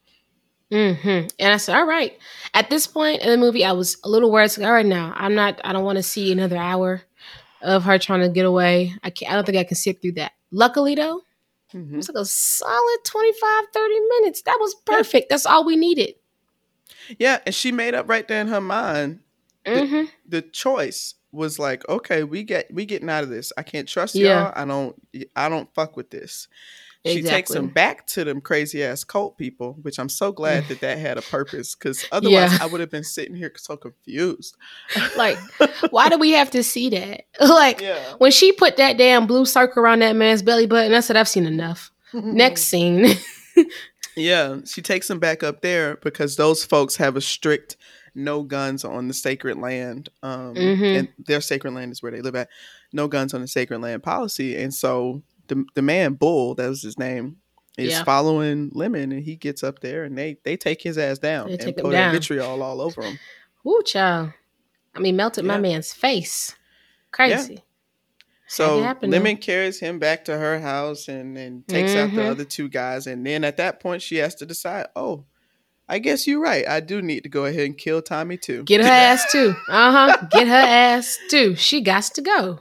hmm 0.72 1.28
And 1.38 1.52
I 1.54 1.58
said, 1.58 1.76
all 1.76 1.86
right. 1.86 2.18
At 2.54 2.70
this 2.70 2.88
point 2.88 3.22
in 3.22 3.30
the 3.30 3.36
movie, 3.36 3.64
I 3.64 3.70
was 3.70 3.98
a 4.02 4.08
little 4.08 4.32
worried. 4.32 4.50
So, 4.50 4.64
all 4.64 4.72
right, 4.72 4.84
now 4.84 5.12
I'm 5.14 5.36
not. 5.36 5.60
I 5.64 5.72
don't 5.72 5.84
want 5.84 5.98
to 5.98 6.02
see 6.02 6.32
another 6.32 6.56
hour 6.56 7.02
of 7.60 7.84
her 7.84 8.00
trying 8.00 8.22
to 8.22 8.30
get 8.30 8.46
away. 8.46 8.94
I 9.04 9.10
can't. 9.10 9.30
I 9.30 9.36
don't 9.36 9.44
think 9.46 9.58
I 9.58 9.62
can 9.64 9.76
sit 9.76 10.02
through 10.02 10.12
that. 10.14 10.32
Luckily, 10.50 10.96
though, 10.96 11.22
it 11.72 11.76
Mhm. 11.76 11.94
was 11.98 12.08
like 12.08 12.20
a 12.20 12.24
solid 12.24 12.98
25, 13.04 13.64
30 13.72 14.00
minutes. 14.00 14.42
That 14.42 14.58
was 14.60 14.74
perfect. 14.84 15.30
That's 15.30 15.46
all 15.46 15.64
we 15.64 15.76
needed. 15.76 16.16
Yeah, 17.18 17.38
and 17.46 17.54
she 17.54 17.72
made 17.72 17.94
up 17.94 18.08
right 18.08 18.26
there 18.26 18.40
in 18.40 18.48
her 18.48 18.60
mind. 18.60 19.20
hmm 19.66 20.04
The 20.26 20.42
choice 20.42 21.14
was 21.30 21.58
like, 21.58 21.88
okay, 21.88 22.24
we 22.24 22.42
get 22.42 22.72
we 22.72 22.84
getting 22.84 23.08
out 23.08 23.24
of 23.24 23.30
this. 23.30 23.52
I 23.56 23.62
can't 23.62 23.88
trust 23.88 24.14
Yeah. 24.14 24.44
y'all. 24.44 24.52
I 24.54 24.64
don't 24.64 24.94
I 25.36 25.48
don't 25.48 25.72
fuck 25.74 25.96
with 25.96 26.10
this. 26.10 26.48
She 27.04 27.14
takes 27.14 27.50
Exactly. 27.50 27.58
him 27.58 27.66
back 27.68 28.06
to 28.08 28.22
them 28.22 28.40
crazy 28.40 28.84
ass 28.84 29.02
cult 29.02 29.36
people, 29.36 29.76
which 29.82 29.98
I'm 29.98 30.08
so 30.08 30.30
glad 30.40 30.68
that 30.68 30.80
that 30.82 30.98
had 30.98 31.18
a 31.18 31.22
purpose 31.22 31.74
because 31.74 32.04
otherwise 32.12 32.52
Yeah. 32.52 32.58
I 32.60 32.66
would 32.66 32.80
have 32.80 32.90
been 32.90 33.02
sitting 33.02 33.34
here 33.34 33.50
so 33.56 33.76
confused. 33.76 34.56
Like, 35.16 35.36
why 35.90 36.08
do 36.10 36.16
we 36.18 36.30
have 36.32 36.50
to 36.52 36.62
see 36.62 36.90
that? 36.90 37.24
like, 37.40 37.80
Yeah. 37.80 38.14
when 38.18 38.30
she 38.30 38.52
put 38.52 38.76
that 38.76 38.98
damn 38.98 39.26
blue 39.26 39.46
circle 39.46 39.82
around 39.82 40.00
that 40.02 40.14
man's 40.14 40.42
belly 40.42 40.66
button, 40.66 40.94
I 40.94 41.00
said, 41.00 41.16
I've 41.16 41.28
seen 41.28 41.46
enough. 41.46 41.90
Next 42.12 42.64
scene. 42.64 43.06
Yeah, 44.16 44.58
she 44.66 44.82
takes 44.82 45.08
him 45.10 45.18
back 45.18 45.42
up 45.42 45.62
there 45.62 45.96
because 45.96 46.36
those 46.36 46.64
folks 46.64 46.96
have 46.96 47.16
a 47.16 47.20
strict 47.20 47.76
no 48.14 48.42
guns 48.42 48.84
on 48.84 49.08
the 49.08 49.14
sacred 49.14 49.56
land. 49.56 50.10
Um, 50.22 50.54
Mhm. 50.54 50.98
and 50.98 51.08
their 51.26 51.40
sacred 51.40 51.72
land 51.72 51.92
is 51.92 52.02
where 52.02 52.12
they 52.12 52.20
live 52.20 52.34
at. 52.34 52.48
No 52.92 53.08
guns 53.08 53.32
on 53.32 53.40
the 53.40 53.48
sacred 53.48 53.78
land 53.80 54.02
policy. 54.02 54.54
And 54.56 54.74
so 54.74 55.22
the 55.48 55.64
the 55.74 55.80
man 55.82 56.12
Bull, 56.14 56.54
that 56.56 56.68
was 56.68 56.82
his 56.82 56.98
name, 56.98 57.36
is 57.78 57.92
Yeah. 57.92 58.04
following 58.04 58.70
Lemon, 58.74 59.12
and 59.12 59.22
he 59.24 59.34
gets 59.34 59.62
up 59.62 59.80
there 59.80 60.04
and 60.04 60.16
they 60.18 60.36
they 60.44 60.58
take 60.58 60.82
his 60.82 60.98
ass 60.98 61.18
down 61.18 61.48
They 61.48 61.58
and 61.64 61.76
pour 61.76 61.90
down. 61.92 62.12
vitriol 62.12 62.62
all 62.62 62.82
over 62.82 63.00
him. 63.02 63.18
Ooh, 63.66 63.82
child. 63.86 64.32
I 64.94 64.98
mean, 65.00 65.16
melted 65.16 65.46
my 65.46 65.56
man's 65.58 65.94
face. 65.94 66.54
Crazy. 67.12 67.62
So. 68.52 68.94
Lemon 69.02 69.38
carries 69.38 69.80
him 69.80 69.98
back 69.98 70.24
to 70.26 70.36
her 70.36 70.60
house 70.60 71.08
and 71.08 71.38
and 71.38 71.66
takes 71.68 71.94
out 71.94 72.10
the 72.10 72.20
Mhm. 72.20 72.30
other 72.30 72.44
two 72.44 72.68
guys. 72.68 73.06
And 73.06 73.24
then 73.26 73.44
at 73.44 73.56
that 73.56 73.80
point, 73.80 74.02
she 74.02 74.16
has 74.16 74.34
to 74.36 74.46
decide. 74.46 74.86
Oh, 74.94 75.24
I 75.88 75.98
guess 75.98 76.26
you're 76.26 76.40
right. 76.40 76.66
I 76.68 76.80
do 76.80 77.00
need 77.02 77.22
to 77.22 77.28
go 77.28 77.44
ahead 77.46 77.64
and 77.66 77.76
kill 77.78 78.02
Tommy 78.02 78.36
too. 78.36 78.62
Get 78.64 78.80
her 78.82 78.86
ass 78.90 79.30
too. 79.32 79.54
Uh 79.68 79.92
huh. 79.92 80.26
Get 80.30 80.46
her 80.48 80.54
ass 80.54 81.18
too. 81.30 81.56
She 81.56 81.80
got 81.80 82.04
to 82.14 82.20
go. 82.22 82.60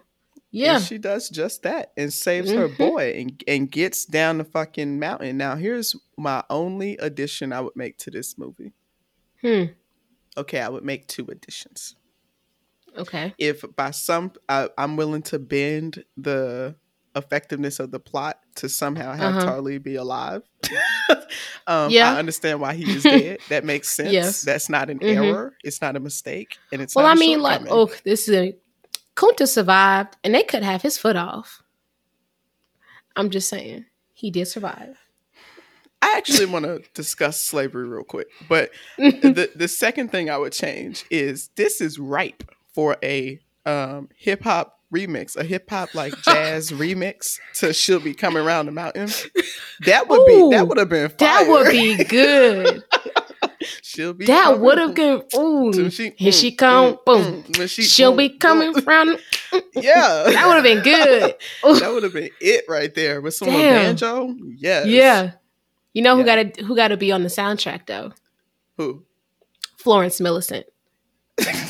Yeah. 0.54 0.76
And 0.78 0.84
she 0.84 0.98
does 0.98 1.30
just 1.30 1.64
that 1.64 1.92
and 1.96 2.12
saves 2.12 2.52
her 2.52 2.68
Mhm. 2.68 2.78
boy 2.78 3.14
and, 3.18 3.44
and 3.48 3.72
gets 3.72 4.04
down 4.06 4.38
the 4.38 4.44
fucking 4.44 5.00
mountain. 5.00 5.38
Now, 5.38 5.56
here's 5.56 5.96
my 6.18 6.44
only 6.50 6.98
addition 6.98 7.54
I 7.54 7.62
would 7.62 7.76
make 7.76 7.98
to 8.00 8.12
this 8.12 8.38
movie. 8.38 8.74
Hmm. 9.42 9.64
Okay, 10.38 10.60
I 10.60 10.68
would 10.70 10.84
make 10.84 11.08
two 11.08 11.26
additions. 11.30 11.96
Okay. 12.98 13.34
If 13.38 13.64
by 13.76 13.92
some, 13.92 14.34
I, 14.50 14.70
I'm 14.78 14.98
willing 14.98 15.22
to 15.24 15.40
bend 15.40 16.04
the 16.18 16.76
effectiveness 17.16 17.80
of 17.80 17.92
the 17.92 18.00
plot 18.00 18.40
to 18.56 18.70
somehow 18.70 19.14
have 19.14 19.36
Uh-huh. 19.36 19.46
Tarly 19.52 19.82
be 19.82 19.96
alive. 19.96 20.44
um, 21.68 21.90
Yeah. 21.92 22.14
I 22.14 22.20
understand 22.20 22.62
why 22.62 22.74
he 22.74 22.90
is 22.90 23.04
dead. 23.04 23.40
That 23.50 23.66
makes 23.66 23.90
sense. 23.90 24.12
Yes. 24.14 24.42
That's 24.44 24.70
not 24.70 24.90
an 24.90 25.00
Mhm. 25.00 25.16
error. 25.16 25.54
It's 25.64 25.82
not 25.82 25.96
a 25.96 26.00
mistake. 26.00 26.58
And 26.72 26.82
it's 26.82 26.96
Well, 26.96 27.06
not 27.06 27.18
I 27.18 27.20
mean, 27.20 27.42
like, 27.42 27.62
oh, 27.70 27.92
this 28.04 28.28
is 28.30 28.36
a 28.36 28.56
Kunta 29.16 29.46
survived, 29.48 30.16
and 30.24 30.34
they 30.34 30.44
could 30.44 30.64
have 30.64 30.82
his 30.82 30.98
foot 30.98 31.18
off. 31.18 31.62
I'm 33.18 33.30
just 33.30 33.50
saying, 33.50 33.86
he 34.14 34.32
did 34.32 34.46
survive. 34.48 34.98
I 36.02 36.14
I 36.14 36.18
actually 36.18 36.46
want 36.48 36.66
to 36.66 36.82
discuss 36.94 37.40
slavery 37.42 37.88
real 37.88 38.04
quick, 38.04 38.28
but 38.50 38.72
the 38.98 39.52
the 39.56 39.68
second 39.68 40.12
thing 40.12 40.30
I 40.30 40.38
would 40.38 40.54
change 40.54 41.06
is 41.12 41.50
this 41.56 41.80
is 41.82 42.00
ripe 42.00 42.44
for 42.74 42.98
a 43.04 43.40
um, 43.66 44.10
hip 44.18 44.44
hop 44.44 44.80
remix, 44.94 45.36
a 45.38 45.44
hip 45.44 45.70
hop 45.70 45.94
like 45.96 46.14
jazz 46.24 46.72
remix 46.72 47.38
to 47.56 47.74
"She'll 47.74 48.00
Be 48.00 48.14
Coming 48.14 48.44
Around 48.44 48.68
the 48.68 48.72
Mountain." 48.72 49.10
That 49.86 50.08
would 50.10 50.22
Ooh, 50.22 50.50
be 50.50 50.56
that 50.56 50.68
would 50.68 50.78
have 50.78 50.90
been 50.90 51.10
fire. 51.10 51.18
That 51.18 51.48
would 51.48 51.72
be 51.72 52.04
good. 52.04 52.84
She'll 53.84 54.14
be 54.14 54.26
that 54.26 54.60
would 54.60 54.78
have 54.80 54.96
been. 54.96 55.22
Ooh, 55.36 55.90
she- 55.92 56.14
here 56.18 56.32
mm, 56.32 56.40
she 56.40 56.52
come. 56.52 56.94
mm, 56.96 57.06
boom. 57.06 57.44
mm, 57.44 57.70
she 57.70 57.84
She'll 57.84 58.16
be 58.16 58.30
coming 58.30 58.74
from. 58.82 59.18
Yeah, 59.76 60.24
That 60.28 60.46
would 60.48 60.56
have 60.56 60.64
been 60.64 60.82
good. 60.82 61.36
That 61.82 61.92
would 61.92 62.04
have 62.04 62.14
been 62.14 62.30
it 62.40 62.64
right 62.70 62.94
there 62.96 63.20
with 63.20 63.34
some 63.34 63.50
banjo. 63.50 64.34
Yes. 64.56 64.88
yeah. 64.88 65.32
You 65.94 66.02
know 66.02 66.16
who 66.16 66.24
Yeah. 66.26 66.44
got 66.44 66.54
to 66.56 66.64
who 66.64 66.74
got 66.76 66.88
to 66.90 66.98
be 66.98 67.12
on 67.12 67.24
the 67.24 67.30
soundtrack 67.30 67.86
though? 67.86 68.14
Who? 68.78 69.04
Florence 69.78 70.22
Millicent. 70.22 70.66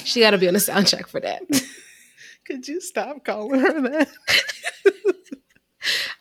She 0.04 0.20
got 0.22 0.32
to 0.32 0.38
be 0.38 0.48
on 0.48 0.54
the 0.54 0.60
soundtrack 0.60 1.08
for 1.08 1.20
that. 1.20 1.42
Could 2.46 2.68
you 2.68 2.82
stop 2.82 3.24
calling 3.24 3.60
her 3.60 3.82
that? 3.82 4.10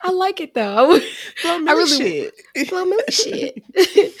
I 0.01 0.11
like 0.11 0.41
it 0.41 0.53
though. 0.53 0.99
I 1.45 1.57
really- 1.57 1.87
shit. 1.87 2.69
Blow 2.69 2.91
shit. 3.09 3.63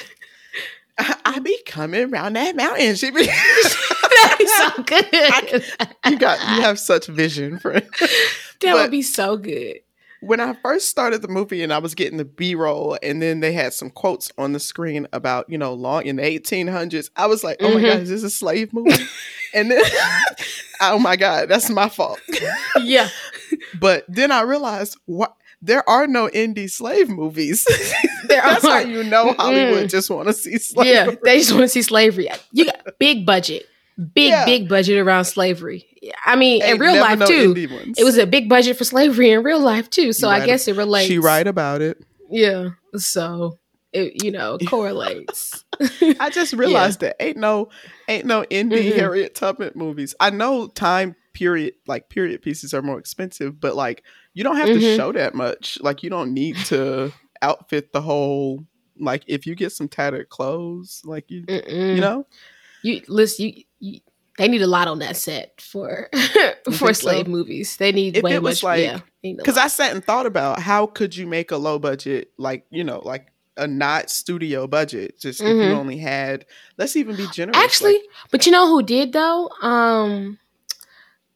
I, 0.97 1.15
I 1.25 1.39
be 1.39 1.57
coming 1.65 2.13
around 2.13 2.33
that 2.33 2.55
mountain. 2.55 2.95
She 2.95 3.09
be. 3.09 3.25
That'd 3.25 4.37
be 4.37 4.45
so 4.45 4.83
good. 4.83 5.63
you 6.05 6.19
got 6.19 6.39
you 6.55 6.61
have 6.61 6.77
such 6.79 7.07
vision, 7.07 7.57
friend. 7.59 7.87
that 7.99 8.09
but- 8.61 8.73
would 8.75 8.91
be 8.91 9.01
so 9.01 9.37
good. 9.37 9.77
When 10.23 10.39
I 10.39 10.53
first 10.61 10.87
started 10.87 11.23
the 11.23 11.27
movie 11.27 11.63
and 11.63 11.73
I 11.73 11.79
was 11.79 11.95
getting 11.95 12.19
the 12.19 12.25
B 12.25 12.53
roll, 12.53 12.95
and 13.01 13.19
then 13.19 13.39
they 13.39 13.53
had 13.53 13.73
some 13.73 13.89
quotes 13.89 14.31
on 14.37 14.53
the 14.53 14.59
screen 14.59 15.07
about 15.11 15.49
you 15.49 15.57
know 15.57 15.73
long 15.73 16.05
in 16.05 16.17
the 16.17 16.23
eighteen 16.23 16.67
hundreds, 16.67 17.09
I 17.15 17.25
was 17.25 17.43
like, 17.43 17.57
oh 17.61 17.73
my 17.73 17.79
Mhm. 17.79 17.87
god, 17.87 17.99
is 18.01 18.09
this 18.09 18.21
a 18.23 18.29
slave 18.29 18.71
movie? 18.71 18.93
And 19.53 19.71
then, 19.71 19.83
oh 20.81 20.99
my 20.99 21.15
god, 21.15 21.49
that's 21.49 21.69
my 21.69 21.89
fault. 21.89 22.19
Yeah. 22.81 23.09
But 23.79 24.05
then 24.07 24.31
I 24.31 24.41
realized 24.41 24.97
what. 25.05 25.35
There 25.63 25.87
are 25.87 26.07
no 26.07 26.27
indie 26.29 26.69
slave 26.71 27.07
movies. 27.09 27.65
There 28.27 28.41
That's 28.41 28.65
how 28.65 28.79
you 28.79 29.03
know 29.03 29.33
Hollywood 29.33 29.85
Mm-mm. 29.85 29.89
just 29.91 30.09
want 30.09 30.27
to 30.27 30.33
see 30.33 30.57
slavery. 30.57 30.93
Yeah, 30.93 31.15
they 31.23 31.37
just 31.39 31.51
want 31.51 31.63
to 31.63 31.67
see 31.67 31.81
slavery. 31.81 32.29
You 32.53 32.65
got 32.65 32.97
big 32.97 33.25
budget, 33.25 33.65
big 34.13 34.29
Yeah. 34.29 34.45
big 34.45 34.69
budget 34.69 34.97
around 34.99 35.25
slavery. 35.25 35.85
I 36.25 36.35
mean, 36.37 36.63
in 36.63 36.79
real 36.79 36.95
life 36.99 37.19
too. 37.27 37.53
It 37.97 38.03
was 38.05 38.17
a 38.17 38.25
big 38.25 38.47
budget 38.47 38.77
for 38.77 38.85
slavery 38.85 39.31
in 39.31 39.43
real 39.43 39.59
life 39.59 39.89
too. 39.89 40.13
So 40.13 40.29
You 40.29 40.33
I 40.35 40.45
guess 40.45 40.67
it 40.69 40.77
relates. 40.77 41.07
She 41.09 41.19
right 41.19 41.45
about 41.45 41.81
it. 41.81 42.01
Yeah. 42.29 42.69
So 42.95 43.59
it 43.93 44.23
you 44.23 44.31
know 44.31 44.57
correlates. 44.67 45.63
I 46.19 46.29
just 46.29 46.53
realized 46.63 46.99
that 47.01 47.15
ain't 47.19 47.37
no 47.37 47.69
ain't 48.07 48.25
no 48.25 48.43
indie 48.43 48.91
Mhm. 48.91 48.95
Harriet 48.95 49.35
Tubman 49.35 49.71
movies. 49.75 50.15
I 50.19 50.29
know 50.29 50.67
time 50.67 51.15
period 51.33 51.73
like 51.87 52.09
period 52.09 52.41
pieces 52.41 52.73
are 52.73 52.81
more 52.81 52.99
expensive, 52.99 53.59
but 53.59 53.75
like 53.75 54.03
you 54.33 54.43
don't 54.43 54.57
have 54.57 54.67
to 54.67 54.75
Mhm. 54.79 54.95
show 54.97 55.11
that 55.13 55.33
much. 55.35 55.77
Like 55.81 56.03
you 56.03 56.09
don't 56.09 56.33
need 56.33 56.55
to 56.65 57.11
outfit 57.41 57.91
the 57.93 58.01
whole 58.01 58.65
like 58.99 59.23
if 59.27 59.45
you 59.47 59.55
get 59.55 59.71
some 59.71 59.87
tattered 59.87 60.29
clothes, 60.29 61.01
like 61.05 61.29
you 61.31 61.43
Mm-mm. 61.45 61.95
you 61.95 62.01
know? 62.01 62.27
you 62.83 63.01
listen. 63.07 63.45
You, 63.47 63.63
you 63.79 63.99
they 64.37 64.47
need 64.47 64.61
a 64.61 64.67
lot 64.67 64.87
on 64.87 64.99
that 64.99 65.17
set 65.17 65.59
for 65.61 66.09
for 66.73 66.93
slave 66.93 67.25
so? 67.25 67.31
movies. 67.31 67.77
They 67.77 67.91
need 67.91 68.17
If 68.17 68.23
way 68.23 68.39
much. 68.39 68.63
like- 68.63 68.81
yeah, 68.83 68.99
they 69.21 69.29
need 69.29 69.35
a 69.35 69.37
Because. 69.37 69.57
I 69.57 69.67
sat 69.67 69.91
and 69.93 70.03
thought 70.03 70.25
about 70.25 70.59
how 70.59 70.85
could 70.87 71.15
you 71.15 71.27
make 71.27 71.51
a 71.51 71.57
low 71.57 71.79
budget, 71.79 72.31
like 72.37 72.65
you 72.71 72.83
know, 72.83 72.99
like 73.03 73.30
a 73.57 73.67
not 73.67 74.09
studio 74.09 74.67
budget, 74.67 75.19
just 75.19 75.41
if 75.41 75.47
you 75.47 75.69
Mhm. 75.71 75.75
only 75.75 75.97
had. 75.97 76.45
Let's 76.77 76.95
even 76.95 77.15
be 77.15 77.27
generous. 77.27 77.57
Actually, 77.63 77.93
like, 77.93 78.01
but 78.31 78.45
you 78.45 78.51
know 78.51 78.67
who 78.67 78.81
did 78.83 79.13
though? 79.13 79.49
Um 79.61 80.37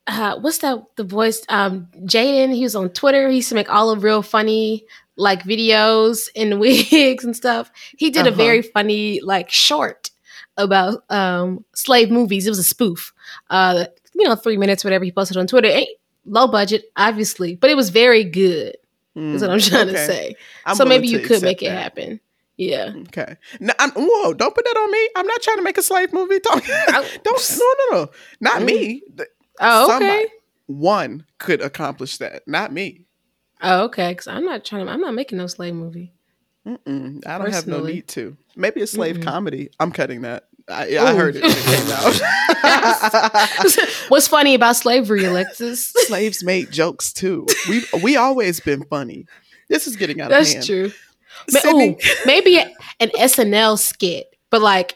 uh 0.08 0.38
what's 0.40 0.60
that 0.60 0.80
the 0.98 1.04
voice 1.04 1.42
um 1.50 1.88
Jaden, 2.06 2.54
he 2.54 2.64
was 2.64 2.76
on 2.76 2.90
Twitter. 2.90 3.28
He 3.30 3.38
used 3.38 3.50
to 3.50 3.56
make 3.56 3.70
all 3.74 3.90
of 3.90 4.04
real 4.04 4.22
funny 4.22 4.86
like 5.18 5.44
videos 5.44 6.30
in 6.36 6.60
wigs 6.60 7.24
and 7.24 7.36
stuff. 7.36 7.72
He 7.98 8.12
did 8.12 8.26
a 8.28 8.30
Uh-huh. 8.30 8.38
very 8.38 8.62
funny 8.62 9.20
like 9.22 9.50
short 9.50 10.12
about 10.58 11.04
um 11.10 11.66
slave 11.74 12.12
movies. 12.12 12.46
It 12.46 12.52
was 12.52 12.60
a 12.60 12.64
spoof. 12.64 13.14
Uh 13.50 13.86
you 14.14 14.24
know, 14.26 14.36
three 14.36 14.58
minutes, 14.58 14.84
whatever 14.84 15.04
he 15.04 15.12
posted 15.12 15.38
on 15.38 15.48
Twitter. 15.48 15.68
Ain't 15.68 15.90
low 16.26 16.48
budget, 16.48 16.86
obviously, 16.96 17.56
but 17.56 17.70
it 17.70 17.76
was 17.76 17.90
very 17.90 18.24
good, 18.24 18.78
is 19.16 19.42
what 19.42 19.50
I'm 19.52 19.60
mm, 19.60 19.70
trying 19.70 19.88
to 19.88 19.98
say. 19.98 20.36
I'm 20.66 20.76
so 20.76 20.86
maybe 20.86 21.08
you 21.08 21.20
could 21.20 21.42
make 21.42 21.62
it 21.62 21.70
that. 21.70 21.82
happen. 21.82 22.20
Yeah. 22.58 22.94
Okay. 23.08 23.36
No, 23.60 23.74
I'm, 23.80 23.92
whoa! 23.92 24.34
Don't 24.34 24.56
put 24.56 24.64
that 24.66 24.78
on 24.78 24.92
me. 24.92 25.10
I'm 25.16 25.28
not 25.28 25.42
trying 25.42 25.58
to 25.58 25.64
make 25.64 25.78
a 25.78 25.84
slave 25.84 26.14
movie. 26.14 26.40
Don't. 26.44 26.64
don't. 27.24 27.60
No, 27.60 27.74
no, 27.92 27.98
no. 27.98 28.10
Not 28.40 28.62
Mm. 28.62 28.66
me. 28.66 29.02
Oh, 29.60 29.86
okay. 29.86 29.94
Somebody. 29.94 30.28
One 30.68 31.26
could 31.38 31.62
accomplish 31.62 32.18
that. 32.18 32.48
Not 32.48 32.72
me. 32.74 33.06
Oh, 33.62 33.84
okay. 33.86 34.12
Because 34.12 34.28
I'm 34.28 34.46
not 34.46 34.64
trying 34.66 34.86
to. 34.86 34.92
I'm 34.92 35.02
not 35.02 35.14
making 35.14 35.38
no 35.38 35.48
slave 35.48 35.76
movie. 35.76 36.14
Mm-mm, 36.68 37.26
I 37.28 37.38
don't 37.38 37.52
have 37.54 37.68
no 37.68 37.82
need 37.82 38.08
to. 38.10 38.36
Maybe 38.56 38.82
a 38.82 38.88
slave 38.88 39.18
Mm-mm. 39.18 39.24
comedy. 39.24 39.70
I'm 39.80 39.92
cutting 39.92 40.22
that. 40.22 40.48
I, 40.68 40.98
I 40.98 41.14
heard 41.16 41.36
it 41.36 41.44
when 41.44 41.52
it 41.52 41.58
came 41.58 41.92
out. 41.92 43.90
What's 44.10 44.28
funny 44.28 44.56
about 44.56 44.76
slavery, 44.76 45.24
Alexis? 45.26 45.90
Slaves 46.08 46.44
made 46.44 46.72
jokes 46.72 47.14
too. 47.14 47.46
We 47.70 47.84
we 48.04 48.16
always 48.18 48.60
been 48.60 48.84
funny. 48.86 49.26
This 49.70 49.86
is 49.88 49.96
getting 49.96 50.22
out 50.22 50.32
of 50.32 50.38
hand. 50.38 50.56
That's 50.56 50.66
true. 50.66 50.92
Sydney, 51.50 51.92
ooh, 51.92 51.98
maybe 52.26 52.58
an 52.60 52.72
SNL 53.10 53.78
skit, 53.78 54.36
but 54.50 54.62
like 54.62 54.96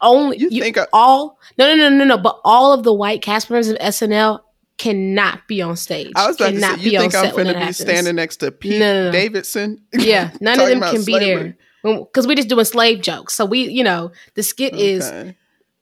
only 0.00 0.38
You 0.38 0.48
you, 0.50 0.62
think 0.62 0.78
I- 0.78 0.86
all 0.92 1.38
no 1.58 1.66
no 1.74 1.88
no 1.88 1.96
no 1.96 2.04
no, 2.04 2.18
but 2.18 2.40
all 2.44 2.72
of 2.72 2.82
the 2.82 2.92
white 2.92 3.22
cast 3.22 3.50
members 3.50 3.68
of 3.68 3.76
SNL 3.78 4.40
cannot 4.78 5.46
be 5.46 5.62
on 5.62 5.76
stage. 5.76 6.10
I 6.16 6.26
was 6.26 6.36
about 6.36 6.50
to 6.50 6.60
say, 6.60 6.70
you 6.80 6.90
be 6.90 6.98
think 6.98 7.14
I'm 7.14 7.32
when 7.34 7.46
finna 7.46 7.52
be 7.52 7.58
happens. 7.60 7.78
standing 7.78 8.16
next 8.16 8.38
to 8.38 8.50
Pete 8.50 8.80
No, 8.80 8.92
no, 8.92 9.04
no. 9.06 9.12
Davidson? 9.12 9.80
Yeah, 9.92 10.30
none 10.40 10.58
of 10.58 10.66
them 10.68 10.80
can 10.80 11.04
be 11.04 11.16
there 11.18 11.56
because 11.84 12.26
we're 12.26 12.34
just 12.34 12.48
doing 12.48 12.64
slave 12.64 13.02
jokes. 13.02 13.34
So 13.34 13.44
we, 13.44 13.68
you 13.68 13.84
know, 13.84 14.10
the 14.34 14.42
skit 14.42 14.74
is 14.74 15.12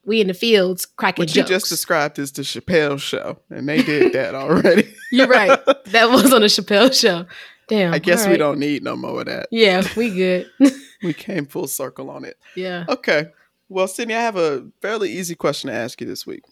we 0.04 0.20
in 0.20 0.26
the 0.26 0.34
fields 0.34 0.84
cracking 0.84 1.26
jokes. 1.26 1.36
What 1.36 1.48
you 1.48 1.54
just 1.54 1.68
described 1.68 2.18
is 2.18 2.32
the 2.32 2.42
Chappelle 2.42 3.00
show, 3.00 3.38
and 3.50 3.68
they 3.68 3.82
did 3.82 4.12
that 4.14 4.34
already. 4.34 4.92
You're 5.10 5.28
right. 5.28 5.58
That 5.86 6.10
was 6.10 6.32
on 6.32 6.40
the 6.40 6.46
Chappelle 6.48 6.92
show. 6.98 7.26
Damn. 7.68 7.92
I 7.94 7.98
guess 7.98 8.24
all 8.24 8.32
we 8.32 8.36
don't 8.38 8.58
need 8.58 8.82
no 8.82 8.96
more 8.96 9.20
of 9.20 9.26
that. 9.26 9.46
Yeah, 9.50 9.86
we 9.96 10.10
good. 10.10 10.50
We 11.02 11.12
came 11.12 11.46
full 11.46 11.66
circle 11.66 12.10
on 12.10 12.24
it. 12.24 12.36
yeah. 12.54 12.84
Okay. 12.88 13.26
Well, 13.68 13.88
Sydney, 13.88 14.14
I 14.14 14.20
have 14.20 14.36
a 14.36 14.68
fairly 14.80 15.10
easy 15.10 15.34
question 15.34 15.68
to 15.68 15.74
ask 15.74 16.00
you 16.00 16.06
this 16.06 16.24
week. 16.26 16.44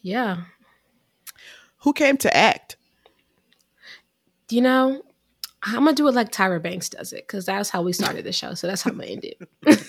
Yeah. 0.00 0.42
Who 1.78 1.92
came 1.92 2.16
to 2.18 2.36
act? 2.36 2.76
You 4.50 4.60
know, 4.60 5.02
I'm 5.64 5.84
gonna 5.84 5.94
do 5.94 6.06
it 6.08 6.14
like 6.14 6.30
Tyra 6.30 6.62
Banks 6.62 6.88
does 6.90 7.12
it 7.12 7.26
because 7.26 7.46
that's 7.46 7.70
how 7.70 7.82
we 7.82 7.92
started 7.92 8.24
the 8.24 8.32
show. 8.32 8.54
So 8.54 8.66
that's 8.66 8.82
how 8.82 8.90
I'm 8.90 8.98
gonna 8.98 9.10
end 9.10 9.24
it. 9.24 9.82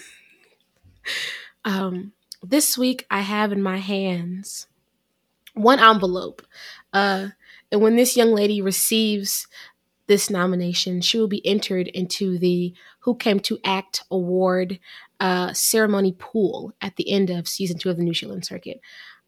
um, 1.66 2.14
this 2.42 2.78
week 2.78 3.06
I 3.12 3.22
have 3.22 3.52
in 3.52 3.62
my 3.62 3.78
hands 3.78 4.68
one 5.54 5.80
envelope, 5.80 6.42
uh, 6.94 7.30
and 7.72 7.82
when 7.82 7.96
this 7.96 8.16
young 8.16 8.34
lady 8.34 8.62
receives 8.62 9.48
this 10.08 10.30
nomination, 10.30 11.02
she 11.02 11.18
will 11.18 11.28
be 11.28 11.46
entered 11.46 11.88
into 11.88 12.38
the 12.38 12.74
Who 13.00 13.16
Came 13.16 13.40
to 13.42 13.60
Act 13.64 14.04
Award 14.12 14.80
uh, 15.20 15.54
ceremony 15.54 16.16
pool 16.18 16.74
at 16.82 16.96
the 16.96 17.10
end 17.10 17.30
of 17.30 17.48
season 17.48 17.78
two 17.78 17.90
of 17.90 17.98
the 17.98 18.04
New 18.04 18.12
Chitlin 18.14 18.46
Circuit. 18.46 18.80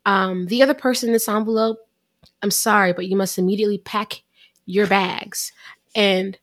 Um, 0.06 0.46
the 0.48 0.62
other 0.62 0.74
person 0.74 1.10
in 1.10 1.14
this 1.14 1.28
envelope, 1.28 1.80
I'm 2.42 2.52
sorry, 2.52 2.94
but 2.94 3.08
you 3.08 3.16
must 3.16 3.38
immediately 3.38 3.80
pack 3.80 4.22
your 4.66 4.88
bags 4.88 5.52
and 5.96 6.38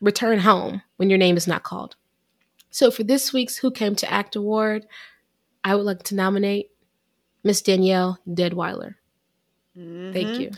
return 0.00 0.38
home 0.40 0.82
when 0.96 1.10
your 1.10 1.18
name 1.18 1.36
is 1.36 1.46
not 1.46 1.62
called. 1.62 1.96
So 2.70 2.90
for 2.90 3.02
this 3.02 3.32
week's 3.32 3.56
Who 3.58 3.70
Came 3.70 3.94
to 3.96 4.10
Act 4.12 4.36
Award, 4.36 4.86
I 5.64 5.74
would 5.74 5.84
like 5.84 6.02
to 6.04 6.14
nominate 6.14 6.70
Miss 7.42 7.62
Danielle 7.62 8.18
Deadwyler. 8.28 8.94
Thank 9.74 10.14
Mhm. 10.28 10.40
you. 10.40 10.50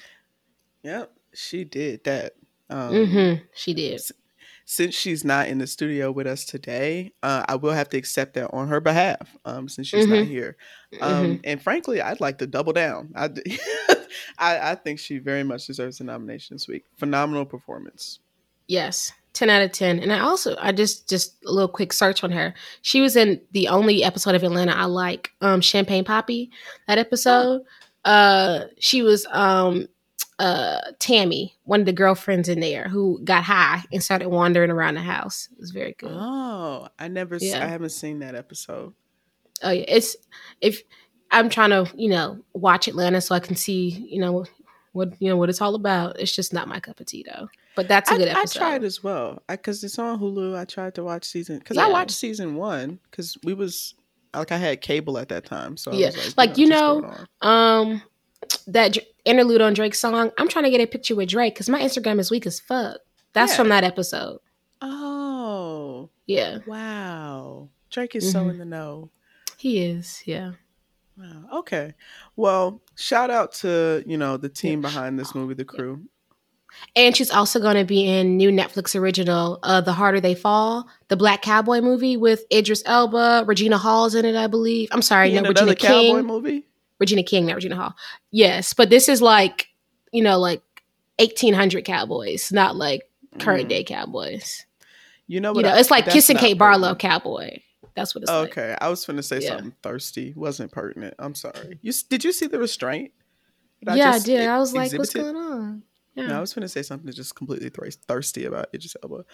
Yep, 0.82 1.12
she 1.34 1.64
did 1.64 2.04
that. 2.04 2.34
Um, 2.68 2.92
Mm-hmm. 2.94 3.44
She 3.54 3.74
did. 3.74 4.00
Since 4.72 4.94
she's 4.94 5.24
not 5.24 5.48
in 5.48 5.58
the 5.58 5.66
studio 5.66 6.12
with 6.12 6.28
us 6.28 6.44
today, 6.44 7.10
uh, 7.24 7.44
I 7.48 7.56
will 7.56 7.72
have 7.72 7.88
to 7.88 7.96
accept 7.98 8.34
that 8.34 8.54
on 8.54 8.68
her 8.68 8.78
behalf. 8.80 9.36
Um, 9.44 9.68
since 9.68 9.88
she's 9.88 10.06
not 10.06 10.18
Mhm. 10.18 10.28
here, 10.28 10.56
um, 11.00 11.24
Mhm. 11.24 11.40
and 11.42 11.60
frankly, 11.60 12.00
I'd 12.00 12.20
like 12.20 12.38
to 12.38 12.46
double 12.46 12.72
down. 12.72 13.12
I 13.16 14.70
I 14.70 14.74
think 14.76 15.00
she 15.00 15.18
very 15.18 15.42
much 15.42 15.66
deserves 15.66 15.98
a 16.00 16.04
nomination 16.04 16.54
this 16.54 16.68
week. 16.68 16.84
Phenomenal 16.98 17.44
performance. 17.46 18.20
Yes. 18.68 19.12
10 19.32 19.50
out 19.50 19.62
of 19.62 19.72
10. 19.72 19.98
And 19.98 20.12
I 20.12 20.20
also 20.20 20.56
I 20.60 20.70
just 20.70 21.08
just 21.08 21.34
a 21.44 21.50
little 21.50 21.68
quick 21.68 21.92
search 21.92 22.22
on 22.22 22.30
her. 22.30 22.54
She 22.82 23.00
was 23.00 23.16
in 23.16 23.40
the 23.50 23.66
only 23.66 24.04
episode 24.04 24.36
of 24.36 24.44
Atlanta 24.44 24.70
I 24.72 24.84
like, 24.84 25.30
um 25.40 25.60
Champagne 25.60 26.04
Papi. 26.04 26.48
That 26.86 26.98
episode. 26.98 27.62
Uh 28.04 28.66
she 28.78 29.02
was 29.02 29.26
um 29.32 29.88
uh 30.40 30.80
Tammy, 30.98 31.54
one 31.64 31.80
of 31.80 31.86
the 31.86 31.92
girlfriends 31.92 32.48
in 32.48 32.60
there, 32.60 32.88
who 32.88 33.20
got 33.22 33.44
high 33.44 33.84
and 33.92 34.02
started 34.02 34.28
wandering 34.28 34.70
around 34.70 34.94
the 34.94 35.02
house. 35.02 35.48
It 35.52 35.60
was 35.60 35.70
very 35.70 35.94
good. 35.98 36.10
Oh, 36.12 36.88
I 36.98 37.08
never. 37.08 37.36
Yeah. 37.36 37.62
I 37.62 37.66
haven't 37.68 37.90
seen 37.90 38.20
that 38.20 38.34
episode. 38.34 38.94
Oh 39.62 39.70
yeah, 39.70 39.84
it's 39.86 40.16
if 40.60 40.82
I'm 41.30 41.50
trying 41.50 41.70
to 41.70 41.92
you 41.94 42.08
know 42.08 42.42
watch 42.54 42.88
Atlanta 42.88 43.20
so 43.20 43.34
I 43.34 43.40
can 43.40 43.54
see 43.54 43.90
you 44.10 44.18
know 44.20 44.46
what 44.92 45.20
you 45.20 45.28
know 45.28 45.36
what 45.36 45.50
it's 45.50 45.60
all 45.60 45.74
about. 45.74 46.18
It's 46.18 46.34
just 46.34 46.52
not 46.52 46.68
my 46.68 46.80
cup 46.80 46.98
of 47.00 47.06
tea 47.06 47.24
though. 47.30 47.48
But 47.76 47.86
that's 47.88 48.10
a 48.10 48.16
good 48.16 48.28
I 48.28 48.40
episode. 48.40 48.60
I 48.60 48.70
tried 48.70 48.84
as 48.84 49.04
well 49.04 49.42
because 49.46 49.84
it's 49.84 49.98
on 49.98 50.18
Hulu. 50.18 50.56
I 50.56 50.64
tried 50.64 50.94
to 50.96 51.04
watch 51.04 51.24
season 51.24 51.58
because 51.58 51.76
I 51.76 51.88
watched 51.88 52.12
season 52.12 52.56
one 52.56 52.98
because 53.10 53.36
we 53.44 53.54
was 53.54 53.94
like 54.34 54.52
I 54.52 54.56
had 54.56 54.80
cable 54.80 55.18
at 55.18 55.28
that 55.28 55.44
time. 55.44 55.76
So 55.76 55.92
I 55.92 55.96
Yeah. 55.96 56.06
was 56.06 56.36
Like, 56.36 56.56
you 56.58 56.66
know, 56.66 56.98
it 56.98 57.04
on. 57.42 57.88
Um, 57.92 58.02
that 58.66 58.96
interlude 59.24 59.60
on 59.60 59.74
Drake's 59.74 59.98
song. 59.98 60.30
I'm 60.38 60.48
trying 60.48 60.64
to 60.64 60.70
get 60.70 60.80
a 60.80 60.86
picture 60.86 61.14
with 61.16 61.28
Drake 61.28 61.54
because 61.54 61.68
my 61.68 61.80
Instagram 61.80 62.18
is 62.18 62.30
weak 62.30 62.46
as 62.46 62.60
fuck. 62.60 62.98
That's 63.32 63.52
Yeah. 63.52 63.56
from 63.56 63.68
that 63.70 63.84
episode. 63.84 64.38
Oh 64.82 66.10
Yeah, 66.26 66.58
wow, 66.66 67.68
Drake 67.90 68.14
is 68.16 68.30
so 68.30 68.44
Mhm. 68.44 68.50
in 68.50 68.58
the 68.58 68.64
know. 68.64 69.10
he 69.56 69.84
is. 69.84 70.22
Yeah. 70.24 70.52
Wow. 71.18 71.58
Okay. 71.60 71.92
Well, 72.36 72.80
shout 72.96 73.30
out 73.30 73.52
to 73.56 74.02
you 74.06 74.16
know 74.16 74.36
the 74.38 74.48
team 74.48 74.80
behind 74.80 75.18
this 75.18 75.34
movie, 75.34 75.54
the 75.54 75.64
crew. 75.64 76.02
And 76.94 77.16
she's 77.16 77.32
also 77.32 77.58
going 77.58 77.74
to 77.76 77.84
be 77.84 78.06
in 78.06 78.36
new 78.36 78.50
Netflix 78.50 78.94
original, 78.98 79.58
uh, 79.64 79.80
The 79.80 79.92
Harder 79.92 80.20
They 80.20 80.36
Fall, 80.36 80.86
the 81.08 81.16
Black 81.16 81.42
Cowboy 81.42 81.80
movie 81.80 82.16
with 82.16 82.44
Idris 82.50 82.84
Elba, 82.86 83.42
Regina 83.44 83.76
Hall's 83.76 84.14
in 84.14 84.24
it, 84.24 84.36
I 84.36 84.46
believe. 84.46 84.88
I'm 84.92 85.02
sorry, 85.02 85.30
no, 85.32 85.40
Regina 85.42 85.50
another 85.50 85.74
cowboy 85.74 85.94
King. 86.18 86.26
movie. 86.26 86.66
Regina 87.00 87.22
King, 87.22 87.46
not 87.46 87.54
Regina 87.56 87.76
Hall. 87.76 87.94
Yes, 88.30 88.72
but 88.74 88.90
this 88.90 89.08
is 89.08 89.20
like, 89.22 89.68
you 90.12 90.22
know, 90.22 90.38
like 90.38 90.62
1800 91.18 91.84
cowboys, 91.84 92.52
not 92.52 92.76
like 92.76 93.02
current 93.38 93.66
Mm. 93.66 93.70
day 93.70 93.84
cowboys. 93.84 94.64
You 95.26 95.40
know 95.40 95.54
You 95.54 95.62
know, 95.62 95.70
I- 95.70 95.78
it's 95.80 95.90
like 95.90 96.06
kissing 96.06 96.36
Kate 96.36 96.58
Barlow 96.58 96.94
cowboy. 96.94 97.58
That's 97.94 98.14
what 98.14 98.22
it's 98.22 98.30
like. 98.30 98.50
Okay, 98.50 98.76
I 98.80 98.88
was 98.88 99.04
gonna 99.04 99.22
say 99.22 99.40
Yeah. 99.40 99.48
something 99.50 99.74
thirsty. 99.82 100.32
Wasn't 100.36 100.70
pertinent. 100.72 101.14
I'm 101.18 101.34
sorry. 101.34 101.78
You 101.82 101.92
did 102.08 102.24
you 102.24 102.32
see 102.32 102.46
the 102.46 102.58
restraint? 102.58 103.12
yeah, 103.82 103.92
I 103.92 103.96
just 104.14 104.26
did. 104.26 104.46
I 104.46 104.58
was 104.58 104.74
like, 104.74 104.92
what's 104.92 105.12
going 105.14 105.36
on? 105.36 105.82
Yeah. 106.14 106.26
No, 106.28 106.38
I 106.38 106.40
was 106.40 106.52
gonna 106.52 106.68
say 106.68 106.82
something 106.82 107.10
just 107.12 107.34
completely 107.34 107.70
thirsty 107.70 108.44
about 108.44 108.68
Idris 108.74 108.96
Elba. 109.02 109.24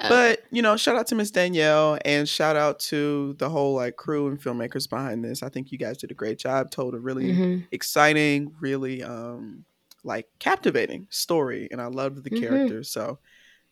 Uh, 0.00 0.08
But 0.08 0.44
you 0.50 0.62
know, 0.62 0.76
shout 0.76 0.96
out 0.96 1.06
to 1.08 1.14
Miss 1.14 1.30
Danielle 1.30 1.98
and 2.04 2.28
shout 2.28 2.56
out 2.56 2.78
to 2.80 3.34
the 3.38 3.48
whole 3.48 3.74
like 3.74 3.96
crew 3.96 4.28
and 4.28 4.40
filmmakers 4.40 4.88
behind 4.88 5.24
this. 5.24 5.42
I 5.42 5.48
think 5.48 5.70
you 5.72 5.78
guys 5.78 5.98
did 5.98 6.10
a 6.10 6.14
great 6.14 6.38
job. 6.38 6.70
Told 6.70 6.94
a 6.94 6.98
really 6.98 7.32
mhm. 7.32 7.66
exciting, 7.70 8.54
really 8.60 9.02
um 9.02 9.64
like 10.02 10.26
captivating 10.38 11.06
story, 11.10 11.68
and 11.70 11.80
I 11.80 11.86
loved 11.86 12.24
the 12.24 12.30
Mhm. 12.30 12.40
characters. 12.40 12.90
So 12.90 13.18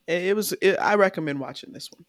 it, 0.07 0.25
it 0.25 0.37
was. 0.37 0.53
It, 0.61 0.77
I 0.77 0.95
recommend 0.97 1.41
watching 1.41 1.73
this 1.73 1.91
one. 1.91 2.05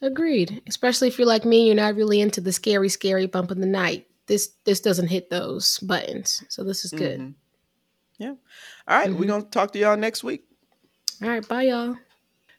Agreed. 0.00 0.62
Especially 0.68 1.08
if 1.08 1.18
you're 1.18 1.26
like 1.26 1.44
me, 1.44 1.66
you're 1.66 1.74
not 1.74 1.96
really 1.96 2.20
into 2.20 2.40
the 2.40 2.52
scary, 2.52 2.88
scary 2.88 3.26
bump 3.26 3.50
in 3.50 3.60
the 3.60 3.66
night. 3.66 4.06
This 4.26 4.50
this 4.64 4.80
doesn't 4.80 5.08
hit 5.08 5.30
those 5.30 5.78
buttons. 5.80 6.44
So 6.48 6.64
this 6.64 6.84
is 6.84 6.90
good. 6.92 7.20
Mhm. 7.20 7.34
Yeah. 8.18 8.34
All 8.88 8.98
right, 8.98 9.12
we're 9.12 9.26
gonna 9.26 9.44
talk 9.44 9.72
to 9.72 9.78
y'all 9.78 9.96
next 9.96 10.24
week. 10.24 10.44
All 11.22 11.28
right, 11.28 11.46
bye 11.46 11.62
y'all. 11.62 11.96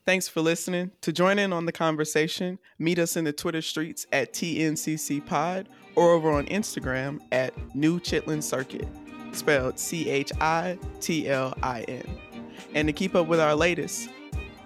Thanks 0.06 0.28
for 0.28 0.41
listening. 0.41 0.91
To 1.02 1.12
join 1.12 1.39
in 1.39 1.54
on 1.54 1.66
the 1.66 1.72
conversation, 1.72 2.58
meet 2.80 3.00
us 3.00 3.16
in 3.16 3.26
the 3.26 3.34
Twitter 3.34 3.62
streets 3.62 4.08
at 4.12 4.34
TNCC 4.34 5.26
Pod 5.26 5.70
or 5.95 6.12
over 6.12 6.32
on 6.32 6.45
Instagram 6.47 7.20
at 7.32 7.54
New 7.76 8.00
Chitlin 8.00 8.41
Circuit, 8.41 8.88
spelled 9.34 9.78
C 9.78 10.10
H 10.10 10.32
I 10.41 10.80
T 11.00 11.30
L 11.30 11.54
I 11.62 11.82
N. 11.84 12.18
And 12.74 12.88
to 12.88 12.93
keep 12.93 13.16
up 13.16 13.28
with 13.28 13.39
our 13.39 13.56
latest, 13.56 14.10